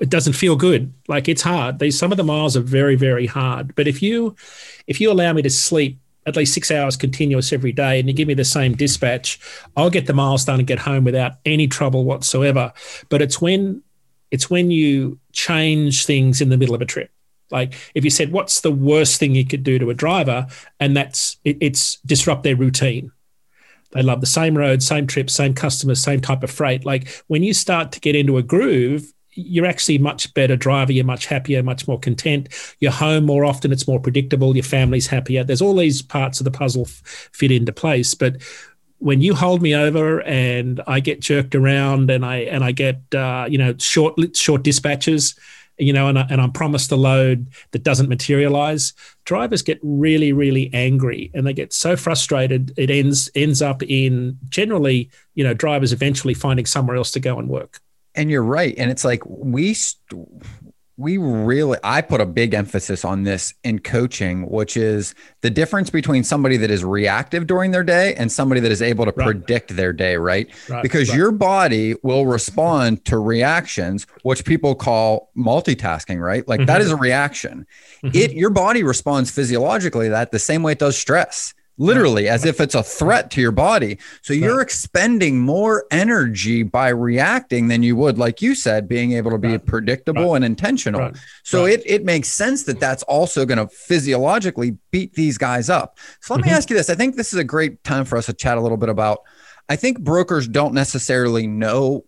it 0.00 0.08
doesn't 0.08 0.32
feel 0.32 0.56
good. 0.56 0.92
Like 1.08 1.28
it's 1.28 1.42
hard. 1.42 1.78
These 1.78 1.98
some 1.98 2.10
of 2.10 2.16
the 2.16 2.24
miles 2.24 2.56
are 2.56 2.62
very, 2.62 2.96
very 2.96 3.26
hard. 3.26 3.74
But 3.74 3.86
if 3.86 4.02
you, 4.02 4.34
if 4.86 5.00
you 5.00 5.10
allow 5.10 5.32
me 5.32 5.42
to 5.42 5.50
sleep 5.50 5.98
at 6.26 6.36
least 6.36 6.54
six 6.54 6.70
hours 6.70 6.96
continuous 6.96 7.52
every 7.52 7.72
day 7.72 7.98
and 7.98 8.08
you 8.08 8.14
give 8.14 8.28
me 8.28 8.34
the 8.34 8.44
same 8.44 8.74
dispatch, 8.74 9.38
I'll 9.76 9.90
get 9.90 10.06
the 10.06 10.12
miles 10.12 10.44
done 10.44 10.58
and 10.58 10.66
get 10.66 10.78
home 10.78 11.04
without 11.04 11.32
any 11.44 11.66
trouble 11.66 12.04
whatsoever. 12.04 12.72
But 13.08 13.22
it's 13.22 13.40
when 13.40 13.82
it's 14.30 14.48
when 14.48 14.70
you 14.70 15.18
change 15.32 16.06
things 16.06 16.40
in 16.40 16.48
the 16.48 16.56
middle 16.56 16.74
of 16.74 16.80
a 16.80 16.86
trip. 16.86 17.10
Like 17.50 17.74
if 17.94 18.04
you 18.04 18.10
said, 18.10 18.32
what's 18.32 18.60
the 18.60 18.70
worst 18.70 19.18
thing 19.18 19.34
you 19.34 19.46
could 19.46 19.62
do 19.62 19.78
to 19.78 19.90
a 19.90 19.94
driver? 19.94 20.46
And 20.78 20.96
that's 20.96 21.36
it, 21.44 21.58
it's 21.60 21.96
disrupt 22.06 22.42
their 22.42 22.56
routine. 22.56 23.12
They 23.92 24.02
love 24.02 24.20
the 24.20 24.26
same 24.26 24.56
road, 24.56 24.82
same 24.82 25.06
trips, 25.06 25.34
same 25.34 25.54
customers, 25.54 26.00
same 26.00 26.20
type 26.20 26.42
of 26.42 26.50
freight. 26.50 26.84
Like 26.84 27.08
when 27.26 27.42
you 27.42 27.52
start 27.52 27.92
to 27.92 28.00
get 28.00 28.14
into 28.14 28.38
a 28.38 28.42
groove, 28.42 29.12
you're 29.32 29.66
actually 29.66 29.98
much 29.98 30.32
better 30.34 30.56
driver. 30.56 30.92
You're 30.92 31.04
much 31.04 31.26
happier, 31.26 31.62
much 31.62 31.86
more 31.86 31.98
content. 31.98 32.48
You're 32.80 32.92
home 32.92 33.24
more 33.24 33.44
often. 33.44 33.72
It's 33.72 33.88
more 33.88 34.00
predictable. 34.00 34.56
Your 34.56 34.64
family's 34.64 35.06
happier. 35.06 35.44
There's 35.44 35.62
all 35.62 35.76
these 35.76 36.02
parts 36.02 36.40
of 36.40 36.44
the 36.44 36.50
puzzle 36.50 36.82
f- 36.82 37.30
fit 37.32 37.50
into 37.50 37.72
place. 37.72 38.14
But 38.14 38.42
when 38.98 39.20
you 39.20 39.34
hold 39.34 39.62
me 39.62 39.74
over 39.74 40.20
and 40.22 40.80
I 40.86 41.00
get 41.00 41.20
jerked 41.20 41.54
around 41.54 42.10
and 42.10 42.24
I 42.24 42.38
and 42.38 42.62
I 42.62 42.72
get 42.72 43.02
uh, 43.14 43.46
you 43.48 43.58
know 43.58 43.74
short 43.78 44.36
short 44.36 44.62
dispatches, 44.62 45.34
you 45.80 45.92
know, 45.92 46.08
and, 46.08 46.18
I, 46.18 46.26
and 46.30 46.40
I'm 46.40 46.52
promised 46.52 46.92
a 46.92 46.96
load 46.96 47.46
that 47.72 47.82
doesn't 47.82 48.08
materialize, 48.08 48.92
drivers 49.24 49.62
get 49.62 49.78
really, 49.82 50.32
really 50.32 50.70
angry 50.72 51.30
and 51.34 51.46
they 51.46 51.52
get 51.52 51.72
so 51.72 51.96
frustrated. 51.96 52.72
It 52.76 52.90
ends 52.90 53.30
ends 53.34 53.62
up 53.62 53.82
in 53.82 54.38
generally, 54.48 55.10
you 55.34 55.44
know, 55.44 55.54
drivers 55.54 55.92
eventually 55.92 56.34
finding 56.34 56.66
somewhere 56.66 56.96
else 56.96 57.10
to 57.12 57.20
go 57.20 57.38
and 57.38 57.48
work. 57.48 57.80
And 58.14 58.30
you're 58.30 58.42
right. 58.42 58.74
And 58.76 58.90
it's 58.90 59.04
like 59.04 59.24
we 59.26 59.76
we 61.00 61.16
really 61.16 61.78
i 61.82 62.02
put 62.02 62.20
a 62.20 62.26
big 62.26 62.52
emphasis 62.52 63.04
on 63.06 63.22
this 63.22 63.54
in 63.64 63.78
coaching 63.78 64.48
which 64.50 64.76
is 64.76 65.14
the 65.40 65.48
difference 65.48 65.88
between 65.88 66.22
somebody 66.22 66.58
that 66.58 66.70
is 66.70 66.84
reactive 66.84 67.46
during 67.46 67.70
their 67.70 67.82
day 67.82 68.14
and 68.16 68.30
somebody 68.30 68.60
that 68.60 68.70
is 68.70 68.82
able 68.82 69.06
to 69.06 69.12
right. 69.16 69.24
predict 69.24 69.74
their 69.76 69.94
day 69.94 70.16
right, 70.16 70.50
right. 70.68 70.82
because 70.82 71.08
right. 71.08 71.16
your 71.16 71.32
body 71.32 71.94
will 72.02 72.26
respond 72.26 73.02
to 73.06 73.18
reactions 73.18 74.06
which 74.24 74.44
people 74.44 74.74
call 74.74 75.30
multitasking 75.36 76.20
right 76.20 76.46
like 76.46 76.60
mm-hmm. 76.60 76.66
that 76.66 76.82
is 76.82 76.90
a 76.90 76.96
reaction 76.96 77.66
mm-hmm. 78.04 78.14
it 78.16 78.32
your 78.32 78.50
body 78.50 78.82
responds 78.82 79.30
physiologically 79.30 80.10
that 80.10 80.30
the 80.32 80.38
same 80.38 80.62
way 80.62 80.72
it 80.72 80.78
does 80.78 80.98
stress 80.98 81.54
literally 81.80 82.28
as 82.28 82.44
if 82.44 82.60
it's 82.60 82.74
a 82.74 82.82
threat 82.82 83.30
to 83.30 83.40
your 83.40 83.50
body. 83.50 83.98
So 84.20 84.34
you're 84.34 84.60
expending 84.60 85.40
more 85.40 85.86
energy 85.90 86.62
by 86.62 86.90
reacting 86.90 87.68
than 87.68 87.82
you 87.82 87.96
would, 87.96 88.18
like 88.18 88.42
you 88.42 88.54
said, 88.54 88.86
being 88.86 89.12
able 89.12 89.30
to 89.30 89.38
be 89.38 89.52
right. 89.52 89.66
predictable 89.66 90.32
right. 90.32 90.36
and 90.36 90.44
intentional. 90.44 91.00
Right. 91.00 91.16
So 91.42 91.64
It, 91.64 91.82
it 91.86 92.04
makes 92.04 92.28
sense 92.28 92.64
that 92.64 92.80
that's 92.80 93.02
also 93.04 93.46
going 93.46 93.58
to 93.58 93.66
physiologically 93.68 94.76
beat 94.90 95.14
these 95.14 95.38
guys 95.38 95.70
up. 95.70 95.98
So 96.20 96.34
let 96.34 96.42
mm-hmm. 96.42 96.50
me 96.50 96.54
ask 96.54 96.68
you 96.68 96.76
this. 96.76 96.90
I 96.90 96.94
think 96.94 97.16
this 97.16 97.32
is 97.32 97.38
a 97.38 97.44
great 97.44 97.82
time 97.82 98.04
for 98.04 98.18
us 98.18 98.26
to 98.26 98.34
chat 98.34 98.58
a 98.58 98.60
little 98.60 98.76
bit 98.76 98.90
about. 98.90 99.20
I 99.68 99.76
think 99.76 100.00
brokers 100.00 100.46
don't 100.46 100.74
necessarily 100.74 101.46
know 101.46 102.04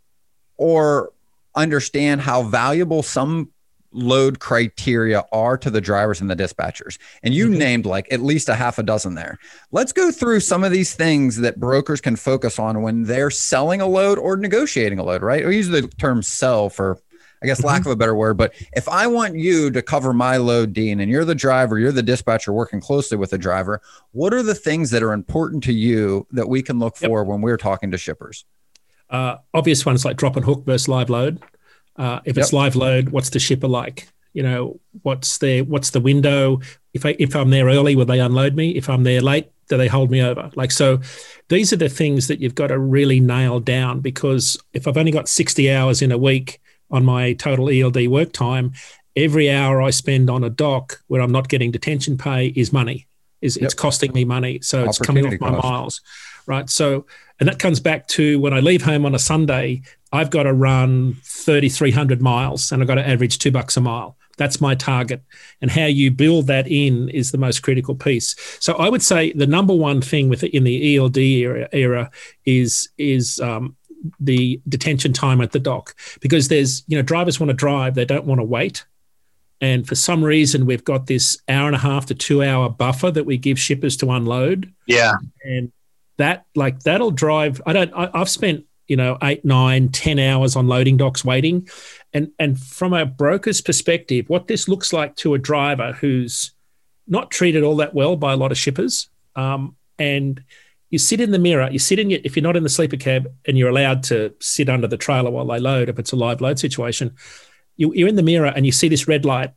or 0.58 1.12
understand 1.54 2.20
how 2.20 2.42
valuable 2.42 3.02
some 3.02 3.51
load 3.92 4.38
criteria 4.38 5.24
are 5.32 5.56
to 5.58 5.70
the 5.70 5.80
drivers 5.80 6.20
and 6.20 6.30
the 6.30 6.36
dispatchers. 6.36 6.98
And 7.22 7.34
you 7.34 7.48
mm-hmm. 7.48 7.58
named 7.58 7.86
like 7.86 8.12
at 8.12 8.20
least 8.20 8.48
a 8.48 8.54
half 8.54 8.78
a 8.78 8.82
dozen 8.82 9.14
there. 9.14 9.38
Let's 9.70 9.92
go 9.92 10.10
through 10.10 10.40
some 10.40 10.64
of 10.64 10.72
these 10.72 10.94
things 10.94 11.36
that 11.38 11.60
brokers 11.60 12.00
can 12.00 12.16
focus 12.16 12.58
on 12.58 12.82
when 12.82 13.04
they're 13.04 13.30
selling 13.30 13.80
a 13.80 13.86
load 13.86 14.18
or 14.18 14.36
negotiating 14.36 14.98
a 14.98 15.04
load, 15.04 15.22
right? 15.22 15.46
We 15.46 15.56
use 15.56 15.68
the 15.68 15.88
term 15.98 16.22
sell 16.22 16.68
for 16.68 16.98
I 17.42 17.46
guess 17.46 17.64
lack 17.64 17.80
mm-hmm. 17.80 17.90
of 17.90 17.94
a 17.94 17.96
better 17.96 18.14
word, 18.14 18.36
but 18.36 18.54
if 18.72 18.88
I 18.88 19.08
want 19.08 19.36
you 19.36 19.70
to 19.72 19.82
cover 19.82 20.12
my 20.12 20.36
load, 20.36 20.72
Dean, 20.72 21.00
and 21.00 21.10
you're 21.10 21.24
the 21.24 21.34
driver, 21.34 21.76
you're 21.76 21.90
the 21.90 22.02
dispatcher 22.02 22.52
working 22.52 22.80
closely 22.80 23.18
with 23.18 23.30
the 23.30 23.38
driver, 23.38 23.80
what 24.12 24.32
are 24.32 24.44
the 24.44 24.54
things 24.54 24.90
that 24.90 25.02
are 25.02 25.12
important 25.12 25.64
to 25.64 25.72
you 25.72 26.24
that 26.30 26.48
we 26.48 26.62
can 26.62 26.78
look 26.78 27.00
yep. 27.00 27.08
for 27.10 27.24
when 27.24 27.40
we're 27.40 27.56
talking 27.56 27.90
to 27.90 27.98
shippers? 27.98 28.44
Uh, 29.10 29.38
obvious 29.52 29.84
ones 29.84 30.04
like 30.04 30.16
drop 30.16 30.36
and 30.36 30.44
hook 30.44 30.64
versus 30.64 30.86
live 30.86 31.10
load. 31.10 31.42
Uh, 31.96 32.20
if 32.24 32.38
it's 32.38 32.52
yep. 32.52 32.58
live 32.58 32.76
load, 32.76 33.10
what's 33.10 33.30
the 33.30 33.38
shipper 33.38 33.68
like? 33.68 34.08
You 34.32 34.42
know, 34.42 34.80
what's 35.02 35.38
the 35.38 35.62
what's 35.62 35.90
the 35.90 36.00
window? 36.00 36.60
If 36.94 37.04
I 37.04 37.14
if 37.18 37.36
I'm 37.36 37.50
there 37.50 37.66
early, 37.66 37.96
will 37.96 38.06
they 38.06 38.20
unload 38.20 38.54
me? 38.54 38.70
If 38.70 38.88
I'm 38.88 39.04
there 39.04 39.20
late, 39.20 39.50
do 39.68 39.76
they 39.76 39.88
hold 39.88 40.10
me 40.10 40.22
over? 40.22 40.50
Like 40.54 40.70
so, 40.70 41.00
these 41.48 41.72
are 41.72 41.76
the 41.76 41.88
things 41.88 42.28
that 42.28 42.40
you've 42.40 42.54
got 42.54 42.68
to 42.68 42.78
really 42.78 43.20
nail 43.20 43.60
down 43.60 44.00
because 44.00 44.56
if 44.72 44.88
I've 44.88 44.96
only 44.96 45.12
got 45.12 45.28
60 45.28 45.70
hours 45.70 46.00
in 46.00 46.12
a 46.12 46.18
week 46.18 46.60
on 46.90 47.04
my 47.04 47.34
total 47.34 47.68
ELD 47.68 48.08
work 48.08 48.32
time, 48.32 48.72
every 49.16 49.50
hour 49.50 49.82
I 49.82 49.90
spend 49.90 50.30
on 50.30 50.44
a 50.44 50.50
dock 50.50 51.02
where 51.08 51.20
I'm 51.20 51.32
not 51.32 51.48
getting 51.48 51.70
detention 51.70 52.16
pay 52.16 52.48
is 52.48 52.72
money. 52.72 53.06
Is 53.42 53.56
yep. 53.56 53.64
it's 53.64 53.74
costing 53.74 54.12
me 54.12 54.24
money. 54.24 54.60
So 54.62 54.84
it's 54.84 54.98
coming 54.98 55.26
off 55.26 55.40
my 55.40 55.50
cost. 55.50 55.64
miles. 55.64 56.00
Right. 56.46 56.70
So 56.70 57.06
and 57.40 57.48
that 57.48 57.58
comes 57.58 57.80
back 57.80 58.06
to 58.08 58.38
when 58.38 58.54
I 58.54 58.60
leave 58.60 58.82
home 58.82 59.04
on 59.04 59.14
a 59.14 59.18
Sunday, 59.18 59.82
I've 60.12 60.30
got 60.30 60.44
to 60.44 60.52
run 60.52 61.14
3,300 61.24 62.20
miles 62.20 62.70
and 62.70 62.82
I've 62.82 62.88
got 62.88 62.96
to 62.96 63.08
average 63.08 63.38
two 63.38 63.50
bucks 63.50 63.76
a 63.76 63.80
mile. 63.80 64.16
That's 64.36 64.60
my 64.60 64.74
target. 64.74 65.22
And 65.60 65.70
how 65.70 65.86
you 65.86 66.10
build 66.10 66.46
that 66.46 66.66
in 66.66 67.08
is 67.10 67.32
the 67.32 67.38
most 67.38 67.62
critical 67.62 67.94
piece. 67.94 68.34
So 68.60 68.74
I 68.74 68.88
would 68.88 69.02
say 69.02 69.32
the 69.32 69.46
number 69.46 69.74
one 69.74 70.00
thing 70.00 70.28
with 70.28 70.42
in 70.44 70.64
the 70.64 70.96
ELD 70.96 71.18
era, 71.18 71.68
era 71.72 72.10
is 72.44 72.88
is 72.98 73.40
um, 73.40 73.76
the 74.18 74.60
detention 74.68 75.12
time 75.12 75.40
at 75.40 75.52
the 75.52 75.58
dock 75.58 75.94
because 76.20 76.48
there's 76.48 76.82
you 76.88 76.96
know 76.96 77.02
drivers 77.02 77.38
want 77.38 77.50
to 77.50 77.54
drive, 77.54 77.94
they 77.94 78.04
don't 78.04 78.24
want 78.24 78.40
to 78.40 78.44
wait. 78.44 78.84
And 79.60 79.86
for 79.86 79.94
some 79.94 80.24
reason, 80.24 80.66
we've 80.66 80.82
got 80.82 81.06
this 81.06 81.40
hour 81.48 81.68
and 81.68 81.76
a 81.76 81.78
half 81.78 82.06
to 82.06 82.14
two 82.14 82.42
hour 82.42 82.68
buffer 82.68 83.12
that 83.12 83.24
we 83.24 83.36
give 83.36 83.60
shippers 83.60 83.96
to 83.98 84.10
unload. 84.10 84.72
Yeah. 84.88 85.14
And 85.44 85.70
that 86.16 86.46
like 86.56 86.80
that'll 86.80 87.12
drive. 87.12 87.62
I 87.64 87.72
don't. 87.72 87.92
I, 87.94 88.10
I've 88.12 88.28
spent 88.28 88.64
you 88.92 88.96
know 88.96 89.16
eight 89.22 89.42
nine 89.42 89.88
ten 89.88 90.18
hours 90.18 90.54
on 90.54 90.66
loading 90.68 90.98
docks 90.98 91.24
waiting. 91.24 91.66
And 92.12 92.30
and 92.38 92.60
from 92.60 92.92
a 92.92 93.06
broker's 93.06 93.62
perspective 93.62 94.28
what 94.28 94.48
this 94.48 94.68
looks 94.68 94.92
like 94.92 95.16
to 95.16 95.32
a 95.32 95.38
driver 95.38 95.92
who's 95.92 96.52
not 97.08 97.30
treated 97.30 97.62
all 97.62 97.76
that 97.76 97.94
well 97.94 98.16
by 98.16 98.34
a 98.34 98.36
lot 98.36 98.52
of 98.52 98.58
shippers 98.58 99.08
um, 99.34 99.76
and 99.98 100.44
you 100.90 100.98
sit 100.98 101.22
in 101.22 101.30
the 101.30 101.38
mirror 101.38 101.70
you 101.70 101.78
sit 101.78 101.98
in 101.98 102.10
your, 102.10 102.20
if 102.22 102.36
you're 102.36 102.42
not 102.42 102.54
in 102.54 102.64
the 102.64 102.68
sleeper 102.68 102.98
cab 102.98 103.32
and 103.46 103.56
you're 103.56 103.70
allowed 103.70 104.02
to 104.02 104.34
sit 104.40 104.68
under 104.68 104.86
the 104.86 104.98
trailer 104.98 105.30
while 105.30 105.46
they 105.46 105.58
load 105.58 105.88
if 105.88 105.98
it's 105.98 106.12
a 106.12 106.16
live 106.16 106.42
load 106.42 106.58
situation 106.58 107.14
you, 107.78 107.94
you're 107.94 108.08
in 108.08 108.16
the 108.16 108.22
mirror 108.22 108.52
and 108.54 108.66
you 108.66 108.72
see 108.72 108.88
this 108.88 109.08
red 109.08 109.24
light 109.24 109.52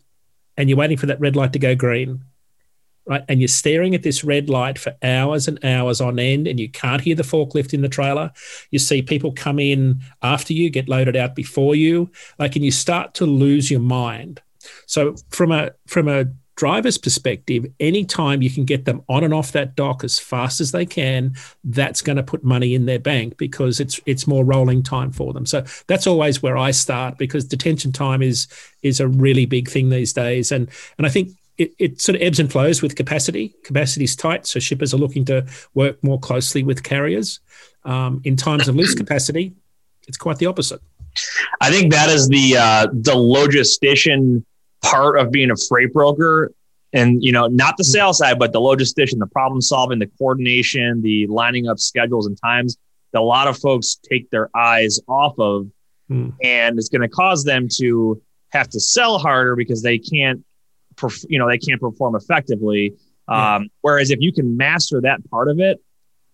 and 0.56 0.70
you're 0.70 0.78
waiting 0.78 0.98
for 0.98 1.08
that 1.08 1.20
red 1.20 1.36
light 1.36 1.52
to 1.52 1.60
go 1.60 1.76
green 1.76 2.24
right? 3.06 3.24
And 3.28 3.40
you're 3.40 3.48
staring 3.48 3.96
at 3.96 4.04
this 4.04 4.24
red 4.24 4.50
light 4.50 4.80
for 4.80 4.96
hours 5.04 5.48
and 5.48 5.64
hours 5.64 6.02
on 6.02 6.20
end, 6.20 6.48
and 6.48 6.60
you 6.60 6.70
can't 6.70 7.02
hear 7.02 7.16
the 7.16 7.24
forklift 7.24 7.74
in 7.74 7.82
the 7.82 7.90
trailer. 7.90 8.32
You 8.72 8.80
see 8.80 9.02
people 9.02 9.32
come 9.32 9.60
in 9.60 10.02
after 10.22 10.54
you, 10.54 10.70
get 10.70 10.90
loaded 10.90 11.16
out 11.16 11.36
before 11.36 11.76
you, 11.76 12.10
like, 12.40 12.56
and 12.56 12.66
you 12.66 12.72
start 12.72 13.14
to 13.16 13.26
lose 13.26 13.70
your 13.70 13.80
mind. 13.80 14.42
So 14.88 15.16
from 15.30 15.52
a 15.52 15.72
from 15.88 16.08
a 16.08 16.26
driver's 16.56 16.98
perspective, 16.98 17.66
anytime 17.80 18.42
you 18.42 18.50
can 18.50 18.64
get 18.64 18.86
them 18.86 19.02
on 19.10 19.24
and 19.24 19.34
off 19.34 19.52
that 19.52 19.76
dock 19.76 20.04
as 20.04 20.18
fast 20.18 20.62
as 20.62 20.72
they 20.72 20.86
can, 20.86 21.36
that's 21.66 22.02
going 22.02 22.16
to 22.16 22.24
put 22.24 22.44
money 22.44 22.74
in 22.74 22.86
their 22.86 23.00
bank 23.00 23.38
because 23.38 23.80
it's 23.80 24.00
it's 24.06 24.28
more 24.28 24.44
rolling 24.44 24.82
time 24.82 25.12
for 25.12 25.34
them. 25.34 25.46
So 25.46 25.64
that's 25.88 26.08
always 26.08 26.42
where 26.42 26.58
I 26.58 26.72
start 26.72 27.18
because 27.18 27.46
detention 27.46 27.92
time 27.92 28.22
is 28.22 28.48
is 28.82 29.00
a 29.00 29.08
really 29.08 29.46
big 29.46 29.70
thing 29.70 29.90
these 29.90 30.14
days. 30.14 30.52
And 30.52 30.70
and 30.98 31.06
I 31.06 31.10
think 31.10 31.32
it, 31.58 31.74
it 31.80 32.02
sort 32.02 32.16
of 32.16 32.22
ebbs 32.22 32.40
and 32.40 32.52
flows 32.52 32.82
with 32.82 32.96
capacity. 32.96 33.56
Capacity 33.64 34.06
is 34.06 34.16
tight, 34.16 34.46
so 34.46 34.60
shippers 34.60 34.94
are 34.94 34.98
looking 34.98 35.26
to 35.26 35.46
work 35.74 36.04
more 36.04 36.20
closely 36.20 36.64
with 36.64 36.84
carriers. 36.84 37.40
Um, 37.84 38.22
in 38.24 38.36
times 38.36 38.68
of 38.68 38.76
loose 38.76 38.96
capacity, 38.96 39.54
it's 40.08 40.18
quite 40.18 40.38
the 40.38 40.48
opposite. 40.48 40.82
I 41.62 41.70
think 41.72 41.94
that 41.94 42.10
is 42.10 42.28
the 42.28 42.58
uh, 42.58 42.88
the 42.92 43.16
logistician 43.16 44.44
part 44.82 45.18
of 45.18 45.32
being 45.32 45.52
a 45.52 45.56
freight 45.70 45.94
broker, 45.94 46.52
and 46.94 47.24
you 47.24 47.32
know, 47.32 47.48
not 47.48 47.78
the 47.78 47.84
sales 47.84 48.18
side, 48.18 48.38
but 48.38 48.52
the 48.52 48.60
logistician, 48.60 49.20
the 49.20 49.28
problem 49.28 49.62
solving, 49.62 50.00
the 50.00 50.10
coordination, 50.18 51.02
the 51.02 51.28
lining 51.28 51.68
up 51.68 51.80
schedules 51.80 52.28
and 52.28 52.38
times 52.42 52.78
that 53.14 53.20
a 53.20 53.24
lot 53.24 53.48
of 53.48 53.58
folks 53.58 53.96
take 53.96 54.30
their 54.30 54.50
eyes 54.58 55.00
off 55.08 55.40
of, 55.40 55.68
mm. 56.10 56.34
and 56.44 56.78
it's 56.78 56.90
going 56.90 57.02
to 57.02 57.08
cause 57.08 57.46
them 57.46 57.70
to 57.78 58.22
have 58.50 58.68
to 58.70 58.80
sell 58.80 59.20
harder 59.20 59.56
because 59.56 59.82
they 59.82 59.98
can't 59.98 60.44
perf- 60.96 61.26
you 61.30 61.40
know 61.40 61.48
they 61.48 61.58
can't 61.58 61.80
perform 61.80 62.16
effectively. 62.16 62.94
Um, 63.28 63.38
yeah. 63.38 63.60
Whereas 63.82 64.12
if 64.12 64.20
you 64.22 64.32
can 64.32 64.56
master 64.56 65.02
that 65.02 65.28
part 65.30 65.50
of 65.50 65.60
it, 65.60 65.80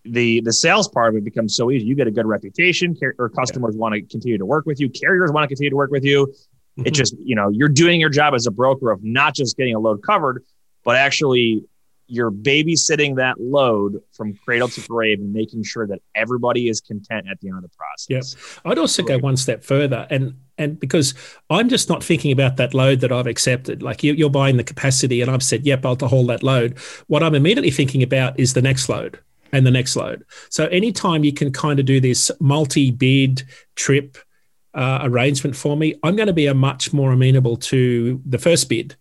the 0.04 0.40
the 0.40 0.52
sales 0.52 0.88
part 0.88 1.10
of 1.10 1.16
it 1.16 1.24
becomes 1.24 1.56
so 1.56 1.70
easy. 1.70 1.86
You 1.86 1.94
get 1.94 2.06
a 2.06 2.10
good 2.10 2.26
reputation, 2.26 2.96
or 3.18 3.28
customers 3.28 3.74
yeah. 3.74 3.80
want 3.80 3.94
to 3.94 4.02
continue 4.02 4.38
to 4.38 4.46
work 4.46 4.66
with 4.66 4.80
you. 4.80 4.88
Carriers 4.90 5.30
want 5.32 5.44
to 5.44 5.48
continue 5.48 5.70
to 5.70 5.76
work 5.76 5.90
with 5.90 6.04
you. 6.04 6.26
Mm-hmm. 6.26 6.86
It 6.86 6.94
just 6.94 7.14
you 7.18 7.36
know 7.36 7.48
you're 7.50 7.68
doing 7.68 8.00
your 8.00 8.10
job 8.10 8.34
as 8.34 8.46
a 8.46 8.50
broker 8.50 8.90
of 8.90 9.02
not 9.02 9.34
just 9.34 9.56
getting 9.56 9.74
a 9.74 9.78
load 9.78 10.02
covered, 10.02 10.44
but 10.84 10.96
actually 10.96 11.64
you're 12.12 12.30
babysitting 12.30 13.16
that 13.16 13.40
load 13.40 13.98
from 14.12 14.34
cradle 14.44 14.68
to 14.68 14.80
grave 14.82 15.18
and 15.18 15.32
making 15.32 15.62
sure 15.62 15.86
that 15.86 15.98
everybody 16.14 16.68
is 16.68 16.78
content 16.78 17.26
at 17.30 17.40
the 17.40 17.48
end 17.48 17.56
of 17.56 17.62
the 17.62 17.70
process. 17.70 18.06
Yes. 18.36 18.60
I'd 18.66 18.78
also 18.78 19.02
go 19.02 19.18
one 19.18 19.36
step 19.38 19.64
further 19.64 20.06
and 20.10 20.34
and 20.58 20.78
because 20.78 21.14
I'm 21.48 21.70
just 21.70 21.88
not 21.88 22.04
thinking 22.04 22.30
about 22.30 22.58
that 22.58 22.74
load 22.74 23.00
that 23.00 23.10
I've 23.10 23.26
accepted. 23.26 23.82
Like 23.82 24.02
you, 24.02 24.26
are 24.26 24.30
buying 24.30 24.58
the 24.58 24.64
capacity 24.64 25.22
and 25.22 25.30
I've 25.30 25.42
said, 25.42 25.64
yep, 25.64 25.86
I'll 25.86 25.96
to 25.96 26.06
hold 26.06 26.28
that 26.28 26.42
load. 26.42 26.78
What 27.06 27.22
I'm 27.22 27.34
immediately 27.34 27.70
thinking 27.70 28.02
about 28.02 28.38
is 28.38 28.52
the 28.52 28.60
next 28.60 28.90
load 28.90 29.18
and 29.52 29.66
the 29.66 29.70
next 29.70 29.96
load. 29.96 30.24
So 30.50 30.66
anytime 30.66 31.24
you 31.24 31.32
can 31.32 31.50
kind 31.50 31.80
of 31.80 31.86
do 31.86 31.98
this 31.98 32.30
multi-bid 32.40 33.44
trip 33.74 34.18
uh, 34.74 35.00
arrangement 35.02 35.56
for 35.56 35.78
me, 35.78 35.94
I'm 36.02 36.14
going 36.16 36.26
to 36.26 36.34
be 36.34 36.46
a 36.46 36.54
much 36.54 36.92
more 36.92 37.12
amenable 37.12 37.56
to 37.56 38.20
the 38.26 38.38
first 38.38 38.68
bid 38.68 38.96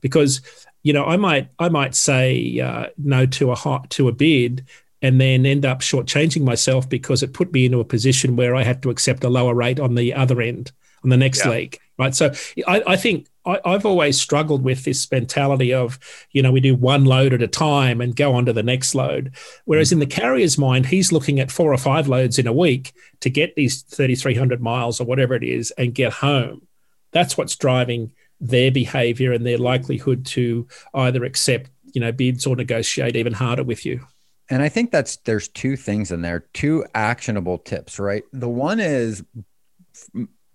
because 0.00 0.40
you 0.82 0.92
know, 0.92 1.04
I 1.04 1.16
might 1.16 1.48
I 1.58 1.68
might 1.68 1.94
say 1.94 2.58
uh, 2.60 2.86
no 2.98 3.26
to 3.26 3.50
a 3.50 3.54
hot 3.54 3.90
to 3.90 4.08
a 4.08 4.12
bid 4.12 4.66
and 5.02 5.20
then 5.20 5.46
end 5.46 5.64
up 5.64 5.80
shortchanging 5.80 6.42
myself 6.42 6.88
because 6.88 7.22
it 7.22 7.32
put 7.32 7.52
me 7.52 7.66
into 7.66 7.80
a 7.80 7.84
position 7.84 8.36
where 8.36 8.54
I 8.54 8.62
had 8.62 8.82
to 8.82 8.90
accept 8.90 9.24
a 9.24 9.30
lower 9.30 9.54
rate 9.54 9.80
on 9.80 9.94
the 9.94 10.12
other 10.14 10.40
end 10.40 10.72
on 11.02 11.10
the 11.10 11.16
next 11.16 11.44
yeah. 11.44 11.50
leg, 11.50 11.78
right? 11.98 12.14
So 12.14 12.32
I, 12.66 12.82
I 12.86 12.96
think 12.96 13.26
I, 13.46 13.58
have 13.64 13.86
always 13.86 14.20
struggled 14.20 14.62
with 14.62 14.84
this 14.84 15.10
mentality 15.10 15.72
of, 15.72 15.98
you 16.32 16.42
know, 16.42 16.52
we 16.52 16.60
do 16.60 16.74
one 16.74 17.06
load 17.06 17.32
at 17.32 17.42
a 17.42 17.48
time 17.48 18.02
and 18.02 18.14
go 18.14 18.34
on 18.34 18.44
to 18.46 18.52
the 18.52 18.62
next 18.62 18.94
load. 18.94 19.34
Whereas 19.64 19.92
in 19.92 19.98
the 19.98 20.06
carrier's 20.06 20.58
mind, 20.58 20.86
he's 20.86 21.12
looking 21.12 21.40
at 21.40 21.50
four 21.50 21.72
or 21.72 21.78
five 21.78 22.06
loads 22.06 22.38
in 22.38 22.46
a 22.46 22.52
week 22.52 22.92
to 23.20 23.30
get 23.30 23.54
these 23.54 23.80
3,300 23.82 24.60
miles 24.60 25.00
or 25.00 25.04
whatever 25.04 25.34
it 25.34 25.42
is 25.42 25.70
and 25.72 25.94
get 25.94 26.12
home. 26.12 26.66
That's 27.12 27.38
what's 27.38 27.56
driving 27.56 28.12
their 28.40 28.70
behavior 28.70 29.32
and 29.32 29.46
their 29.46 29.58
likelihood 29.58 30.24
to 30.26 30.66
either 30.94 31.24
accept, 31.24 31.70
you 31.92 32.00
know, 32.00 32.12
bids 32.12 32.46
or 32.46 32.56
negotiate 32.56 33.16
even 33.16 33.32
harder 33.32 33.64
with 33.64 33.84
you. 33.84 34.00
And 34.48 34.62
I 34.62 34.68
think 34.68 34.90
that's 34.90 35.16
there's 35.16 35.48
two 35.48 35.76
things 35.76 36.10
in 36.10 36.22
there, 36.22 36.40
two 36.54 36.84
actionable 36.94 37.58
tips, 37.58 37.98
right? 37.98 38.24
The 38.32 38.48
one 38.48 38.80
is 38.80 39.22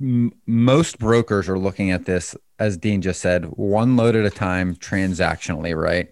m- 0.02 0.34
most 0.46 1.00
brokers 1.00 1.48
are 1.48 1.60
looking 1.60 1.92
at 1.92 2.06
this, 2.06 2.36
as 2.60 2.78
Dean 2.78 3.02
just 3.02 3.22
said, 3.22 3.46
one 3.46 3.96
load 3.96 4.16
at 4.16 4.26
a 4.26 4.30
time 4.30 4.76
transactionally, 4.76 5.80
right? 5.80 6.10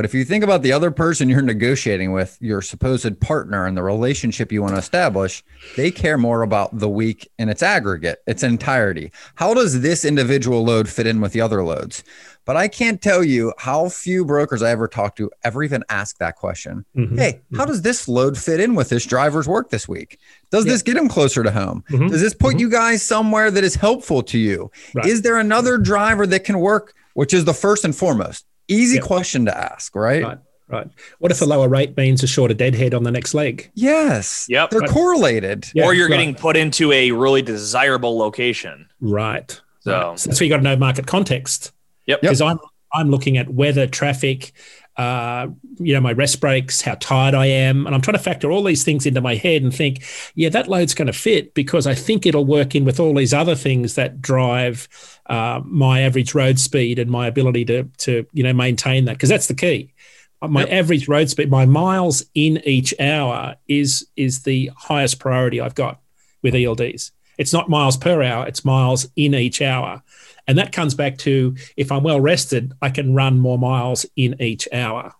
But 0.00 0.06
if 0.06 0.14
you 0.14 0.24
think 0.24 0.42
about 0.42 0.62
the 0.62 0.72
other 0.72 0.90
person 0.90 1.28
you're 1.28 1.42
negotiating 1.42 2.12
with, 2.12 2.38
your 2.40 2.62
supposed 2.62 3.20
partner 3.20 3.66
and 3.66 3.76
the 3.76 3.82
relationship 3.82 4.50
you 4.50 4.62
want 4.62 4.72
to 4.72 4.78
establish, 4.78 5.44
they 5.76 5.90
care 5.90 6.16
more 6.16 6.40
about 6.40 6.78
the 6.78 6.88
week 6.88 7.30
in 7.38 7.50
its 7.50 7.62
aggregate, 7.62 8.22
its 8.26 8.42
entirety. 8.42 9.12
How 9.34 9.52
does 9.52 9.82
this 9.82 10.06
individual 10.06 10.64
load 10.64 10.88
fit 10.88 11.06
in 11.06 11.20
with 11.20 11.34
the 11.34 11.42
other 11.42 11.62
loads? 11.62 12.02
But 12.46 12.56
I 12.56 12.66
can't 12.66 13.02
tell 13.02 13.22
you 13.22 13.52
how 13.58 13.90
few 13.90 14.24
brokers 14.24 14.62
I 14.62 14.70
ever 14.70 14.88
talk 14.88 15.16
to 15.16 15.30
ever 15.44 15.62
even 15.62 15.84
ask 15.90 16.16
that 16.16 16.36
question. 16.36 16.86
Mm-hmm. 16.96 17.18
Hey, 17.18 17.32
mm-hmm. 17.32 17.58
how 17.58 17.66
does 17.66 17.82
this 17.82 18.08
load 18.08 18.38
fit 18.38 18.58
in 18.58 18.74
with 18.74 18.88
this 18.88 19.04
driver's 19.04 19.46
work 19.46 19.68
this 19.68 19.86
week? 19.86 20.18
Does 20.50 20.64
yeah. 20.64 20.72
this 20.72 20.82
get 20.82 20.96
him 20.96 21.10
closer 21.10 21.42
to 21.42 21.50
home? 21.50 21.84
Mm-hmm. 21.90 22.06
Does 22.08 22.22
this 22.22 22.32
put 22.32 22.52
mm-hmm. 22.52 22.60
you 22.60 22.70
guys 22.70 23.02
somewhere 23.02 23.50
that 23.50 23.64
is 23.64 23.74
helpful 23.74 24.22
to 24.22 24.38
you? 24.38 24.70
Right. 24.94 25.04
Is 25.04 25.20
there 25.20 25.36
another 25.36 25.76
driver 25.76 26.26
that 26.26 26.44
can 26.44 26.58
work, 26.58 26.94
which 27.12 27.34
is 27.34 27.44
the 27.44 27.52
first 27.52 27.84
and 27.84 27.94
foremost? 27.94 28.46
Easy 28.70 28.96
yep. 28.96 29.04
question 29.04 29.44
to 29.46 29.56
ask, 29.56 29.94
right? 29.94 30.22
Right. 30.22 30.38
Right. 30.68 30.86
What 31.18 31.32
if 31.32 31.42
a 31.42 31.44
lower 31.44 31.68
rate 31.68 31.96
means 31.96 32.22
a 32.22 32.28
shorter 32.28 32.54
deadhead 32.54 32.94
on 32.94 33.02
the 33.02 33.10
next 33.10 33.34
leg? 33.34 33.68
Yes. 33.74 34.46
Yep. 34.48 34.70
They're 34.70 34.80
right. 34.80 34.90
correlated. 34.90 35.66
Yeah, 35.74 35.84
or 35.84 35.94
you're 35.94 36.08
right. 36.08 36.16
getting 36.16 36.34
put 36.36 36.56
into 36.56 36.92
a 36.92 37.10
really 37.10 37.42
desirable 37.42 38.16
location. 38.16 38.88
Right. 39.00 39.50
So, 39.80 40.14
so 40.14 40.30
that's 40.30 40.38
where 40.38 40.44
you 40.44 40.50
got 40.50 40.58
to 40.58 40.62
know 40.62 40.76
market 40.76 41.08
context. 41.08 41.72
Yep. 42.06 42.20
Because 42.20 42.40
I'm 42.40 42.60
I'm 42.92 43.10
looking 43.10 43.36
at 43.36 43.48
weather, 43.48 43.86
traffic, 43.86 44.52
uh, 44.96 45.48
you 45.78 45.94
know, 45.94 46.00
my 46.00 46.12
rest 46.12 46.40
breaks, 46.40 46.82
how 46.82 46.94
tired 46.96 47.34
I 47.34 47.46
am. 47.46 47.86
And 47.86 47.94
I'm 47.94 48.00
trying 48.00 48.16
to 48.16 48.22
factor 48.22 48.50
all 48.50 48.62
these 48.62 48.84
things 48.84 49.06
into 49.06 49.20
my 49.20 49.34
head 49.34 49.62
and 49.62 49.74
think, 49.74 50.04
yeah, 50.34 50.48
that 50.50 50.68
load's 50.68 50.94
going 50.94 51.06
to 51.06 51.12
fit 51.12 51.54
because 51.54 51.86
I 51.86 51.94
think 51.94 52.26
it'll 52.26 52.44
work 52.44 52.74
in 52.74 52.84
with 52.84 53.00
all 53.00 53.14
these 53.14 53.32
other 53.32 53.54
things 53.54 53.94
that 53.94 54.20
drive 54.20 54.88
uh, 55.26 55.60
my 55.64 56.00
average 56.00 56.34
road 56.34 56.58
speed 56.58 56.98
and 56.98 57.10
my 57.10 57.26
ability 57.26 57.64
to, 57.66 57.84
to 57.98 58.26
you 58.32 58.42
know, 58.42 58.52
maintain 58.52 59.06
that. 59.06 59.12
Because 59.12 59.28
that's 59.28 59.46
the 59.46 59.54
key. 59.54 59.94
My 60.42 60.62
yep. 60.62 60.72
average 60.72 61.06
road 61.06 61.28
speed, 61.28 61.50
my 61.50 61.66
miles 61.66 62.24
in 62.34 62.62
each 62.64 62.94
hour 62.98 63.56
is 63.68 64.06
is 64.16 64.42
the 64.42 64.70
highest 64.74 65.18
priority 65.18 65.60
I've 65.60 65.74
got 65.74 66.00
with 66.42 66.54
ELDs. 66.54 67.10
It's 67.36 67.52
not 67.52 67.68
miles 67.68 67.96
per 67.96 68.22
hour, 68.22 68.46
it's 68.46 68.64
miles 68.64 69.06
in 69.16 69.34
each 69.34 69.60
hour. 69.60 70.02
And 70.46 70.58
that 70.58 70.72
comes 70.72 70.94
back 70.94 71.18
to 71.18 71.56
if 71.76 71.92
I'm 71.92 72.02
well 72.02 72.20
rested, 72.20 72.72
I 72.82 72.90
can 72.90 73.14
run 73.14 73.38
more 73.38 73.58
miles 73.58 74.06
in 74.16 74.40
each 74.40 74.68
hour. 74.72 75.12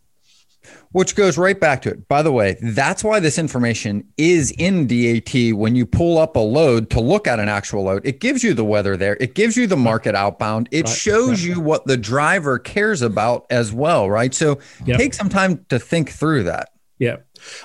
Which 0.93 1.15
goes 1.15 1.39
right 1.39 1.59
back 1.59 1.83
to 1.83 1.91
it. 1.91 2.09
By 2.09 2.23
the 2.23 2.33
way, 2.33 2.57
that's 2.61 3.05
why 3.05 3.21
this 3.21 3.39
information 3.39 4.09
is 4.17 4.51
in 4.53 4.89
DAT 4.89 5.55
when 5.55 5.77
you 5.77 5.87
pull 5.87 6.19
up 6.19 6.35
a 6.35 6.41
load 6.41 6.91
to 6.91 7.01
look 7.01 7.29
at 7.29 7.39
an 7.39 7.49
actual 7.49 7.85
load. 7.85 8.05
It 8.05 8.19
gives 8.21 8.43
you 8.43 8.55
the 8.55 8.65
weather 8.65 8.97
there, 8.97 9.17
it 9.21 9.35
gives 9.35 9.57
you 9.57 9.69
the 9.69 9.77
market 9.77 10.17
outbound, 10.17 10.69
it 10.73 10.87
right. 10.87 10.89
shows 10.89 11.45
you 11.45 11.61
what 11.61 11.87
the 11.87 11.97
driver 11.97 12.59
cares 12.59 13.03
about 13.03 13.47
as 13.51 13.73
well, 13.73 14.11
right? 14.11 14.35
So 14.35 14.59
yep. 14.85 14.99
take 14.99 15.15
some 15.15 15.29
time 15.29 15.65
to 15.69 15.79
think 15.79 16.11
through 16.11 16.45
that. 16.45 16.71
Yeah. 16.99 17.17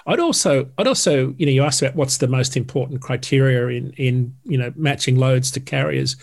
I'd 0.05 0.19
also, 0.19 0.69
I'd 0.77 0.87
also, 0.87 1.33
you 1.37 1.45
know, 1.45 1.51
you 1.51 1.63
asked 1.63 1.81
about 1.81 1.95
what's 1.95 2.17
the 2.17 2.27
most 2.27 2.55
important 2.55 3.01
criteria 3.01 3.67
in, 3.67 3.91
in, 3.93 4.35
you 4.43 4.57
know, 4.57 4.71
matching 4.75 5.17
loads 5.17 5.51
to 5.51 5.59
carriers. 5.59 6.15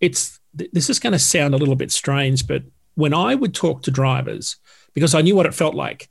It's 0.00 0.35
this 0.72 0.90
is 0.90 0.98
going 0.98 1.12
to 1.12 1.18
sound 1.18 1.54
a 1.54 1.58
little 1.58 1.76
bit 1.76 1.92
strange, 1.92 2.46
but 2.46 2.62
when 2.94 3.14
I 3.14 3.34
would 3.34 3.54
talk 3.54 3.82
to 3.82 3.90
drivers, 3.90 4.56
because 4.94 5.14
I 5.14 5.22
knew 5.22 5.36
what 5.36 5.46
it 5.46 5.54
felt 5.54 5.74
like, 5.74 6.08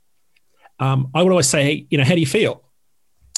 um, 0.80 1.10
I 1.14 1.24
would 1.24 1.32
always 1.32 1.48
say, 1.48 1.64
hey, 1.64 1.88
you 1.90 1.98
know, 1.98 2.04
how 2.04 2.14
do 2.14 2.20
you 2.20 2.28
feel? 2.28 2.64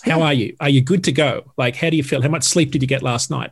How 0.04 0.22
are 0.22 0.34
you? 0.34 0.56
Are 0.60 0.70
you 0.70 0.82
good 0.82 1.04
to 1.06 1.12
go? 1.12 1.54
Like, 1.58 1.76
how 1.76 1.89
do 1.89 1.98
you 1.98 2.04
feel? 2.04 2.22
How 2.22 2.30
much 2.30 2.43
sleep 2.43 2.72
did 2.72 2.82
you 2.82 2.88
get 2.88 3.02
last 3.02 3.30
night? 3.30 3.52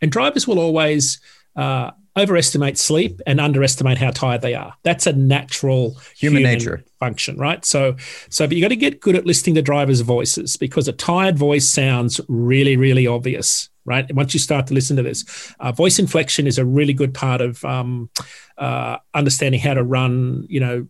And 0.00 0.10
drivers 0.10 0.46
will 0.46 0.58
always 0.58 1.20
uh, 1.56 1.90
overestimate 2.16 2.78
sleep 2.78 3.20
and 3.26 3.40
underestimate 3.40 3.98
how 3.98 4.10
tired 4.10 4.42
they 4.42 4.54
are. 4.54 4.74
That's 4.82 5.06
a 5.06 5.12
natural 5.12 5.96
human, 6.16 6.38
human 6.38 6.42
nature 6.42 6.84
function, 7.00 7.36
right? 7.36 7.64
So, 7.64 7.96
so 8.28 8.46
but 8.46 8.56
you 8.56 8.62
got 8.62 8.68
to 8.68 8.76
get 8.76 9.00
good 9.00 9.16
at 9.16 9.26
listening 9.26 9.54
to 9.56 9.62
drivers' 9.62 10.00
voices 10.00 10.56
because 10.56 10.88
a 10.88 10.92
tired 10.92 11.38
voice 11.38 11.68
sounds 11.68 12.20
really, 12.28 12.76
really 12.76 13.06
obvious 13.06 13.68
right? 13.84 14.12
Once 14.14 14.34
you 14.34 14.40
start 14.40 14.66
to 14.68 14.74
listen 14.74 14.96
to 14.96 15.02
this, 15.02 15.54
uh, 15.60 15.72
voice 15.72 15.98
inflection 15.98 16.46
is 16.46 16.58
a 16.58 16.64
really 16.64 16.92
good 16.92 17.14
part 17.14 17.40
of 17.40 17.64
um, 17.64 18.10
uh, 18.58 18.98
understanding 19.14 19.60
how 19.60 19.74
to 19.74 19.82
run, 19.82 20.46
you 20.48 20.60
know, 20.60 20.86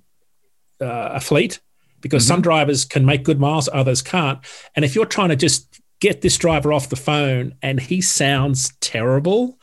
uh, 0.80 1.11
a 1.14 1.20
fleet 1.20 1.61
because 2.00 2.24
mm-hmm. 2.24 2.35
some 2.35 2.42
drivers 2.42 2.85
can 2.85 3.04
make 3.04 3.24
good 3.24 3.40
miles, 3.40 3.68
others 3.72 4.02
can't. 4.02 4.38
And 4.76 4.85
if 4.85 4.94
you're 4.94 5.07
trying 5.07 5.30
to 5.30 5.37
just 5.37 5.80
get 6.00 6.20
this 6.20 6.37
driver 6.37 6.72
off 6.72 6.88
the 6.90 6.96
phone 6.96 7.54
and 7.62 7.80
he 7.80 8.00
sounds 8.00 8.74
terrible, 8.80 9.59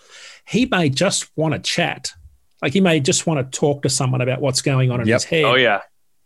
he 0.47 0.65
may 0.65 0.89
just 0.89 1.29
want 1.37 1.53
to 1.53 1.59
chat. 1.59 2.11
Like 2.61 2.73
he 2.73 2.81
may 2.81 2.99
just 2.99 3.27
want 3.27 3.39
to 3.51 3.59
talk 3.59 3.83
to 3.83 3.89
someone 3.89 4.21
about 4.21 4.41
what's 4.41 4.61
going 4.61 4.91
on 4.91 5.01
in 5.01 5.07
yep. 5.07 5.21
his 5.21 5.23
head. 5.25 5.45
Oh 5.45 5.55
yeah. 5.55 5.81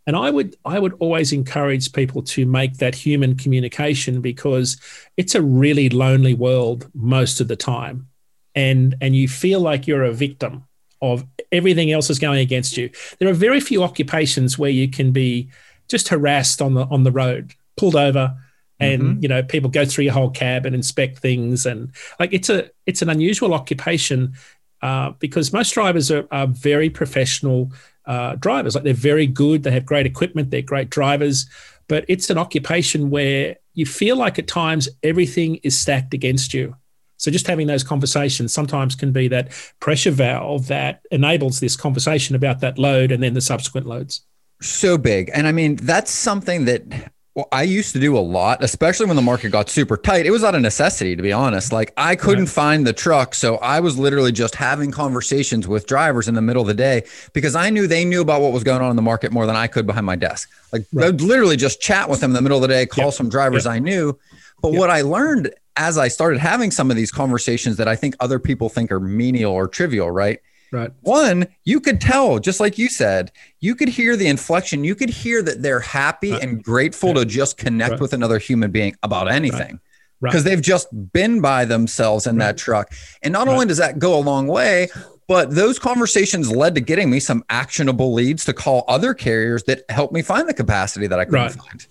And 0.06 0.16
I 0.16 0.30
would 0.30 0.56
I 0.64 0.78
would 0.78 0.94
always 1.00 1.32
encourage 1.32 1.92
people 1.92 2.22
to 2.22 2.46
make 2.46 2.78
that 2.78 2.94
human 2.94 3.36
communication 3.36 4.20
because 4.20 4.76
it's 5.16 5.34
a 5.34 5.42
really 5.42 5.88
lonely 5.88 6.34
world 6.34 6.88
most 6.94 7.40
of 7.40 7.48
the 7.48 7.56
time. 7.56 8.08
And 8.54 8.94
and 9.00 9.16
you 9.16 9.28
feel 9.28 9.60
like 9.60 9.86
you're 9.86 10.04
a 10.04 10.12
victim 10.12 10.64
of 11.02 11.24
everything 11.52 11.92
else 11.92 12.08
is 12.08 12.18
going 12.18 12.40
against 12.40 12.76
you. 12.76 12.90
There 13.18 13.28
are 13.28 13.34
very 13.34 13.60
few 13.60 13.82
occupations 13.82 14.58
where 14.58 14.70
you 14.70 14.88
can 14.88 15.12
be 15.12 15.50
just 15.88 16.08
harassed 16.08 16.62
on 16.62 16.74
the 16.74 16.84
on 16.86 17.02
the 17.02 17.12
road, 17.12 17.54
pulled 17.76 17.96
over, 17.96 18.36
and 18.78 19.02
mm-hmm. 19.02 19.22
you 19.22 19.28
know 19.28 19.42
people 19.42 19.70
go 19.70 19.84
through 19.84 20.04
your 20.04 20.12
whole 20.12 20.30
cab 20.30 20.66
and 20.66 20.74
inspect 20.74 21.18
things 21.18 21.66
and 21.66 21.90
like 22.20 22.32
it's 22.32 22.50
a 22.50 22.70
it's 22.86 23.02
an 23.02 23.10
unusual 23.10 23.54
occupation 23.54 24.34
uh, 24.82 25.10
because 25.18 25.52
most 25.52 25.72
drivers 25.72 26.10
are, 26.10 26.28
are 26.30 26.46
very 26.46 26.90
professional 26.90 27.72
uh, 28.06 28.36
drivers. 28.36 28.74
Like 28.74 28.84
they're 28.84 28.94
very 28.94 29.26
good, 29.26 29.62
they 29.62 29.70
have 29.70 29.86
great 29.86 30.06
equipment, 30.06 30.50
they're 30.50 30.62
great 30.62 30.90
drivers, 30.90 31.46
but 31.88 32.04
it's 32.08 32.30
an 32.30 32.38
occupation 32.38 33.10
where 33.10 33.56
you 33.74 33.86
feel 33.86 34.16
like 34.16 34.38
at 34.38 34.46
times 34.46 34.88
everything 35.02 35.56
is 35.56 35.78
stacked 35.78 36.14
against 36.14 36.54
you. 36.54 36.76
So 37.18 37.30
just 37.30 37.46
having 37.46 37.66
those 37.66 37.82
conversations 37.82 38.52
sometimes 38.52 38.94
can 38.94 39.12
be 39.12 39.28
that 39.28 39.50
pressure 39.80 40.10
valve 40.10 40.66
that 40.68 41.00
enables 41.10 41.60
this 41.60 41.76
conversation 41.76 42.36
about 42.36 42.60
that 42.60 42.78
load 42.78 43.10
and 43.10 43.22
then 43.22 43.34
the 43.34 43.40
subsequent 43.40 43.86
loads. 43.86 44.22
So 44.60 44.98
big. 44.98 45.30
And 45.34 45.46
I 45.46 45.52
mean, 45.52 45.76
that's 45.76 46.10
something 46.10 46.66
that 46.66 47.12
well, 47.36 47.48
I 47.52 47.64
used 47.64 47.92
to 47.92 48.00
do 48.00 48.16
a 48.16 48.20
lot, 48.20 48.64
especially 48.64 49.04
when 49.04 49.16
the 49.16 49.22
market 49.22 49.50
got 49.50 49.68
super 49.68 49.98
tight. 49.98 50.24
It 50.24 50.30
was 50.30 50.42
out 50.42 50.54
of 50.54 50.62
necessity, 50.62 51.14
to 51.14 51.22
be 51.22 51.34
honest. 51.34 51.70
Like 51.70 51.92
I 51.94 52.16
couldn't 52.16 52.46
find 52.46 52.86
the 52.86 52.94
truck. 52.94 53.34
So 53.34 53.56
I 53.56 53.80
was 53.80 53.98
literally 53.98 54.32
just 54.32 54.54
having 54.54 54.90
conversations 54.90 55.68
with 55.68 55.86
drivers 55.86 56.28
in 56.28 56.34
the 56.34 56.40
middle 56.40 56.62
of 56.62 56.68
the 56.68 56.74
day 56.74 57.04
because 57.34 57.54
I 57.54 57.68
knew 57.68 57.86
they 57.86 58.06
knew 58.06 58.22
about 58.22 58.40
what 58.40 58.52
was 58.52 58.64
going 58.64 58.80
on 58.80 58.88
in 58.88 58.96
the 58.96 59.02
market 59.02 59.32
more 59.32 59.44
than 59.44 59.54
I 59.54 59.66
could 59.66 59.86
behind 59.86 60.06
my 60.06 60.16
desk. 60.16 60.48
Like 60.72 60.86
right. 60.94 61.04
I 61.04 61.06
would 61.10 61.20
literally 61.20 61.58
just 61.58 61.78
chat 61.78 62.08
with 62.08 62.20
them 62.20 62.30
in 62.30 62.34
the 62.34 62.40
middle 62.40 62.56
of 62.56 62.62
the 62.62 62.68
day, 62.68 62.86
call 62.86 63.06
yep. 63.06 63.14
some 63.14 63.28
drivers 63.28 63.66
yep. 63.66 63.74
I 63.74 63.78
knew. 63.80 64.18
But 64.62 64.72
yep. 64.72 64.78
what 64.78 64.88
I 64.88 65.02
learned 65.02 65.54
as 65.76 65.98
I 65.98 66.08
started 66.08 66.38
having 66.38 66.70
some 66.70 66.90
of 66.90 66.96
these 66.96 67.12
conversations 67.12 67.76
that 67.76 67.86
I 67.86 67.96
think 67.96 68.16
other 68.18 68.38
people 68.38 68.70
think 68.70 68.90
are 68.90 68.98
menial 68.98 69.52
or 69.52 69.68
trivial, 69.68 70.10
right? 70.10 70.40
Right. 70.76 70.90
One, 71.00 71.46
you 71.64 71.80
could 71.80 72.02
tell, 72.02 72.38
just 72.38 72.60
like 72.60 72.76
you 72.76 72.90
said, 72.90 73.32
you 73.60 73.74
could 73.74 73.88
hear 73.88 74.14
the 74.14 74.26
inflection. 74.26 74.84
You 74.84 74.94
could 74.94 75.08
hear 75.08 75.40
that 75.40 75.62
they're 75.62 75.80
happy 75.80 76.32
right. 76.32 76.42
and 76.42 76.62
grateful 76.62 77.08
yeah. 77.10 77.14
to 77.14 77.24
just 77.24 77.56
connect 77.56 77.92
right. 77.92 78.00
with 78.00 78.12
another 78.12 78.38
human 78.38 78.70
being 78.70 78.94
about 79.02 79.30
anything. 79.30 79.80
Because 80.20 80.44
they've 80.44 80.60
just 80.60 80.88
been 81.12 81.40
by 81.40 81.64
themselves 81.64 82.26
in 82.26 82.36
that 82.38 82.58
truck. 82.58 82.92
And 83.22 83.32
not 83.32 83.48
only 83.48 83.64
does 83.64 83.78
that 83.78 83.98
go 83.98 84.18
a 84.18 84.20
long 84.20 84.48
way, 84.48 84.88
but 85.28 85.54
those 85.54 85.78
conversations 85.78 86.50
led 86.50 86.74
to 86.74 86.82
getting 86.82 87.08
me 87.08 87.20
some 87.20 87.42
actionable 87.48 88.12
leads 88.12 88.44
to 88.44 88.52
call 88.52 88.84
other 88.86 89.14
carriers 89.14 89.62
that 89.64 89.82
helped 89.88 90.12
me 90.12 90.20
find 90.20 90.46
the 90.46 90.54
capacity 90.54 91.06
that 91.06 91.18
I 91.18 91.24
couldn't 91.24 91.52
find. 91.52 91.86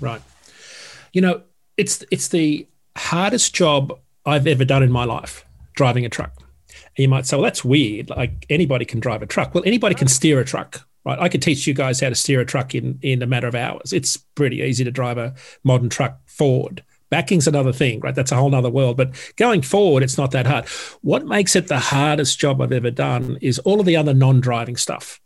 Right. 0.00 0.22
You 1.12 1.20
know, 1.20 1.42
it's 1.76 2.04
it's 2.10 2.28
the 2.28 2.66
hardest 2.96 3.54
job 3.54 3.98
I've 4.24 4.46
ever 4.46 4.64
done 4.64 4.82
in 4.82 4.90
my 4.90 5.04
life, 5.04 5.44
driving 5.74 6.06
a 6.06 6.08
truck. 6.08 6.39
You 7.00 7.08
might 7.08 7.26
say, 7.26 7.36
well, 7.36 7.44
that's 7.44 7.64
weird. 7.64 8.10
Like 8.10 8.46
anybody 8.50 8.84
can 8.84 9.00
drive 9.00 9.22
a 9.22 9.26
truck. 9.26 9.54
Well, 9.54 9.64
anybody 9.66 9.94
can 9.94 10.08
steer 10.08 10.40
a 10.40 10.44
truck, 10.44 10.86
right? 11.04 11.18
I 11.18 11.28
could 11.28 11.42
teach 11.42 11.66
you 11.66 11.74
guys 11.74 12.00
how 12.00 12.08
to 12.08 12.14
steer 12.14 12.40
a 12.40 12.46
truck 12.46 12.74
in, 12.74 12.98
in 13.02 13.22
a 13.22 13.26
matter 13.26 13.46
of 13.46 13.54
hours. 13.54 13.92
It's 13.92 14.16
pretty 14.16 14.60
easy 14.60 14.84
to 14.84 14.90
drive 14.90 15.18
a 15.18 15.34
modern 15.64 15.88
truck 15.88 16.18
forward. 16.26 16.84
Backing's 17.10 17.48
another 17.48 17.72
thing, 17.72 18.00
right? 18.00 18.14
That's 18.14 18.30
a 18.30 18.36
whole 18.36 18.54
other 18.54 18.70
world. 18.70 18.96
But 18.96 19.12
going 19.36 19.62
forward, 19.62 20.04
it's 20.04 20.16
not 20.16 20.30
that 20.30 20.46
hard. 20.46 20.68
What 21.02 21.26
makes 21.26 21.56
it 21.56 21.66
the 21.66 21.80
hardest 21.80 22.38
job 22.38 22.60
I've 22.60 22.72
ever 22.72 22.90
done 22.90 23.36
is 23.40 23.58
all 23.60 23.80
of 23.80 23.86
the 23.86 23.96
other 23.96 24.14
non-driving 24.14 24.76
stuff, 24.76 25.20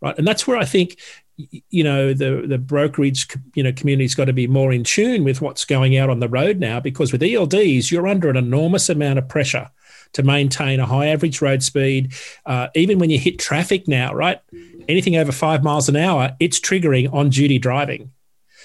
right? 0.00 0.16
And 0.16 0.26
that's 0.26 0.46
where 0.46 0.56
I 0.56 0.64
think 0.64 0.96
you 1.36 1.82
know 1.82 2.14
the 2.14 2.44
the 2.46 2.58
brokerage 2.58 3.26
you 3.54 3.62
know 3.62 3.72
community's 3.72 4.14
got 4.14 4.26
to 4.26 4.32
be 4.32 4.46
more 4.46 4.72
in 4.72 4.84
tune 4.84 5.24
with 5.24 5.40
what's 5.40 5.64
going 5.64 5.96
out 5.96 6.08
on 6.08 6.20
the 6.20 6.28
road 6.28 6.60
now 6.60 6.78
because 6.78 7.10
with 7.10 7.22
ELDs 7.22 7.90
you're 7.90 8.06
under 8.06 8.30
an 8.30 8.36
enormous 8.36 8.88
amount 8.88 9.18
of 9.18 9.28
pressure 9.28 9.68
to 10.14 10.22
maintain 10.22 10.80
a 10.80 10.86
high 10.86 11.06
average 11.08 11.40
road 11.40 11.62
speed 11.62 12.12
uh, 12.46 12.68
even 12.74 12.98
when 12.98 13.10
you 13.10 13.18
hit 13.18 13.38
traffic 13.38 13.86
now 13.86 14.14
right? 14.14 14.40
Anything 14.88 15.16
over 15.16 15.32
five 15.32 15.62
miles 15.62 15.88
an 15.88 15.96
hour 15.96 16.36
it's 16.40 16.58
triggering 16.58 17.12
on 17.12 17.30
duty 17.30 17.58
driving. 17.58 18.10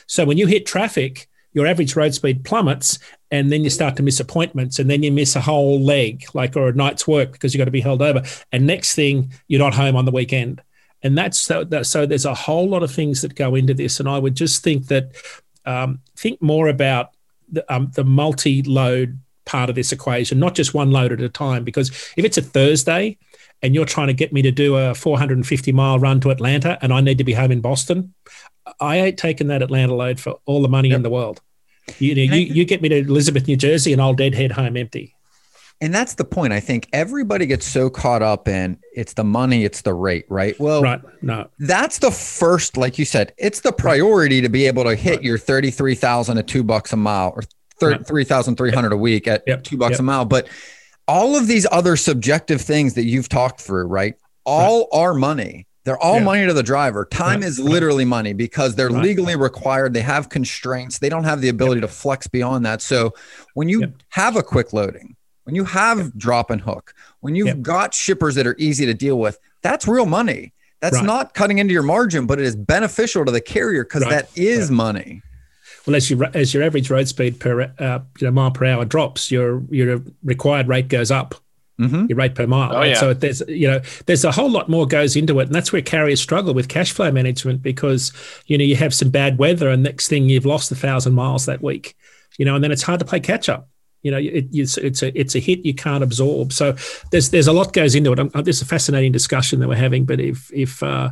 So 0.07 0.25
when 0.25 0.37
you 0.37 0.47
hit 0.47 0.65
traffic 0.65 1.27
your 1.53 1.67
average 1.67 1.95
road 1.95 2.13
speed 2.13 2.43
plummets 2.43 2.99
and 3.31 3.51
then 3.51 3.63
you 3.63 3.69
start 3.69 3.95
to 3.95 4.03
miss 4.03 4.19
appointments 4.19 4.79
and 4.79 4.89
then 4.89 5.03
you 5.03 5.11
miss 5.11 5.35
a 5.35 5.41
whole 5.41 5.79
leg 5.79 6.23
like 6.33 6.55
or 6.55 6.69
a 6.69 6.73
night's 6.73 7.07
work 7.07 7.31
because 7.31 7.53
you've 7.53 7.59
got 7.59 7.65
to 7.65 7.71
be 7.71 7.81
held 7.81 8.01
over. 8.01 8.23
And 8.51 8.65
next 8.65 8.95
thing 8.95 9.31
you're 9.47 9.59
not 9.59 9.73
home 9.73 9.95
on 9.95 10.05
the 10.05 10.11
weekend. 10.11 10.61
And 11.01 11.17
that's 11.17 11.39
so, 11.39 11.63
that, 11.65 11.85
so 11.85 12.05
there's 12.05 12.25
a 12.25 12.33
whole 12.33 12.67
lot 12.67 12.83
of 12.83 12.91
things 12.91 13.21
that 13.21 13.35
go 13.35 13.55
into 13.55 13.73
this. 13.73 13.99
And 13.99 14.09
I 14.09 14.19
would 14.19 14.35
just 14.35 14.63
think 14.63 14.87
that 14.87 15.11
um, 15.65 16.01
think 16.15 16.41
more 16.41 16.67
about 16.67 17.11
the, 17.51 17.73
um, 17.73 17.91
the 17.95 18.03
multi-load 18.03 19.19
part 19.49 19.69
of 19.69 19.75
this 19.75 19.91
equation, 19.91 20.39
not 20.39 20.53
just 20.53 20.75
one 20.75 20.91
load 20.91 21.11
at 21.11 21.19
a 21.21 21.27
time. 21.27 21.63
Because 21.63 21.89
if 22.15 22.23
it's 22.23 22.37
a 22.37 22.41
Thursday 22.41 23.17
and 23.63 23.73
you're 23.73 23.85
trying 23.85 24.07
to 24.07 24.13
get 24.13 24.31
me 24.31 24.43
to 24.43 24.51
do 24.51 24.75
a 24.75 24.93
450 24.93 25.71
mile 25.71 25.97
run 25.97 26.19
to 26.21 26.29
Atlanta 26.29 26.77
and 26.81 26.93
I 26.93 27.01
need 27.01 27.17
to 27.17 27.23
be 27.23 27.33
home 27.33 27.51
in 27.51 27.59
Boston, 27.59 28.13
I 28.79 28.97
ain't 28.97 29.17
taking 29.17 29.47
that 29.47 29.63
Atlanta 29.63 29.95
load 29.95 30.19
for 30.19 30.39
all 30.45 30.61
the 30.61 30.69
money 30.69 30.89
yep. 30.89 30.97
in 30.97 31.01
the 31.01 31.09
world. 31.09 31.41
You 31.97 32.13
know, 32.13 32.35
you, 32.35 32.53
you 32.53 32.65
get 32.65 32.83
me 32.83 32.89
to 32.89 32.97
Elizabeth, 32.97 33.47
New 33.47 33.57
Jersey, 33.57 33.91
and 33.91 34.01
I'll 34.01 34.13
deadhead 34.13 34.51
home 34.51 34.77
empty. 34.77 35.15
And 35.81 35.95
that's 35.95 36.13
the 36.13 36.25
point. 36.25 36.53
I 36.53 36.59
think 36.59 36.87
everybody 36.93 37.45
gets 37.45 37.65
so 37.65 37.89
caught 37.89 38.21
up 38.21 38.47
in 38.47 38.77
it's 38.93 39.13
the 39.13 39.23
money, 39.23 39.63
it's 39.63 39.81
the 39.81 39.93
rate, 39.93 40.25
right? 40.29 40.59
Well, 40.59 40.83
right. 40.83 41.01
no. 41.23 41.49
That's 41.57 41.99
the 41.99 42.11
first, 42.11 42.77
like 42.77 42.99
you 42.99 43.05
said, 43.05 43.33
it's 43.37 43.61
the 43.61 43.71
priority 43.71 44.41
to 44.41 44.49
be 44.49 44.67
able 44.67 44.83
to 44.83 44.95
hit 44.95 45.17
right. 45.17 45.23
your 45.23 45.37
33,000 45.37 46.37
at 46.37 46.47
two 46.47 46.63
bucks 46.63 46.93
a 46.93 46.97
mile 46.97 47.33
or 47.35 47.43
3,300 47.79 48.87
yep. 48.87 48.91
a 48.91 48.97
week 48.97 49.27
at 49.27 49.43
yep. 49.47 49.63
two 49.63 49.77
bucks 49.77 49.93
yep. 49.93 49.99
a 49.99 50.03
mile. 50.03 50.25
But 50.25 50.47
all 51.07 51.35
of 51.35 51.47
these 51.47 51.65
other 51.71 51.95
subjective 51.95 52.61
things 52.61 52.93
that 52.93 53.05
you've 53.05 53.29
talked 53.29 53.61
through, 53.61 53.85
right? 53.85 54.15
All 54.45 54.89
right. 54.91 54.99
are 54.99 55.13
money. 55.13 55.65
They're 55.85 55.97
all 55.97 56.17
yeah. 56.17 56.23
money 56.23 56.45
to 56.45 56.53
the 56.53 56.63
driver. 56.63 57.05
Time 57.05 57.39
right. 57.39 57.47
is 57.47 57.59
literally 57.59 58.05
money 58.05 58.33
because 58.33 58.75
they're 58.75 58.89
right. 58.89 59.03
legally 59.03 59.35
required. 59.35 59.93
They 59.93 60.01
have 60.01 60.29
constraints. 60.29 60.99
They 60.99 61.09
don't 61.09 61.23
have 61.23 61.41
the 61.41 61.49
ability 61.49 61.81
to 61.81 61.87
flex 61.87 62.27
beyond 62.27 62.65
that. 62.65 62.81
So 62.81 63.13
when 63.55 63.69
you 63.69 63.93
have 64.09 64.35
a 64.35 64.43
quick 64.43 64.71
loading, 64.71 65.15
when 65.45 65.55
you 65.55 65.63
have 65.63 65.97
yep. 65.97 66.11
drop 66.15 66.51
and 66.51 66.61
hook, 66.61 66.93
when 67.21 67.33
you've 67.33 67.47
yep. 67.47 67.61
got 67.61 67.93
shippers 67.95 68.35
that 68.35 68.45
are 68.45 68.55
easy 68.59 68.85
to 68.85 68.93
deal 68.93 69.17
with, 69.17 69.39
that's 69.63 69.87
real 69.87 70.05
money. 70.05 70.53
That's 70.81 71.01
not 71.01 71.33
cutting 71.33 71.57
into 71.57 71.73
your 71.73 71.83
margin, 71.83 72.25
but 72.25 72.39
it 72.39 72.45
is 72.45 72.55
beneficial 72.55 73.25
to 73.25 73.31
the 73.31 73.41
carrier 73.41 73.83
because 73.83 74.03
that 74.03 74.29
is 74.37 74.71
money. 74.71 75.21
Well, 75.89 75.95
as 75.95 76.11
you 76.11 76.23
as 76.35 76.53
your 76.53 76.61
average 76.61 76.91
road 76.91 77.07
speed 77.07 77.39
per 77.39 77.63
uh, 77.79 77.99
you 78.19 78.27
know, 78.27 78.31
mile 78.31 78.51
per 78.51 78.65
hour 78.65 78.85
drops, 78.85 79.31
your 79.31 79.63
your 79.71 80.03
required 80.23 80.67
rate 80.67 80.87
goes 80.87 81.09
up. 81.09 81.33
Mm-hmm. 81.79 82.05
Your 82.09 82.15
rate 82.15 82.35
per 82.35 82.45
mile. 82.45 82.73
Oh, 82.73 82.75
right? 82.75 82.89
yeah. 82.89 82.99
So 82.99 83.15
there's 83.15 83.41
you 83.47 83.67
know 83.67 83.81
there's 84.05 84.23
a 84.23 84.31
whole 84.31 84.51
lot 84.51 84.69
more 84.69 84.85
goes 84.85 85.15
into 85.15 85.39
it, 85.39 85.47
and 85.47 85.55
that's 85.55 85.73
where 85.73 85.81
carriers 85.81 86.21
struggle 86.21 86.53
with 86.53 86.67
cash 86.67 86.91
flow 86.91 87.11
management 87.11 87.63
because 87.63 88.13
you 88.45 88.55
know 88.55 88.63
you 88.63 88.75
have 88.75 88.93
some 88.93 89.09
bad 89.09 89.39
weather, 89.39 89.67
and 89.67 89.81
next 89.81 90.09
thing 90.09 90.29
you've 90.29 90.45
lost 90.45 90.71
a 90.71 90.75
thousand 90.75 91.13
miles 91.13 91.47
that 91.47 91.63
week. 91.63 91.95
You 92.37 92.45
know, 92.45 92.53
and 92.53 92.63
then 92.63 92.71
it's 92.71 92.83
hard 92.83 92.99
to 92.99 93.05
play 93.05 93.19
catch 93.19 93.49
up. 93.49 93.67
You 94.03 94.11
know, 94.11 94.17
it, 94.17 94.45
it's, 94.53 94.77
it's 94.77 95.01
a 95.01 95.19
it's 95.19 95.33
a 95.33 95.39
hit 95.39 95.65
you 95.65 95.73
can't 95.73 96.03
absorb. 96.03 96.53
So 96.53 96.75
there's 97.09 97.31
there's 97.31 97.47
a 97.47 97.53
lot 97.53 97.73
goes 97.73 97.95
into 97.95 98.13
it. 98.13 98.45
This 98.45 98.57
is 98.57 98.61
a 98.61 98.65
fascinating 98.65 99.11
discussion 99.11 99.59
that 99.61 99.67
we're 99.67 99.75
having. 99.75 100.05
But 100.05 100.19
if 100.19 100.53
if 100.53 100.83
uh, 100.83 101.09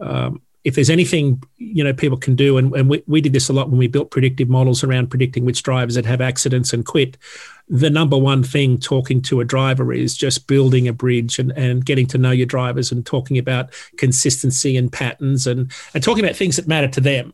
um, 0.00 0.42
if 0.64 0.74
there's 0.74 0.90
anything 0.90 1.42
you 1.56 1.82
know 1.82 1.92
people 1.92 2.18
can 2.18 2.34
do, 2.34 2.58
and, 2.58 2.74
and 2.74 2.88
we, 2.90 3.02
we 3.06 3.20
did 3.20 3.32
this 3.32 3.48
a 3.48 3.52
lot 3.52 3.70
when 3.70 3.78
we 3.78 3.86
built 3.86 4.10
predictive 4.10 4.48
models 4.48 4.84
around 4.84 5.08
predicting 5.08 5.44
which 5.44 5.62
drivers 5.62 5.94
that 5.94 6.06
have 6.06 6.20
accidents 6.20 6.72
and 6.72 6.84
quit. 6.84 7.16
The 7.68 7.90
number 7.90 8.18
one 8.18 8.42
thing 8.42 8.78
talking 8.78 9.22
to 9.22 9.40
a 9.40 9.44
driver 9.44 9.92
is 9.92 10.16
just 10.16 10.48
building 10.48 10.88
a 10.88 10.92
bridge 10.92 11.38
and, 11.38 11.52
and 11.52 11.84
getting 11.84 12.06
to 12.08 12.18
know 12.18 12.32
your 12.32 12.46
drivers 12.46 12.90
and 12.90 13.06
talking 13.06 13.38
about 13.38 13.70
consistency 13.96 14.76
and 14.76 14.92
patterns 14.92 15.46
and, 15.46 15.70
and 15.94 16.02
talking 16.02 16.24
about 16.24 16.36
things 16.36 16.56
that 16.56 16.66
matter 16.66 16.88
to 16.88 17.00
them 17.00 17.32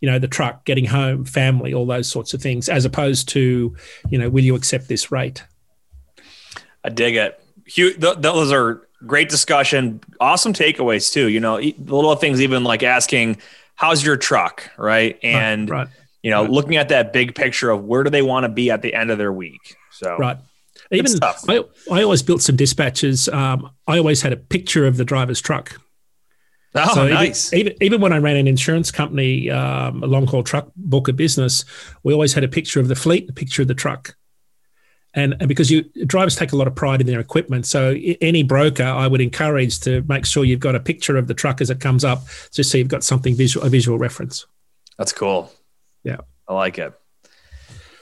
you 0.00 0.10
know, 0.10 0.18
the 0.18 0.28
truck, 0.28 0.64
getting 0.64 0.86
home, 0.86 1.24
family, 1.24 1.74
all 1.74 1.86
those 1.86 2.08
sorts 2.08 2.32
of 2.32 2.40
things, 2.40 2.68
as 2.68 2.84
opposed 2.84 3.28
to, 3.28 3.76
you 4.08 4.18
know, 4.18 4.30
will 4.30 4.42
you 4.42 4.54
accept 4.54 4.88
this 4.88 5.12
rate? 5.12 5.44
I 6.82 6.88
dig 6.88 7.16
it. 7.16 7.38
Hugh, 7.66 7.92
th- 7.92 8.16
those 8.18 8.50
are 8.50 8.88
great 9.06 9.28
discussion. 9.28 10.00
Awesome 10.20 10.52
takeaways 10.52 11.12
too. 11.12 11.28
You 11.28 11.40
know, 11.40 11.56
little 11.56 12.14
things, 12.16 12.40
even 12.40 12.64
like 12.64 12.82
asking, 12.82 13.38
"How's 13.74 14.04
your 14.04 14.16
truck?" 14.16 14.70
Right, 14.76 15.18
and 15.22 15.68
right, 15.68 15.78
right, 15.78 15.88
you 16.22 16.30
know, 16.30 16.42
right. 16.42 16.50
looking 16.50 16.76
at 16.76 16.88
that 16.88 17.12
big 17.12 17.34
picture 17.34 17.70
of 17.70 17.84
where 17.84 18.02
do 18.02 18.10
they 18.10 18.22
want 18.22 18.44
to 18.44 18.48
be 18.48 18.70
at 18.70 18.82
the 18.82 18.94
end 18.94 19.10
of 19.10 19.18
their 19.18 19.32
week. 19.32 19.76
So 19.92 20.16
right. 20.16 20.38
Even 20.92 21.20
I, 21.22 21.62
I 21.92 22.02
always 22.02 22.20
built 22.20 22.42
some 22.42 22.56
dispatches. 22.56 23.28
Um, 23.28 23.70
I 23.86 23.98
always 23.98 24.22
had 24.22 24.32
a 24.32 24.36
picture 24.36 24.86
of 24.86 24.96
the 24.96 25.04
driver's 25.04 25.40
truck 25.40 25.78
Oh, 26.74 26.94
so 26.94 27.08
nice. 27.08 27.52
Even, 27.52 27.72
even, 27.72 27.82
even 27.82 28.00
when 28.00 28.12
I 28.12 28.18
ran 28.18 28.36
an 28.36 28.46
insurance 28.46 28.90
company, 28.90 29.50
um, 29.50 30.02
a 30.02 30.06
long 30.06 30.26
haul 30.26 30.42
truck 30.42 30.70
book 30.76 31.08
of 31.08 31.16
business, 31.16 31.64
we 32.02 32.12
always 32.12 32.32
had 32.32 32.44
a 32.44 32.48
picture 32.48 32.78
of 32.78 32.88
the 32.88 32.94
fleet, 32.94 33.28
a 33.28 33.32
picture 33.32 33.62
of 33.62 33.68
the 33.68 33.74
truck. 33.74 34.14
And, 35.14 35.34
and 35.40 35.48
because 35.48 35.70
you 35.70 35.82
drivers 36.06 36.36
take 36.36 36.52
a 36.52 36.56
lot 36.56 36.68
of 36.68 36.74
pride 36.74 37.00
in 37.00 37.06
their 37.06 37.20
equipment, 37.20 37.66
so 37.66 37.96
any 38.20 38.42
broker 38.42 38.84
I 38.84 39.06
would 39.06 39.20
encourage 39.20 39.80
to 39.80 40.02
make 40.08 40.24
sure 40.24 40.44
you've 40.44 40.60
got 40.60 40.74
a 40.74 40.80
picture 40.80 41.16
of 41.16 41.26
the 41.26 41.34
truck 41.34 41.60
as 41.60 41.68
it 41.70 41.80
comes 41.80 42.04
up, 42.04 42.22
just 42.52 42.70
so 42.70 42.78
you've 42.78 42.88
got 42.88 43.02
something 43.02 43.34
visual, 43.34 43.66
a 43.66 43.70
visual 43.70 43.98
reference. 43.98 44.46
That's 44.98 45.12
cool. 45.12 45.52
Yeah, 46.04 46.18
I 46.46 46.54
like 46.54 46.78
it. 46.78 46.92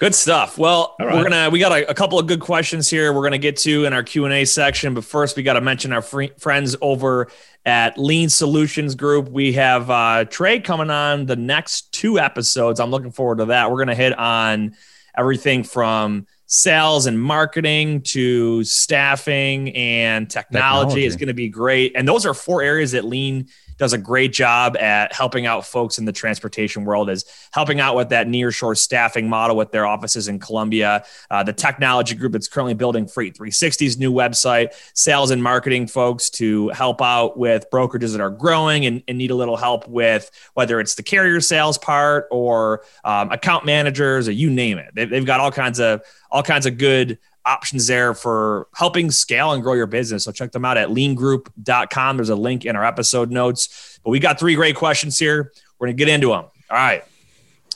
Good 0.01 0.15
stuff. 0.15 0.59
Well, 0.59 0.95
right. 1.01 1.13
we're 1.13 1.25
gonna 1.25 1.51
we 1.51 1.59
got 1.59 1.73
a, 1.73 1.91
a, 1.91 1.95
couple 1.95 2.21
of 2.21 2.29
good 2.29 2.39
questions 2.39 2.89
here. 2.89 3.13
We're 3.13 3.25
gonna 3.25 3.39
get 3.39 3.57
to 3.59 3.85
in 3.85 3.93
our 3.93 4.05
Q 4.05 4.27
and 4.27 4.35
A 4.35 4.45
section, 4.45 4.95
but 4.95 5.05
first 5.05 5.37
we 5.37 5.43
got 5.43 5.55
to 5.55 5.61
mention 5.61 5.93
our 5.93 6.03
free, 6.03 6.31
friends 6.39 6.77
over 6.81 7.29
at 7.69 7.99
Lean 7.99 8.29
Solutions 8.29 8.95
Group. 8.95 9.29
We 9.29 9.53
have 9.55 9.91
uh, 9.91 10.25
Trey 10.25 10.61
coming 10.61 10.91
on 10.91 11.27
the 11.27 11.37
next 11.37 11.93
two 11.93 12.19
episodes. 12.19 12.81
I'm 12.81 12.91
looking 12.91 13.11
forward 13.11 13.39
to 13.39 13.45
that. 13.47 13.71
We're 13.71 13.77
going 13.77 13.89
to 13.89 13.95
hit 13.95 14.19
on 14.19 14.75
everything 15.17 15.65
from 15.65 16.27
sales 16.49 17.05
and 17.07 17.21
marketing 17.21 18.01
to 18.01 18.65
staffing 18.65 19.69
and 19.77 20.29
technology, 20.31 20.57
technology. 20.57 21.05
is 21.05 21.17
going 21.17 21.29
to 21.29 21.35
be 21.35 21.49
great. 21.49 21.93
And 21.95 22.09
those 22.09 22.25
are 22.25 22.33
four 22.33 22.63
areas 22.63 22.93
that 22.93 23.05
Lean 23.05 23.49
does 23.79 23.93
a 23.93 23.99
great 23.99 24.33
job 24.33 24.77
at 24.77 25.13
helping 25.13 25.47
out 25.47 25.65
folks 25.67 25.99
in 25.99 26.05
the 26.05 26.13
transportation 26.13 26.85
world 26.85 27.09
is 27.09 27.25
helping 27.53 27.81
out 27.81 27.97
with 27.97 28.11
that 28.11 28.27
nearshore 28.27 28.77
staffing 28.77 29.29
model 29.29 29.57
with 29.57 29.73
their 29.73 29.87
offices 29.87 30.29
in 30.29 30.39
Colombia. 30.39 31.05
Uh, 31.31 31.43
the 31.43 31.53
technology 31.53 32.15
group 32.15 32.33
that's 32.33 32.49
currently 32.49 32.75
building 32.75 33.07
Freight 33.07 33.37
360's 33.37 33.99
new 33.99 34.13
website, 34.13 34.75
sales 34.95 35.31
and 35.31 35.43
marketing 35.43 35.87
folks 35.87 36.29
to 36.31 36.69
help 36.71 37.01
out 37.01 37.39
with 37.39 37.71
brokerages 37.71 38.13
that 38.13 38.21
are 38.21 38.31
growing 38.31 38.87
and, 38.87 39.03
and 39.09 39.17
need 39.17 39.31
a 39.31 39.35
little 39.35 39.57
help 39.57 39.89
with 39.89 40.31
whether 40.55 40.81
it's 40.81 40.95
the 40.97 41.03
carrier 41.03 41.41
sales 41.41 41.79
part 41.79 42.27
or 42.31 42.83
um, 43.05 43.31
account 43.31 43.65
managers 43.65 44.29
or 44.29 44.33
you 44.33 44.51
name 44.51 44.79
it. 44.79 44.91
They, 44.95 45.05
they've 45.05 45.25
got 45.25 45.41
all 45.41 45.53
kinds 45.53 45.79
of 45.79 46.03
all 46.31 46.43
kinds 46.43 46.67
of 46.67 46.79
good 46.79 47.19
options 47.49 47.87
there 47.87 48.15
for 48.15 48.69
helping 48.75 49.11
scale 49.11 49.53
and 49.53 49.63
grow 49.63 49.73
your 49.73 49.87
business. 49.87 50.25
So 50.25 50.33
check 50.33 50.53
them 50.53 50.65
out 50.65 50.77
at 50.77 50.89
leangroup.com. 50.89 52.17
There's 52.17 52.29
a 52.29 52.37
link 52.37 52.65
in 52.65 52.77
our 52.77 52.85
episode 52.85 53.31
notes. 53.31 53.99
But 54.05 54.11
we 54.11 54.21
got 54.21 54.39
three 54.39 54.55
great 54.55 54.77
questions 54.77 55.19
here. 55.19 55.53
We're 55.79 55.87
going 55.87 55.97
to 55.97 56.05
get 56.05 56.13
into 56.13 56.29
them. 56.29 56.45
All 56.45 56.53
right. 56.77 57.05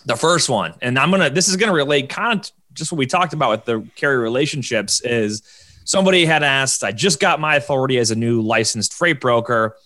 The 0.04 0.16
first 0.16 0.48
one, 0.48 0.74
and 0.82 0.98
I'm 0.98 1.10
going 1.10 1.22
to, 1.22 1.30
this 1.30 1.48
is 1.48 1.56
going 1.56 1.70
to 1.70 1.74
relate 1.74 2.08
kind 2.08 2.40
of 2.40 2.50
just 2.74 2.92
what 2.92 2.98
we 2.98 3.06
talked 3.06 3.32
about 3.32 3.50
with 3.50 3.64
the 3.64 3.88
carrier 3.96 4.18
relationships 4.18 5.00
is 5.00 5.42
somebody 5.84 6.26
had 6.26 6.42
asked, 6.42 6.84
I 6.84 6.92
just 6.92 7.20
got 7.20 7.40
my 7.40 7.56
authority 7.56 7.98
as 7.98 8.10
a 8.10 8.16
new 8.16 8.42
licensed 8.42 8.94
freight 8.94 9.20
broker. 9.20 9.76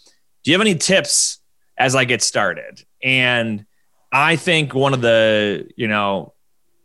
Do 0.43 0.51
you 0.51 0.55
have 0.55 0.61
any 0.61 0.75
tips 0.75 1.39
as 1.79 1.95
I 1.95 2.05
get 2.05 2.23
started? 2.23 2.83
And 3.03 3.67
I 4.11 4.37
think 4.37 4.75
one 4.75 4.95
of 4.95 5.01
the, 5.01 5.69
you 5.77 5.89
know, 5.89 6.33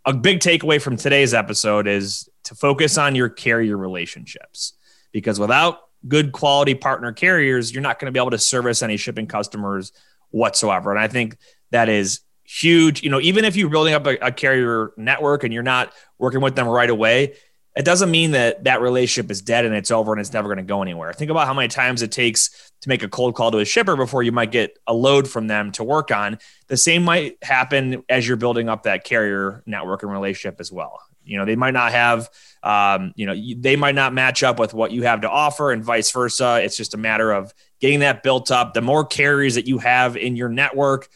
a 0.06 0.14
big 0.14 0.40
takeaway 0.40 0.82
from 0.82 0.98
today's 0.98 1.34
episode 1.34 1.88
is 1.88 2.28
to 2.52 2.56
focus 2.56 2.98
on 2.98 3.16
your 3.16 3.30
carrier 3.30 3.78
relationships 3.78 4.74
because 5.14 5.40
without 5.40 5.80
good 6.06 6.34
quality 6.34 6.76
partner 6.76 7.14
carriers, 7.14 7.74
you're 7.74 7.82
not 7.82 7.98
going 7.98 8.08
to 8.08 8.12
be 8.12 8.20
able 8.20 8.32
to 8.32 8.38
service 8.38 8.84
any 8.84 8.98
shipping 8.98 9.26
customers 9.26 9.94
whatsoever. 10.32 10.92
And 10.92 11.00
I 11.00 11.08
think 11.08 11.38
that 11.70 11.88
is 11.88 12.20
huge. 12.44 13.04
You 13.04 13.10
know, 13.10 13.22
even 13.22 13.46
if 13.46 13.56
you're 13.56 13.70
building 13.70 13.94
up 13.94 14.06
a, 14.06 14.18
a, 14.18 14.32
carrier 14.34 14.92
network 14.98 15.46
and 15.46 15.54
you're 15.54 15.64
not 15.64 15.94
working 16.18 16.42
with 16.42 16.56
them 16.56 16.68
right 16.68 16.90
away, 16.90 17.36
it 17.78 17.86
doesn't 17.86 18.12
mean 18.12 18.32
that 18.32 18.66
that 18.66 18.82
relationship 18.82 19.32
is 19.32 19.42
dead 19.42 19.64
and 19.64 19.74
it's 19.74 19.90
over 19.90 20.12
and 20.12 20.20
it's 20.20 20.34
never 20.34 20.50
going 20.50 20.58
to 20.58 20.64
go 20.64 20.82
anywhere. 20.82 21.14
Think 21.14 21.32
about 21.32 21.48
how 21.48 21.54
many 21.54 21.70
times 21.70 22.02
it 22.02 22.12
takes 22.12 22.72
to 22.82 22.90
make 22.90 23.02
a 23.02 23.08
cold 23.08 23.34
call 23.34 23.50
to 23.52 23.60
a 23.60 23.66
shipper 23.66 23.96
before 23.96 24.24
you 24.24 24.34
might 24.34 24.52
get 24.52 24.78
a 24.88 24.94
load 24.94 25.30
from 25.30 25.48
them 25.48 25.72
to 25.74 25.86
work 25.86 26.12
on. 26.12 26.38
The 26.68 26.76
same 26.76 27.04
might 27.04 27.42
happen 27.42 28.04
as 28.10 28.28
you're 28.28 28.36
building 28.36 28.68
up 28.68 28.84
that 28.84 29.06
carrier 29.06 29.64
network 29.66 30.04
and 30.04 30.12
relationship 30.12 30.60
as 30.60 30.70
well. 30.70 31.00
You 31.32 31.38
know, 31.38 31.46
they 31.46 31.56
might 31.56 31.72
not 31.72 31.94
have, 31.94 32.30
um, 32.62 33.14
you 33.16 33.26
know, 33.26 33.34
they 33.58 33.78
might 33.78 33.96
not 33.96 34.14
match 34.14 34.44
up 34.44 34.60
with 34.60 34.74
what 34.74 34.92
you 34.92 35.04
have 35.04 35.22
to 35.22 35.30
offer 35.30 35.72
and 35.72 35.82
vice 35.82 36.12
versa. 36.12 36.60
It's 36.62 36.76
just 36.76 36.94
a 36.94 36.98
matter 36.98 37.32
of 37.32 37.54
getting 37.80 38.02
that 38.02 38.22
built 38.22 38.52
up. 38.52 38.74
The 38.74 38.82
more 38.82 39.06
carriers 39.06 39.56
that 39.56 39.66
you 39.66 39.78
have 39.78 40.18
in 40.18 40.36
your 40.36 40.50
network, 40.50 41.08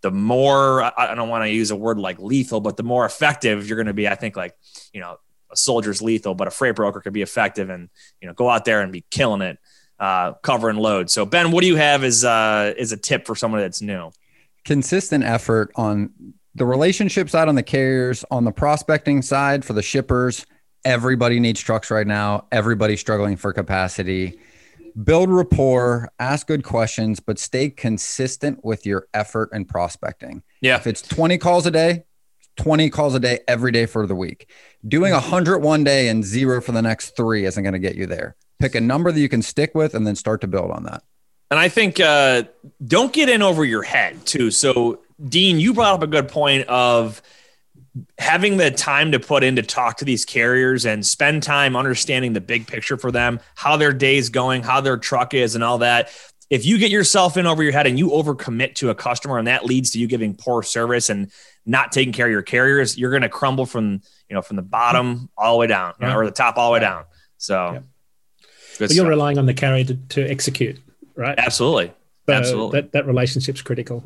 the 0.00 0.10
more 0.10 0.82
I 0.82 1.14
don't 1.14 1.28
want 1.28 1.44
to 1.44 1.50
use 1.50 1.70
a 1.70 1.76
word 1.76 2.00
like 2.00 2.18
lethal, 2.18 2.60
but 2.60 2.76
the 2.76 2.82
more 2.82 3.06
effective 3.06 3.68
you're 3.68 3.76
going 3.76 3.86
to 3.86 3.94
be. 3.94 4.08
I 4.08 4.16
think 4.16 4.36
like, 4.36 4.56
you 4.92 5.00
know, 5.00 5.18
a 5.52 5.56
soldier's 5.56 6.02
lethal, 6.02 6.34
but 6.34 6.48
a 6.48 6.50
freight 6.50 6.74
broker 6.74 7.00
could 7.00 7.12
be 7.12 7.22
effective 7.22 7.70
and, 7.70 7.90
you 8.20 8.26
know, 8.26 8.34
go 8.34 8.50
out 8.50 8.64
there 8.64 8.80
and 8.80 8.90
be 8.90 9.04
killing 9.08 9.40
it, 9.40 9.58
uh, 10.00 10.32
covering 10.42 10.78
load. 10.78 11.10
So 11.10 11.24
Ben, 11.26 11.52
what 11.52 11.60
do 11.60 11.68
you 11.68 11.76
have 11.76 12.02
as, 12.02 12.24
uh, 12.24 12.74
as 12.76 12.90
a 12.90 12.96
tip 12.96 13.24
for 13.24 13.36
someone 13.36 13.60
that's 13.60 13.80
new? 13.80 14.10
Consistent 14.64 15.22
effort 15.22 15.70
on 15.76 16.34
the 16.54 16.66
relationship 16.66 17.30
side 17.30 17.48
on 17.48 17.54
the 17.54 17.62
carriers, 17.62 18.24
on 18.30 18.44
the 18.44 18.52
prospecting 18.52 19.22
side 19.22 19.64
for 19.64 19.72
the 19.72 19.82
shippers. 19.82 20.46
Everybody 20.84 21.40
needs 21.40 21.60
trucks 21.60 21.90
right 21.90 22.06
now. 22.06 22.46
Everybody's 22.50 23.00
struggling 23.00 23.36
for 23.36 23.52
capacity 23.52 24.38
build 25.04 25.30
rapport, 25.30 26.10
ask 26.18 26.46
good 26.46 26.64
questions, 26.64 27.20
but 27.20 27.38
stay 27.38 27.70
consistent 27.70 28.64
with 28.64 28.86
your 28.86 29.06
effort 29.14 29.50
and 29.52 29.68
prospecting. 29.68 30.42
Yeah. 30.60 30.76
If 30.76 30.86
it's 30.86 31.02
20 31.02 31.38
calls 31.38 31.66
a 31.66 31.70
day, 31.70 32.04
20 32.56 32.90
calls 32.90 33.14
a 33.14 33.20
day 33.20 33.40
every 33.48 33.72
day 33.72 33.86
for 33.86 34.06
the 34.06 34.14
week. 34.14 34.50
Doing 34.86 35.12
100 35.12 35.58
one 35.58 35.84
day 35.84 36.08
and 36.08 36.24
zero 36.24 36.60
for 36.60 36.72
the 36.72 36.82
next 36.82 37.16
three 37.16 37.44
isn't 37.44 37.62
going 37.62 37.72
to 37.72 37.78
get 37.78 37.96
you 37.96 38.06
there. 38.06 38.36
Pick 38.58 38.74
a 38.74 38.80
number 38.80 39.10
that 39.10 39.20
you 39.20 39.28
can 39.28 39.42
stick 39.42 39.74
with 39.74 39.94
and 39.94 40.06
then 40.06 40.16
start 40.16 40.40
to 40.42 40.46
build 40.46 40.70
on 40.70 40.84
that. 40.84 41.02
And 41.50 41.58
I 41.58 41.68
think 41.68 41.98
uh, 41.98 42.44
don't 42.84 43.12
get 43.12 43.28
in 43.28 43.42
over 43.42 43.64
your 43.64 43.82
head 43.82 44.24
too. 44.26 44.50
So, 44.50 45.00
Dean, 45.28 45.60
you 45.60 45.74
brought 45.74 45.94
up 45.94 46.02
a 46.02 46.06
good 46.06 46.28
point 46.28 46.66
of 46.68 47.20
having 48.18 48.56
the 48.56 48.70
time 48.70 49.12
to 49.12 49.20
put 49.20 49.42
in 49.42 49.56
to 49.56 49.62
talk 49.62 49.98
to 49.98 50.04
these 50.04 50.24
carriers 50.24 50.86
and 50.86 51.04
spend 51.04 51.42
time 51.42 51.74
understanding 51.76 52.32
the 52.32 52.40
big 52.40 52.66
picture 52.66 52.96
for 52.96 53.10
them, 53.10 53.40
how 53.54 53.76
their 53.76 53.92
day's 53.92 54.28
going, 54.28 54.62
how 54.62 54.80
their 54.80 54.96
truck 54.96 55.34
is, 55.34 55.54
and 55.54 55.64
all 55.64 55.78
that. 55.78 56.10
If 56.48 56.64
you 56.66 56.78
get 56.78 56.90
yourself 56.90 57.36
in 57.36 57.46
over 57.46 57.62
your 57.62 57.72
head 57.72 57.86
and 57.86 57.98
you 57.98 58.08
overcommit 58.10 58.74
to 58.76 58.90
a 58.90 58.94
customer 58.94 59.38
and 59.38 59.46
that 59.46 59.64
leads 59.64 59.90
to 59.92 59.98
you 59.98 60.06
giving 60.06 60.34
poor 60.34 60.62
service 60.62 61.08
and 61.08 61.30
not 61.64 61.92
taking 61.92 62.12
care 62.12 62.26
of 62.26 62.32
your 62.32 62.42
carriers, 62.42 62.98
you're 62.98 63.10
going 63.10 63.22
to 63.22 63.28
crumble 63.28 63.66
from, 63.66 64.02
you 64.28 64.34
know, 64.34 64.42
from 64.42 64.56
the 64.56 64.62
bottom 64.62 65.28
all 65.36 65.54
the 65.54 65.58
way 65.60 65.66
down 65.66 65.94
yeah. 66.00 66.14
or 66.14 66.24
the 66.24 66.32
top 66.32 66.56
all 66.56 66.70
the 66.70 66.74
way 66.74 66.80
down. 66.80 67.04
So 67.38 67.72
yeah. 67.72 67.80
but 68.78 68.92
you're 68.92 69.08
relying 69.08 69.38
on 69.38 69.46
the 69.46 69.54
carrier 69.54 69.84
to, 69.84 69.94
to 69.94 70.28
execute, 70.28 70.80
right? 71.14 71.38
Absolutely. 71.38 71.92
So 72.26 72.32
Absolutely. 72.32 72.80
That, 72.80 72.92
that 72.92 73.06
relationship's 73.06 73.62
critical. 73.62 74.04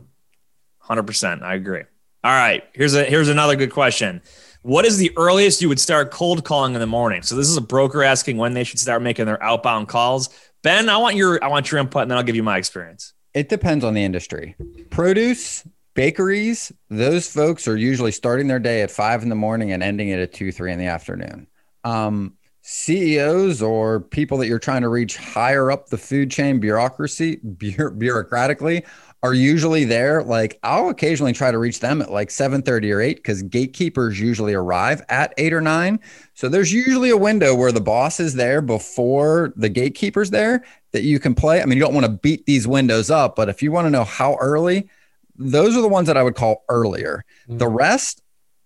100%. 0.88 1.42
I 1.42 1.54
agree. 1.54 1.82
All 2.24 2.32
right, 2.32 2.64
here's 2.72 2.94
a 2.94 3.04
here's 3.04 3.28
another 3.28 3.54
good 3.54 3.70
question. 3.70 4.22
What 4.62 4.86
is 4.86 4.96
the 4.96 5.12
earliest 5.18 5.60
you 5.60 5.68
would 5.68 5.78
start 5.78 6.10
cold 6.10 6.42
calling 6.42 6.72
in 6.72 6.80
the 6.80 6.86
morning? 6.86 7.20
So 7.20 7.36
this 7.36 7.50
is 7.50 7.58
a 7.58 7.60
broker 7.60 8.02
asking 8.02 8.38
when 8.38 8.54
they 8.54 8.64
should 8.64 8.78
start 8.78 9.02
making 9.02 9.26
their 9.26 9.42
outbound 9.42 9.88
calls. 9.88 10.30
Ben, 10.62 10.88
I 10.88 10.96
want 10.96 11.16
your 11.16 11.42
I 11.44 11.48
want 11.48 11.70
your 11.70 11.80
input, 11.80 12.00
and 12.00 12.10
then 12.10 12.16
I'll 12.16 12.24
give 12.24 12.36
you 12.36 12.42
my 12.42 12.56
experience. 12.56 13.12
It 13.34 13.50
depends 13.50 13.84
on 13.84 13.92
the 13.92 14.02
industry. 14.02 14.56
Produce, 14.88 15.68
bakeries, 15.92 16.72
those 16.88 17.30
folks 17.30 17.68
are 17.68 17.76
usually 17.76 18.12
starting 18.12 18.46
their 18.46 18.58
day 18.58 18.80
at 18.80 18.90
five 18.90 19.22
in 19.22 19.28
the 19.28 19.34
morning 19.34 19.72
and 19.72 19.82
ending 19.82 20.08
it 20.08 20.18
at 20.18 20.32
two, 20.32 20.50
three 20.50 20.72
in 20.72 20.78
the 20.78 20.86
afternoon. 20.86 21.46
Um, 21.84 22.38
CEOs 22.62 23.60
or 23.60 24.00
people 24.00 24.38
that 24.38 24.46
you're 24.46 24.58
trying 24.58 24.80
to 24.80 24.88
reach 24.88 25.18
higher 25.18 25.70
up 25.70 25.88
the 25.88 25.98
food 25.98 26.30
chain 26.30 26.58
bureaucracy, 26.58 27.36
bureaucratically, 27.36 28.84
are 29.24 29.32
usually 29.32 29.84
there. 29.84 30.22
Like 30.22 30.58
I'll 30.62 30.90
occasionally 30.90 31.32
try 31.32 31.50
to 31.50 31.56
reach 31.56 31.80
them 31.80 32.02
at 32.02 32.12
like 32.12 32.28
7:30 32.28 32.92
or 32.92 33.00
8 33.00 33.16
because 33.16 33.42
gatekeepers 33.42 34.20
usually 34.20 34.52
arrive 34.52 35.02
at 35.08 35.32
8 35.38 35.54
or 35.54 35.62
9. 35.62 35.98
So 36.34 36.50
there's 36.50 36.70
usually 36.70 37.08
a 37.08 37.16
window 37.16 37.54
where 37.54 37.72
the 37.72 37.80
boss 37.80 38.20
is 38.20 38.34
there 38.34 38.60
before 38.60 39.54
the 39.56 39.70
gatekeeper's 39.70 40.28
there 40.28 40.62
that 40.92 41.04
you 41.04 41.18
can 41.18 41.34
play. 41.34 41.62
I 41.62 41.64
mean, 41.64 41.78
you 41.78 41.82
don't 41.82 41.94
want 41.94 42.04
to 42.04 42.12
beat 42.12 42.44
these 42.44 42.68
windows 42.68 43.10
up, 43.10 43.34
but 43.34 43.48
if 43.48 43.62
you 43.62 43.72
want 43.72 43.86
to 43.86 43.90
know 43.90 44.04
how 44.04 44.36
early, 44.40 44.90
those 45.36 45.74
are 45.74 45.80
the 45.80 45.88
ones 45.88 46.06
that 46.06 46.18
I 46.18 46.22
would 46.22 46.34
call 46.34 46.62
earlier. 46.68 47.24
Mm-hmm. 47.48 47.58
The 47.58 47.68
rest 47.68 48.20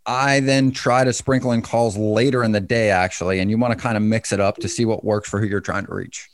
I 0.07 0.41
then 0.41 0.73
try 0.73 1.05
to 1.05 1.13
sprinkle 1.13 1.53
in 1.53 1.63
calls 1.63 1.97
later 1.97 2.43
in 2.43 2.51
the 2.51 2.61
day, 2.61 2.91
actually, 2.91 3.39
and 3.39 3.49
you 3.49 3.59
want 3.59 3.75
to 3.75 3.79
kind 3.79 3.97
of 3.97 4.03
mix 4.03 4.33
it 4.33 4.41
up 4.41 4.57
to 4.57 4.69
see 4.69 4.85
what 4.85 5.05
works 5.05 5.29
for 5.29 5.39
who 5.39 5.47
you're 5.47 5.61
trying 5.61 5.87
to 5.87 5.95
reach. 5.95 6.29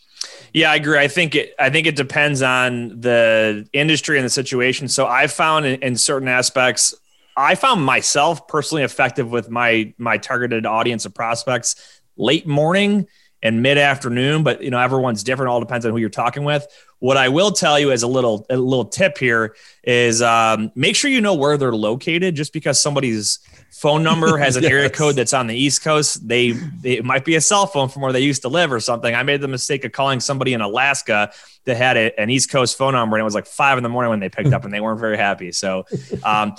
Yeah, 0.55 0.71
I 0.71 0.77
agree. 0.77 0.99
I 0.99 1.09
think 1.09 1.35
it. 1.35 1.53
I 1.59 1.69
think 1.69 1.89
it 1.89 1.97
depends 1.97 2.41
on 2.41 3.01
the 3.01 3.69
industry 3.73 4.19
and 4.19 4.25
the 4.25 4.31
situation. 4.31 4.87
So 4.87 5.05
I 5.05 5.27
found 5.27 5.67
in, 5.67 5.83
in 5.83 5.97
certain 5.97 6.29
aspects, 6.29 6.95
I 7.37 7.57
found 7.57 7.85
myself 7.85 8.47
personally 8.47 8.85
effective 8.85 9.29
with 9.29 9.51
my 9.51 9.93
my 9.99 10.17
targeted 10.17 10.65
audience 10.65 11.07
of 11.07 11.15
prospects 11.15 12.01
late 12.17 12.47
morning 12.47 13.09
and 13.45 13.63
mid 13.63 13.79
afternoon. 13.79 14.43
But 14.43 14.63
you 14.63 14.71
know, 14.71 14.81
everyone's 14.81 15.23
different. 15.23 15.51
All 15.51 15.61
depends 15.61 15.87
on 15.87 15.93
who 15.93 15.99
you're 15.99 16.09
talking 16.09 16.43
with. 16.43 16.67
What 16.99 17.17
I 17.17 17.29
will 17.29 17.53
tell 17.53 17.79
you 17.79 17.93
as 17.93 18.03
a 18.03 18.09
little 18.09 18.47
a 18.51 18.57
little 18.57 18.87
tip 18.87 19.19
here 19.19 19.55
is 19.85 20.23
um, 20.23 20.73
make 20.75 20.97
sure 20.97 21.11
you 21.11 21.21
know 21.21 21.35
where 21.35 21.57
they're 21.57 21.75
located. 21.75 22.35
Just 22.35 22.53
because 22.53 22.83
somebody's 22.83 23.39
phone 23.71 24.03
number 24.03 24.39
has 24.39 24.57
an 24.57 24.63
yes. 24.63 24.73
area 24.73 24.91
code 24.91 25.15
that's 25.15 25.35
on 25.35 25.47
the 25.47 25.55
East 25.55 25.85
Coast, 25.85 26.27
they, 26.27 26.53
they, 26.53 26.93
it 26.93 27.05
might 27.05 27.25
be 27.25 27.35
a 27.35 27.41
cell 27.41 27.67
phone 27.67 27.89
from 27.89 28.03
where 28.03 28.13
they 28.13 28.21
used 28.21 28.43
to 28.43 28.49
live 28.49 28.73
or 28.73 28.81
something. 28.81 29.15
I 29.15 29.23
made 29.25 29.43
the 29.43 29.49
mistake 29.49 29.85
of 29.85 29.93
calling 29.93 30.21
somebody 30.21 30.55
in 30.55 30.63
Alaska 30.63 31.31
that 31.65 31.77
had 31.77 31.97
a, 31.99 32.19
an 32.19 32.31
East 32.31 32.51
Coast 32.51 32.79
phone 32.79 32.95
number, 32.95 33.17
and 33.17 33.21
it 33.21 33.25
was 33.25 33.35
like 33.35 33.47
five 33.47 33.77
in 33.77 33.83
the 33.83 33.91
morning 33.91 34.11
when 34.11 34.21
they 34.21 34.31
picked 34.31 34.53
up, 34.53 34.65
and 34.65 34.73
they 34.73 34.81
weren't 34.81 35.01
very 35.01 35.19
happy. 35.19 35.53
So, 35.53 35.85
um, 36.23 36.55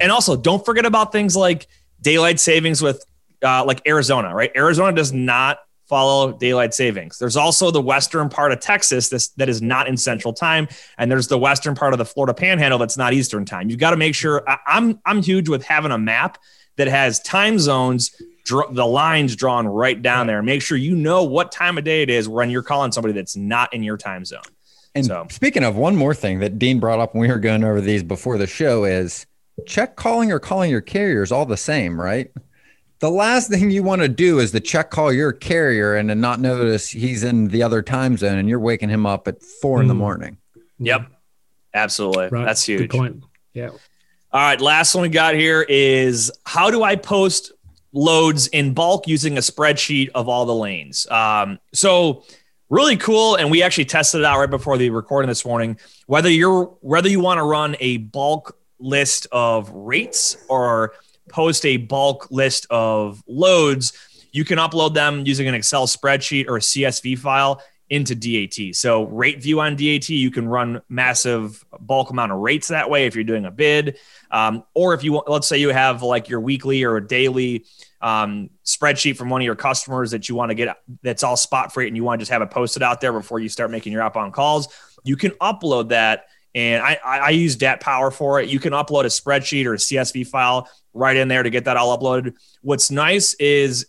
and 0.00 0.10
also 0.10 0.36
don't 0.36 0.64
forget 0.64 0.86
about 0.86 1.12
things 1.12 1.36
like 1.36 1.66
daylight 2.00 2.40
savings 2.40 2.80
with 2.80 3.04
uh, 3.42 3.64
like 3.64 3.86
Arizona, 3.86 4.34
right? 4.34 4.50
Arizona 4.56 4.94
does 4.94 5.12
not 5.12 5.58
follow 5.90 6.32
daylight 6.32 6.72
savings. 6.72 7.18
There's 7.18 7.36
also 7.36 7.72
the 7.72 7.82
western 7.82 8.28
part 8.28 8.52
of 8.52 8.60
Texas 8.60 9.08
this, 9.08 9.28
that 9.30 9.48
is 9.48 9.60
not 9.60 9.88
in 9.88 9.96
central 9.96 10.32
time, 10.32 10.68
and 10.96 11.10
there's 11.10 11.26
the 11.26 11.36
western 11.36 11.74
part 11.74 11.92
of 11.92 11.98
the 11.98 12.04
Florida 12.04 12.32
Panhandle 12.32 12.78
that's 12.78 12.96
not 12.96 13.12
Eastern 13.12 13.44
time. 13.44 13.68
You've 13.68 13.80
got 13.80 13.90
to 13.90 13.96
make 13.96 14.14
sure. 14.14 14.48
I, 14.48 14.58
I'm 14.66 15.00
I'm 15.04 15.20
huge 15.20 15.48
with 15.48 15.64
having 15.64 15.90
a 15.90 15.98
map 15.98 16.38
that 16.76 16.86
has 16.86 17.20
time 17.20 17.58
zones, 17.58 18.14
dr- 18.44 18.72
the 18.72 18.86
lines 18.86 19.34
drawn 19.36 19.66
right 19.66 20.00
down 20.00 20.28
there. 20.28 20.42
Make 20.42 20.62
sure 20.62 20.78
you 20.78 20.94
know 20.94 21.24
what 21.24 21.50
time 21.52 21.76
of 21.76 21.84
day 21.84 22.02
it 22.02 22.08
is 22.08 22.28
when 22.28 22.48
you're 22.48 22.62
calling 22.62 22.92
somebody 22.92 23.12
that's 23.12 23.36
not 23.36 23.74
in 23.74 23.82
your 23.82 23.96
time 23.96 24.24
zone. 24.24 24.40
And 24.94 25.04
so. 25.04 25.26
speaking 25.30 25.64
of 25.64 25.76
one 25.76 25.96
more 25.96 26.14
thing 26.14 26.38
that 26.38 26.58
Dean 26.58 26.80
brought 26.80 27.00
up 27.00 27.14
when 27.14 27.22
we 27.22 27.28
were 27.28 27.38
going 27.38 27.64
over 27.64 27.80
these 27.80 28.02
before 28.02 28.38
the 28.38 28.46
show 28.46 28.84
is 28.84 29.26
check 29.66 29.96
calling 29.96 30.32
or 30.32 30.38
calling 30.38 30.70
your 30.70 30.80
carriers 30.80 31.32
all 31.32 31.46
the 31.46 31.56
same, 31.56 32.00
right? 32.00 32.30
The 33.00 33.10
last 33.10 33.50
thing 33.50 33.70
you 33.70 33.82
want 33.82 34.02
to 34.02 34.08
do 34.08 34.38
is 34.40 34.52
to 34.52 34.60
check 34.60 34.90
call 34.90 35.12
your 35.12 35.32
carrier 35.32 35.96
and 35.96 36.10
then 36.10 36.20
not 36.20 36.38
notice 36.38 36.88
he's 36.88 37.24
in 37.24 37.48
the 37.48 37.62
other 37.62 37.82
time 37.82 38.16
zone 38.16 38.38
and 38.38 38.48
you're 38.48 38.60
waking 38.60 38.90
him 38.90 39.06
up 39.06 39.26
at 39.26 39.42
four 39.42 39.78
mm. 39.78 39.82
in 39.82 39.88
the 39.88 39.94
mm. 39.94 39.98
morning. 39.98 40.36
Yep. 40.78 41.10
Absolutely. 41.72 42.28
Right. 42.28 42.44
That's 42.44 42.64
huge. 42.64 42.90
Good 42.90 42.90
point. 42.90 43.24
Yeah. 43.54 43.70
All 44.32 44.40
right, 44.40 44.60
last 44.60 44.94
one 44.94 45.02
we 45.02 45.08
got 45.08 45.34
here 45.34 45.66
is 45.68 46.30
how 46.44 46.70
do 46.70 46.84
I 46.84 46.94
post 46.94 47.52
loads 47.92 48.46
in 48.48 48.74
bulk 48.74 49.08
using 49.08 49.36
a 49.38 49.40
spreadsheet 49.40 50.10
of 50.14 50.28
all 50.28 50.46
the 50.46 50.54
lanes? 50.54 51.06
Um, 51.10 51.58
so 51.72 52.22
really 52.68 52.96
cool, 52.96 53.34
and 53.34 53.50
we 53.50 53.62
actually 53.62 53.86
tested 53.86 54.20
it 54.20 54.24
out 54.24 54.38
right 54.38 54.48
before 54.48 54.78
the 54.78 54.90
recording 54.90 55.28
this 55.28 55.44
morning. 55.44 55.78
Whether 56.06 56.30
you're 56.30 56.66
whether 56.80 57.08
you 57.08 57.18
want 57.18 57.38
to 57.38 57.44
run 57.44 57.74
a 57.80 57.96
bulk 57.96 58.56
list 58.78 59.26
of 59.32 59.68
rates 59.70 60.36
or 60.48 60.92
post 61.30 61.64
a 61.64 61.76
bulk 61.78 62.30
list 62.30 62.66
of 62.70 63.22
loads, 63.26 63.92
you 64.32 64.44
can 64.44 64.58
upload 64.58 64.94
them 64.94 65.24
using 65.26 65.48
an 65.48 65.54
Excel 65.54 65.86
spreadsheet 65.86 66.48
or 66.48 66.56
a 66.56 66.60
CSV 66.60 67.18
file 67.18 67.62
into 67.90 68.14
DAT. 68.14 68.74
So 68.76 69.06
RateView 69.08 69.58
on 69.58 69.74
DAT, 69.74 70.08
you 70.08 70.30
can 70.30 70.48
run 70.48 70.80
massive 70.88 71.64
bulk 71.80 72.10
amount 72.10 72.30
of 72.30 72.38
rates 72.38 72.68
that 72.68 72.88
way 72.88 73.06
if 73.06 73.16
you're 73.16 73.24
doing 73.24 73.46
a 73.46 73.50
bid, 73.50 73.98
um, 74.30 74.62
or 74.74 74.94
if 74.94 75.02
you 75.02 75.12
want, 75.14 75.28
let's 75.28 75.48
say 75.48 75.58
you 75.58 75.70
have 75.70 76.02
like 76.02 76.28
your 76.28 76.40
weekly 76.40 76.84
or 76.84 77.00
daily 77.00 77.66
um, 78.00 78.48
spreadsheet 78.64 79.16
from 79.16 79.28
one 79.28 79.40
of 79.40 79.44
your 79.44 79.56
customers 79.56 80.12
that 80.12 80.28
you 80.28 80.36
want 80.36 80.50
to 80.50 80.54
get 80.54 80.78
that's 81.02 81.24
all 81.24 81.36
spot 81.36 81.74
freight 81.74 81.88
and 81.88 81.96
you 81.96 82.04
want 82.04 82.20
to 82.20 82.22
just 82.22 82.30
have 82.30 82.42
it 82.42 82.50
posted 82.50 82.82
out 82.82 83.00
there 83.00 83.12
before 83.12 83.40
you 83.40 83.48
start 83.48 83.72
making 83.72 83.92
your 83.92 84.02
outbound 84.02 84.32
calls. 84.32 84.68
You 85.02 85.16
can 85.16 85.32
upload 85.32 85.88
that. 85.88 86.26
And 86.54 86.82
I, 86.82 86.98
I 87.04 87.30
use 87.30 87.56
DAT 87.56 87.80
Power 87.80 88.10
for 88.10 88.40
it. 88.40 88.48
You 88.48 88.58
can 88.58 88.72
upload 88.72 89.02
a 89.02 89.06
spreadsheet 89.06 89.66
or 89.66 89.74
a 89.74 89.76
CSV 89.76 90.26
file 90.26 90.68
right 90.92 91.16
in 91.16 91.28
there 91.28 91.42
to 91.42 91.50
get 91.50 91.66
that 91.66 91.76
all 91.76 91.96
uploaded. 91.96 92.34
What's 92.62 92.90
nice 92.90 93.34
is 93.34 93.86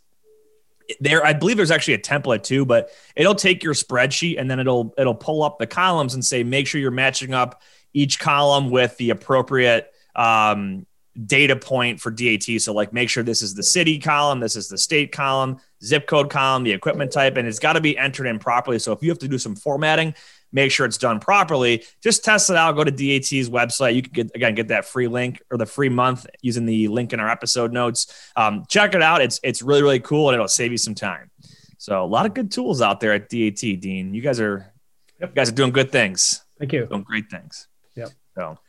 there 0.99 1.25
i 1.25 1.33
believe 1.33 1.57
there's 1.57 1.71
actually 1.71 1.93
a 1.93 1.99
template 1.99 2.43
too 2.43 2.65
but 2.65 2.89
it'll 3.15 3.35
take 3.35 3.63
your 3.63 3.73
spreadsheet 3.73 4.39
and 4.39 4.49
then 4.49 4.59
it'll 4.59 4.93
it'll 4.97 5.15
pull 5.15 5.43
up 5.43 5.57
the 5.57 5.67
columns 5.67 6.13
and 6.13 6.25
say 6.25 6.43
make 6.43 6.67
sure 6.67 6.81
you're 6.81 6.91
matching 6.91 7.33
up 7.33 7.61
each 7.93 8.19
column 8.19 8.69
with 8.69 8.95
the 8.97 9.09
appropriate 9.09 9.93
um, 10.15 10.85
data 11.25 11.55
point 11.55 11.99
for 11.99 12.09
dat 12.09 12.43
so 12.59 12.73
like 12.73 12.93
make 12.93 13.09
sure 13.09 13.23
this 13.23 13.41
is 13.41 13.53
the 13.53 13.63
city 13.63 13.99
column 13.99 14.39
this 14.39 14.55
is 14.55 14.69
the 14.69 14.77
state 14.77 15.11
column 15.11 15.57
zip 15.83 16.07
code 16.07 16.29
column 16.29 16.63
the 16.63 16.71
equipment 16.71 17.11
type 17.11 17.37
and 17.37 17.47
it's 17.47 17.59
got 17.59 17.73
to 17.73 17.81
be 17.81 17.97
entered 17.97 18.27
in 18.27 18.39
properly 18.39 18.79
so 18.79 18.91
if 18.91 19.03
you 19.03 19.09
have 19.09 19.19
to 19.19 19.27
do 19.27 19.37
some 19.37 19.55
formatting 19.55 20.13
make 20.51 20.71
sure 20.71 20.85
it's 20.85 20.97
done 20.97 21.19
properly. 21.19 21.83
Just 22.01 22.23
test 22.23 22.49
it 22.49 22.55
out. 22.55 22.75
Go 22.75 22.83
to 22.83 22.91
DAT's 22.91 23.49
website. 23.49 23.95
You 23.95 24.01
can 24.01 24.11
get 24.13 24.31
again 24.35 24.55
get 24.55 24.69
that 24.69 24.85
free 24.85 25.07
link 25.07 25.41
or 25.51 25.57
the 25.57 25.65
free 25.65 25.89
month 25.89 26.25
using 26.41 26.65
the 26.65 26.87
link 26.87 27.13
in 27.13 27.19
our 27.19 27.29
episode 27.29 27.71
notes. 27.71 28.31
Um, 28.35 28.65
check 28.67 28.95
it 28.95 29.01
out. 29.01 29.21
It's 29.21 29.39
it's 29.43 29.61
really 29.61 29.83
really 29.83 29.99
cool 29.99 30.29
and 30.29 30.35
it'll 30.35 30.47
save 30.47 30.71
you 30.71 30.77
some 30.77 30.95
time. 30.95 31.29
So 31.77 32.03
a 32.03 32.05
lot 32.05 32.25
of 32.25 32.33
good 32.33 32.51
tools 32.51 32.81
out 32.81 32.99
there 32.99 33.13
at 33.13 33.29
DAT. 33.29 33.59
Dean, 33.59 34.13
you 34.13 34.21
guys 34.21 34.39
are 34.39 34.71
yep. 35.19 35.29
you 35.29 35.35
guys 35.35 35.49
are 35.49 35.55
doing 35.55 35.71
good 35.71 35.91
things. 35.91 36.43
Thank 36.59 36.73
you. 36.73 36.85
Doing 36.85 37.03
great 37.03 37.29
things. 37.29 37.67
Yep. 37.95 38.09
So. 38.35 38.59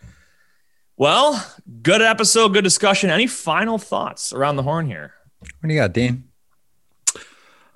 Well, 0.96 1.44
good 1.82 2.02
episode, 2.02 2.50
good 2.50 2.64
discussion. 2.64 3.10
Any 3.10 3.26
final 3.26 3.78
thoughts 3.78 4.32
around 4.32 4.56
the 4.56 4.62
horn 4.62 4.86
here? 4.86 5.14
What 5.40 5.68
do 5.68 5.74
you 5.74 5.80
got, 5.80 5.92
Dean? 5.92 6.24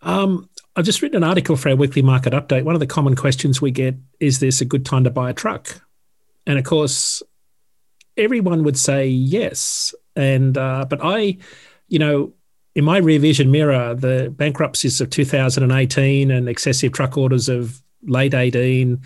Um, 0.03 0.49
I've 0.77 0.85
just 0.85 1.01
written 1.01 1.17
an 1.17 1.25
article 1.25 1.57
for 1.57 1.71
our 1.71 1.77
weekly 1.77 2.03
market 2.03 2.35
update. 2.35 2.65
One 2.65 2.75
of 2.75 2.81
the 2.81 2.87
common 2.87 3.17
questions 3.17 3.63
we 3.63 3.71
get 3.71 3.95
is 4.21 4.41
this 4.41 4.61
a 4.61 4.67
good 4.67 4.85
time 4.85 5.05
to 5.05 5.11
buy 5.11 5.31
a 5.31 5.33
truck? 5.33 5.81
And 6.47 6.59
of 6.59 6.65
course, 6.65 7.23
everyone 8.19 8.63
would 8.63 8.79
say 8.79 9.09
yes. 9.09 9.95
And, 10.15 10.57
uh, 10.59 10.85
but 10.89 11.01
I, 11.03 11.39
you 11.89 11.99
know, 11.99 12.35
in 12.75 12.85
my 12.85 12.99
rear 12.99 13.19
vision 13.19 13.51
mirror, 13.51 13.95
the 13.95 14.31
bankruptcies 14.37 15.01
of 15.01 15.09
2018 15.09 16.31
and 16.31 16.47
excessive 16.47 16.93
truck 16.93 17.17
orders 17.17 17.49
of 17.49 17.83
late 18.03 18.35
18, 18.35 19.01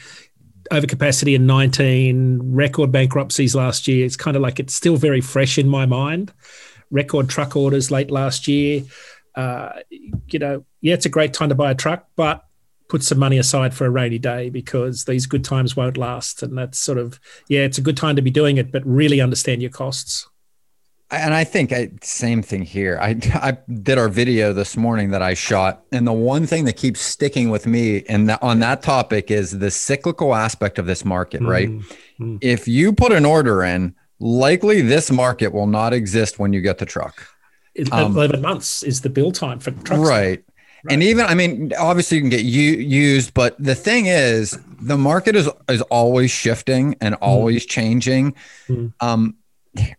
overcapacity 0.73 1.37
in 1.37 1.47
19, 1.47 2.53
record 2.53 2.91
bankruptcies 2.91 3.55
last 3.55 3.87
year, 3.87 4.05
it's 4.05 4.16
kind 4.16 4.37
of 4.37 4.43
like 4.43 4.59
it's 4.59 4.75
still 4.75 4.97
very 4.97 5.21
fresh 5.21 5.57
in 5.57 5.68
my 5.68 5.87
mind. 5.87 6.33
Record 6.91 7.29
truck 7.29 7.55
orders 7.55 7.93
late 7.93 8.11
last 8.11 8.49
year 8.49 8.83
uh, 9.35 9.81
you 9.91 10.39
know, 10.39 10.64
yeah, 10.81 10.95
it's 10.95 11.07
a 11.07 11.11
great 11.11 11.33
time 11.33 11.49
to 11.49 11.55
buy 11.55 11.70
a 11.70 11.74
truck, 11.74 12.07
but 12.16 12.45
put 12.89 13.03
some 13.03 13.18
money 13.18 13.39
aside 13.39 13.72
for 13.72 13.87
a 13.87 13.91
rainy 13.91 14.18
day 14.18 14.51
because 14.51 15.05
these 15.05 15.26
good 15.26 15.45
times 15.45 15.76
won't 15.76 15.97
last. 15.97 16.43
And 16.43 16.59
that's 16.59 16.78
sort 16.78 16.99
of, 16.99 17.20
yeah, 17.49 17.61
it's 17.61 17.78
a 17.78 17.83
good 17.83 17.97
time 17.97 18.16
to 18.16 18.22
be 18.22 18.31
doing 18.31 18.57
it, 18.57 18.72
but 18.72 18.85
really 18.85 19.20
understand 19.20 19.62
your 19.62 19.70
costs. 19.70 20.28
And 21.12 21.35
I 21.35 21.43
think 21.45 21.72
I, 21.72 21.91
same 22.03 22.43
thing 22.43 22.62
here. 22.62 22.99
I, 23.01 23.11
I 23.35 23.59
did 23.83 23.99
our 23.99 24.09
video 24.09 24.53
this 24.53 24.76
morning 24.76 25.11
that 25.11 25.22
I 25.22 25.35
shot, 25.35 25.83
and 25.93 26.07
the 26.07 26.12
one 26.12 26.47
thing 26.47 26.64
that 26.66 26.76
keeps 26.76 27.01
sticking 27.01 27.51
with 27.51 27.66
me 27.66 28.05
and 28.09 28.31
on 28.43 28.61
that 28.61 28.83
topic 28.83 29.31
is 29.31 29.59
the 29.59 29.70
cyclical 29.70 30.35
aspect 30.35 30.78
of 30.78 30.87
this 30.87 31.05
market, 31.05 31.43
right? 31.43 31.68
Mm-hmm. 31.68 32.37
If 32.41 32.68
you 32.68 32.93
put 32.93 33.12
an 33.12 33.24
order 33.24 33.64
in, 33.64 33.95
likely 34.20 34.83
this 34.83 35.11
market 35.11 35.53
will 35.53 35.66
not 35.66 35.93
exist 35.93 36.39
when 36.39 36.53
you 36.53 36.61
get 36.61 36.78
the 36.78 36.87
truck 36.87 37.26
um, 37.93 38.16
11 38.16 38.41
months 38.41 38.83
is 38.83 39.01
the 39.01 39.11
build 39.11 39.35
time 39.35 39.59
for 39.59 39.70
trucks. 39.70 40.09
Right. 40.09 40.43
Right. 40.83 40.95
And 40.95 41.03
even, 41.03 41.26
I 41.26 41.35
mean, 41.35 41.72
obviously 41.78 42.16
you 42.16 42.22
can 42.22 42.31
get 42.31 42.43
u- 42.43 42.78
used, 42.78 43.35
but 43.35 43.55
the 43.62 43.74
thing 43.74 44.07
is, 44.07 44.59
the 44.81 44.97
market 44.97 45.37
is 45.37 45.47
is 45.68 45.83
always 45.83 46.31
shifting 46.31 46.97
and 47.03 47.14
hmm. 47.14 47.22
always 47.22 47.66
mm. 47.66 47.68
changing. 47.68 48.35
Mm. 48.66 48.93
Um, 49.01 49.37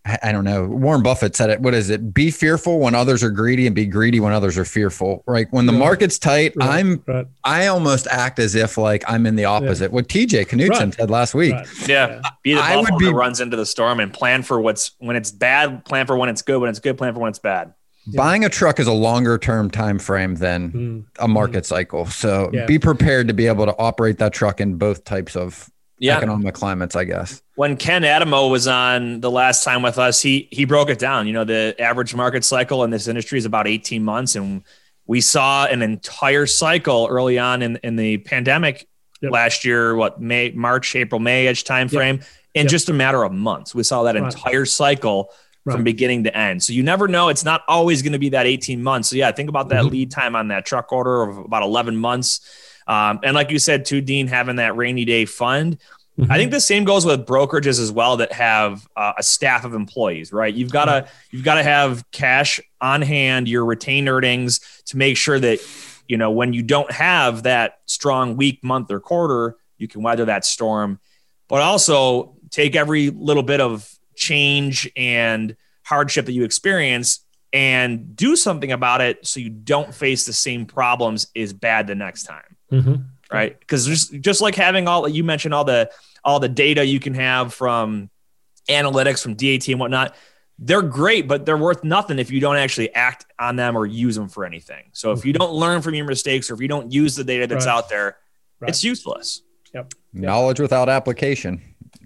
I, 0.05 0.19
I, 0.23 0.31
don't 0.31 0.43
know. 0.43 0.65
Warren 0.65 1.01
Buffett 1.01 1.35
said 1.35 1.49
it. 1.49 1.61
What 1.61 1.73
is 1.73 1.89
it? 1.89 2.13
Be 2.13 2.29
fearful 2.29 2.79
when 2.79 2.93
others 2.93 3.23
are 3.23 3.29
greedy, 3.29 3.67
and 3.67 3.75
be 3.75 3.85
greedy 3.85 4.19
when 4.19 4.33
others 4.33 4.57
are 4.57 4.65
fearful. 4.65 5.23
Right? 5.25 5.47
When 5.51 5.65
the 5.65 5.73
yeah. 5.73 5.79
market's 5.79 6.19
tight, 6.19 6.53
right. 6.57 6.69
I'm. 6.69 7.03
Right. 7.07 7.25
I 7.43 7.67
almost 7.67 8.07
act 8.07 8.39
as 8.39 8.55
if 8.55 8.77
like 8.77 9.03
I'm 9.07 9.25
in 9.25 9.35
the 9.35 9.45
opposite. 9.45 9.85
Yeah. 9.85 9.95
What 9.95 10.07
TJ 10.07 10.47
Knutson 10.47 10.95
said 10.95 11.09
last 11.09 11.33
week. 11.33 11.55
Yeah. 11.87 12.21
Be 12.43 12.53
the 12.53 12.59
buffalo 12.59 12.97
be, 12.97 13.05
that 13.05 13.13
runs 13.13 13.39
into 13.39 13.55
the 13.55 13.65
storm 13.65 13.99
and 13.99 14.13
plan 14.13 14.43
for 14.43 14.59
what's 14.59 14.91
when 14.99 15.15
it's 15.15 15.31
bad. 15.31 15.85
Plan 15.85 16.05
for 16.05 16.17
when 16.17 16.29
it's 16.29 16.41
good. 16.41 16.59
When 16.59 16.69
it's 16.69 16.79
good, 16.79 16.97
plan 16.97 17.13
for 17.13 17.19
when 17.21 17.29
it's 17.29 17.39
bad. 17.39 17.73
Buying 18.15 18.43
a 18.43 18.49
truck 18.49 18.79
is 18.79 18.87
a 18.87 18.93
longer 18.93 19.37
term 19.37 19.69
time 19.69 19.99
frame 19.99 20.35
than 20.35 20.71
mm. 20.71 21.05
a 21.19 21.27
market 21.27 21.63
mm. 21.63 21.67
cycle. 21.67 22.05
So 22.07 22.49
yeah. 22.51 22.65
be 22.65 22.79
prepared 22.79 23.27
to 23.27 23.33
be 23.33 23.47
able 23.47 23.65
to 23.65 23.77
operate 23.77 24.17
that 24.17 24.33
truck 24.33 24.59
in 24.59 24.75
both 24.75 25.03
types 25.03 25.35
of 25.35 25.69
yeah. 26.01 26.17
economic 26.17 26.55
climates, 26.55 26.95
I 26.95 27.03
guess. 27.03 27.41
When 27.55 27.77
Ken 27.77 28.03
Adamo 28.03 28.47
was 28.47 28.67
on 28.67 29.21
the 29.21 29.29
last 29.29 29.63
time 29.63 29.83
with 29.83 29.99
us, 29.99 30.21
he 30.21 30.47
he 30.51 30.65
broke 30.65 30.89
it 30.89 30.99
down. 30.99 31.27
You 31.27 31.33
know, 31.33 31.43
the 31.43 31.75
average 31.79 32.15
market 32.15 32.43
cycle 32.43 32.83
in 32.83 32.89
this 32.89 33.07
industry 33.07 33.37
is 33.37 33.45
about 33.45 33.67
18 33.67 34.03
months. 34.03 34.35
And 34.35 34.63
we 35.05 35.21
saw 35.21 35.65
an 35.65 35.81
entire 35.81 36.47
cycle 36.47 37.07
early 37.09 37.37
on 37.37 37.61
in, 37.61 37.77
in 37.83 37.95
the 37.97 38.17
pandemic 38.17 38.87
yep. 39.21 39.31
last 39.31 39.63
year, 39.63 39.95
what 39.95 40.19
May, 40.19 40.51
March, 40.51 40.95
April, 40.95 41.19
May 41.19 41.47
edge 41.47 41.63
time 41.63 41.87
frame, 41.87 42.15
yep. 42.17 42.25
in 42.55 42.61
yep. 42.63 42.71
just 42.71 42.89
a 42.89 42.93
matter 42.93 43.23
of 43.23 43.31
months. 43.31 43.75
We 43.75 43.83
saw 43.83 44.03
that 44.03 44.15
right. 44.15 44.23
entire 44.23 44.65
cycle 44.65 45.31
right. 45.65 45.73
from 45.75 45.83
beginning 45.83 46.23
to 46.23 46.35
end. 46.35 46.63
So 46.63 46.73
you 46.73 46.81
never 46.81 47.07
know. 47.07 47.29
It's 47.29 47.45
not 47.45 47.61
always 47.67 48.01
going 48.01 48.13
to 48.13 48.19
be 48.19 48.29
that 48.29 48.47
18 48.47 48.81
months. 48.81 49.09
So 49.09 49.17
yeah, 49.17 49.31
think 49.31 49.49
about 49.49 49.69
that 49.69 49.83
mm-hmm. 49.83 49.91
lead 49.91 50.11
time 50.11 50.35
on 50.35 50.47
that 50.47 50.65
truck 50.65 50.91
order 50.91 51.21
of 51.21 51.37
about 51.37 51.61
11 51.61 51.95
months. 51.95 52.41
Um, 52.87 53.19
and 53.23 53.33
like 53.35 53.51
you 53.51 53.59
said, 53.59 53.85
too, 53.85 54.01
Dean, 54.01 54.27
having 54.27 54.57
that 54.57 54.75
rainy 54.75 55.05
day 55.05 55.25
fund. 55.25 55.77
Mm-hmm. 56.19 56.31
I 56.31 56.37
think 56.37 56.51
the 56.51 56.59
same 56.59 56.83
goes 56.83 57.05
with 57.05 57.25
brokerages 57.25 57.79
as 57.79 57.91
well 57.91 58.17
that 58.17 58.33
have 58.33 58.87
uh, 58.95 59.13
a 59.17 59.23
staff 59.23 59.63
of 59.63 59.73
employees, 59.73 60.33
right? 60.33 60.53
You've 60.53 60.71
got 60.71 60.85
to 60.85 61.07
you've 61.31 61.45
got 61.45 61.55
to 61.55 61.63
have 61.63 62.03
cash 62.11 62.59
on 62.81 63.01
hand, 63.01 63.47
your 63.47 63.65
retained 63.65 64.09
earnings 64.09 64.59
to 64.87 64.97
make 64.97 65.15
sure 65.15 65.39
that 65.39 65.59
you 66.07 66.17
know 66.17 66.31
when 66.31 66.53
you 66.53 66.63
don't 66.63 66.91
have 66.91 67.43
that 67.43 67.79
strong 67.85 68.35
week, 68.35 68.63
month, 68.63 68.91
or 68.91 68.99
quarter, 68.99 69.55
you 69.77 69.87
can 69.87 70.03
weather 70.03 70.25
that 70.25 70.43
storm. 70.43 70.99
But 71.47 71.61
also 71.61 72.35
take 72.49 72.75
every 72.75 73.09
little 73.09 73.43
bit 73.43 73.61
of 73.61 73.89
change 74.15 74.89
and 74.95 75.55
hardship 75.83 76.25
that 76.25 76.33
you 76.33 76.43
experience 76.43 77.25
and 77.53 78.15
do 78.15 78.35
something 78.35 78.71
about 78.71 79.01
it 79.01 79.25
so 79.25 79.39
you 79.39 79.49
don't 79.49 79.93
face 79.93 80.25
the 80.25 80.33
same 80.33 80.65
problems 80.65 81.27
is 81.35 81.53
bad 81.53 81.87
the 81.87 81.95
next 81.95 82.23
time. 82.23 82.50
Mm-hmm. 82.71 82.95
Right. 83.31 83.59
Because 83.59 83.85
just, 83.85 84.19
just 84.19 84.41
like 84.41 84.55
having 84.55 84.87
all 84.87 85.07
you 85.07 85.23
mentioned, 85.23 85.53
all 85.53 85.63
the 85.63 85.91
all 86.23 86.39
the 86.39 86.49
data 86.49 86.85
you 86.85 86.99
can 86.99 87.13
have 87.13 87.53
from 87.53 88.09
analytics 88.69 89.23
from 89.23 89.35
DAT 89.35 89.67
and 89.69 89.79
whatnot, 89.79 90.15
they're 90.59 90.81
great, 90.81 91.27
but 91.27 91.45
they're 91.45 91.57
worth 91.57 91.83
nothing 91.83 92.19
if 92.19 92.29
you 92.29 92.39
don't 92.39 92.57
actually 92.57 92.93
act 92.93 93.25
on 93.39 93.55
them 93.55 93.75
or 93.75 93.85
use 93.85 94.15
them 94.15 94.29
for 94.29 94.45
anything. 94.45 94.83
So 94.93 95.11
if 95.11 95.25
you 95.25 95.33
mm-hmm. 95.33 95.39
don't 95.39 95.53
learn 95.53 95.81
from 95.81 95.95
your 95.95 96.05
mistakes 96.05 96.51
or 96.51 96.53
if 96.53 96.61
you 96.61 96.67
don't 96.67 96.91
use 96.91 97.15
the 97.15 97.23
data 97.23 97.47
that's 97.47 97.65
right. 97.65 97.71
out 97.71 97.89
there, 97.89 98.17
right. 98.59 98.69
it's 98.69 98.83
useless. 98.83 99.41
Yep. 99.73 99.93
Knowledge 100.13 100.59
without 100.59 100.89
application 100.89 101.61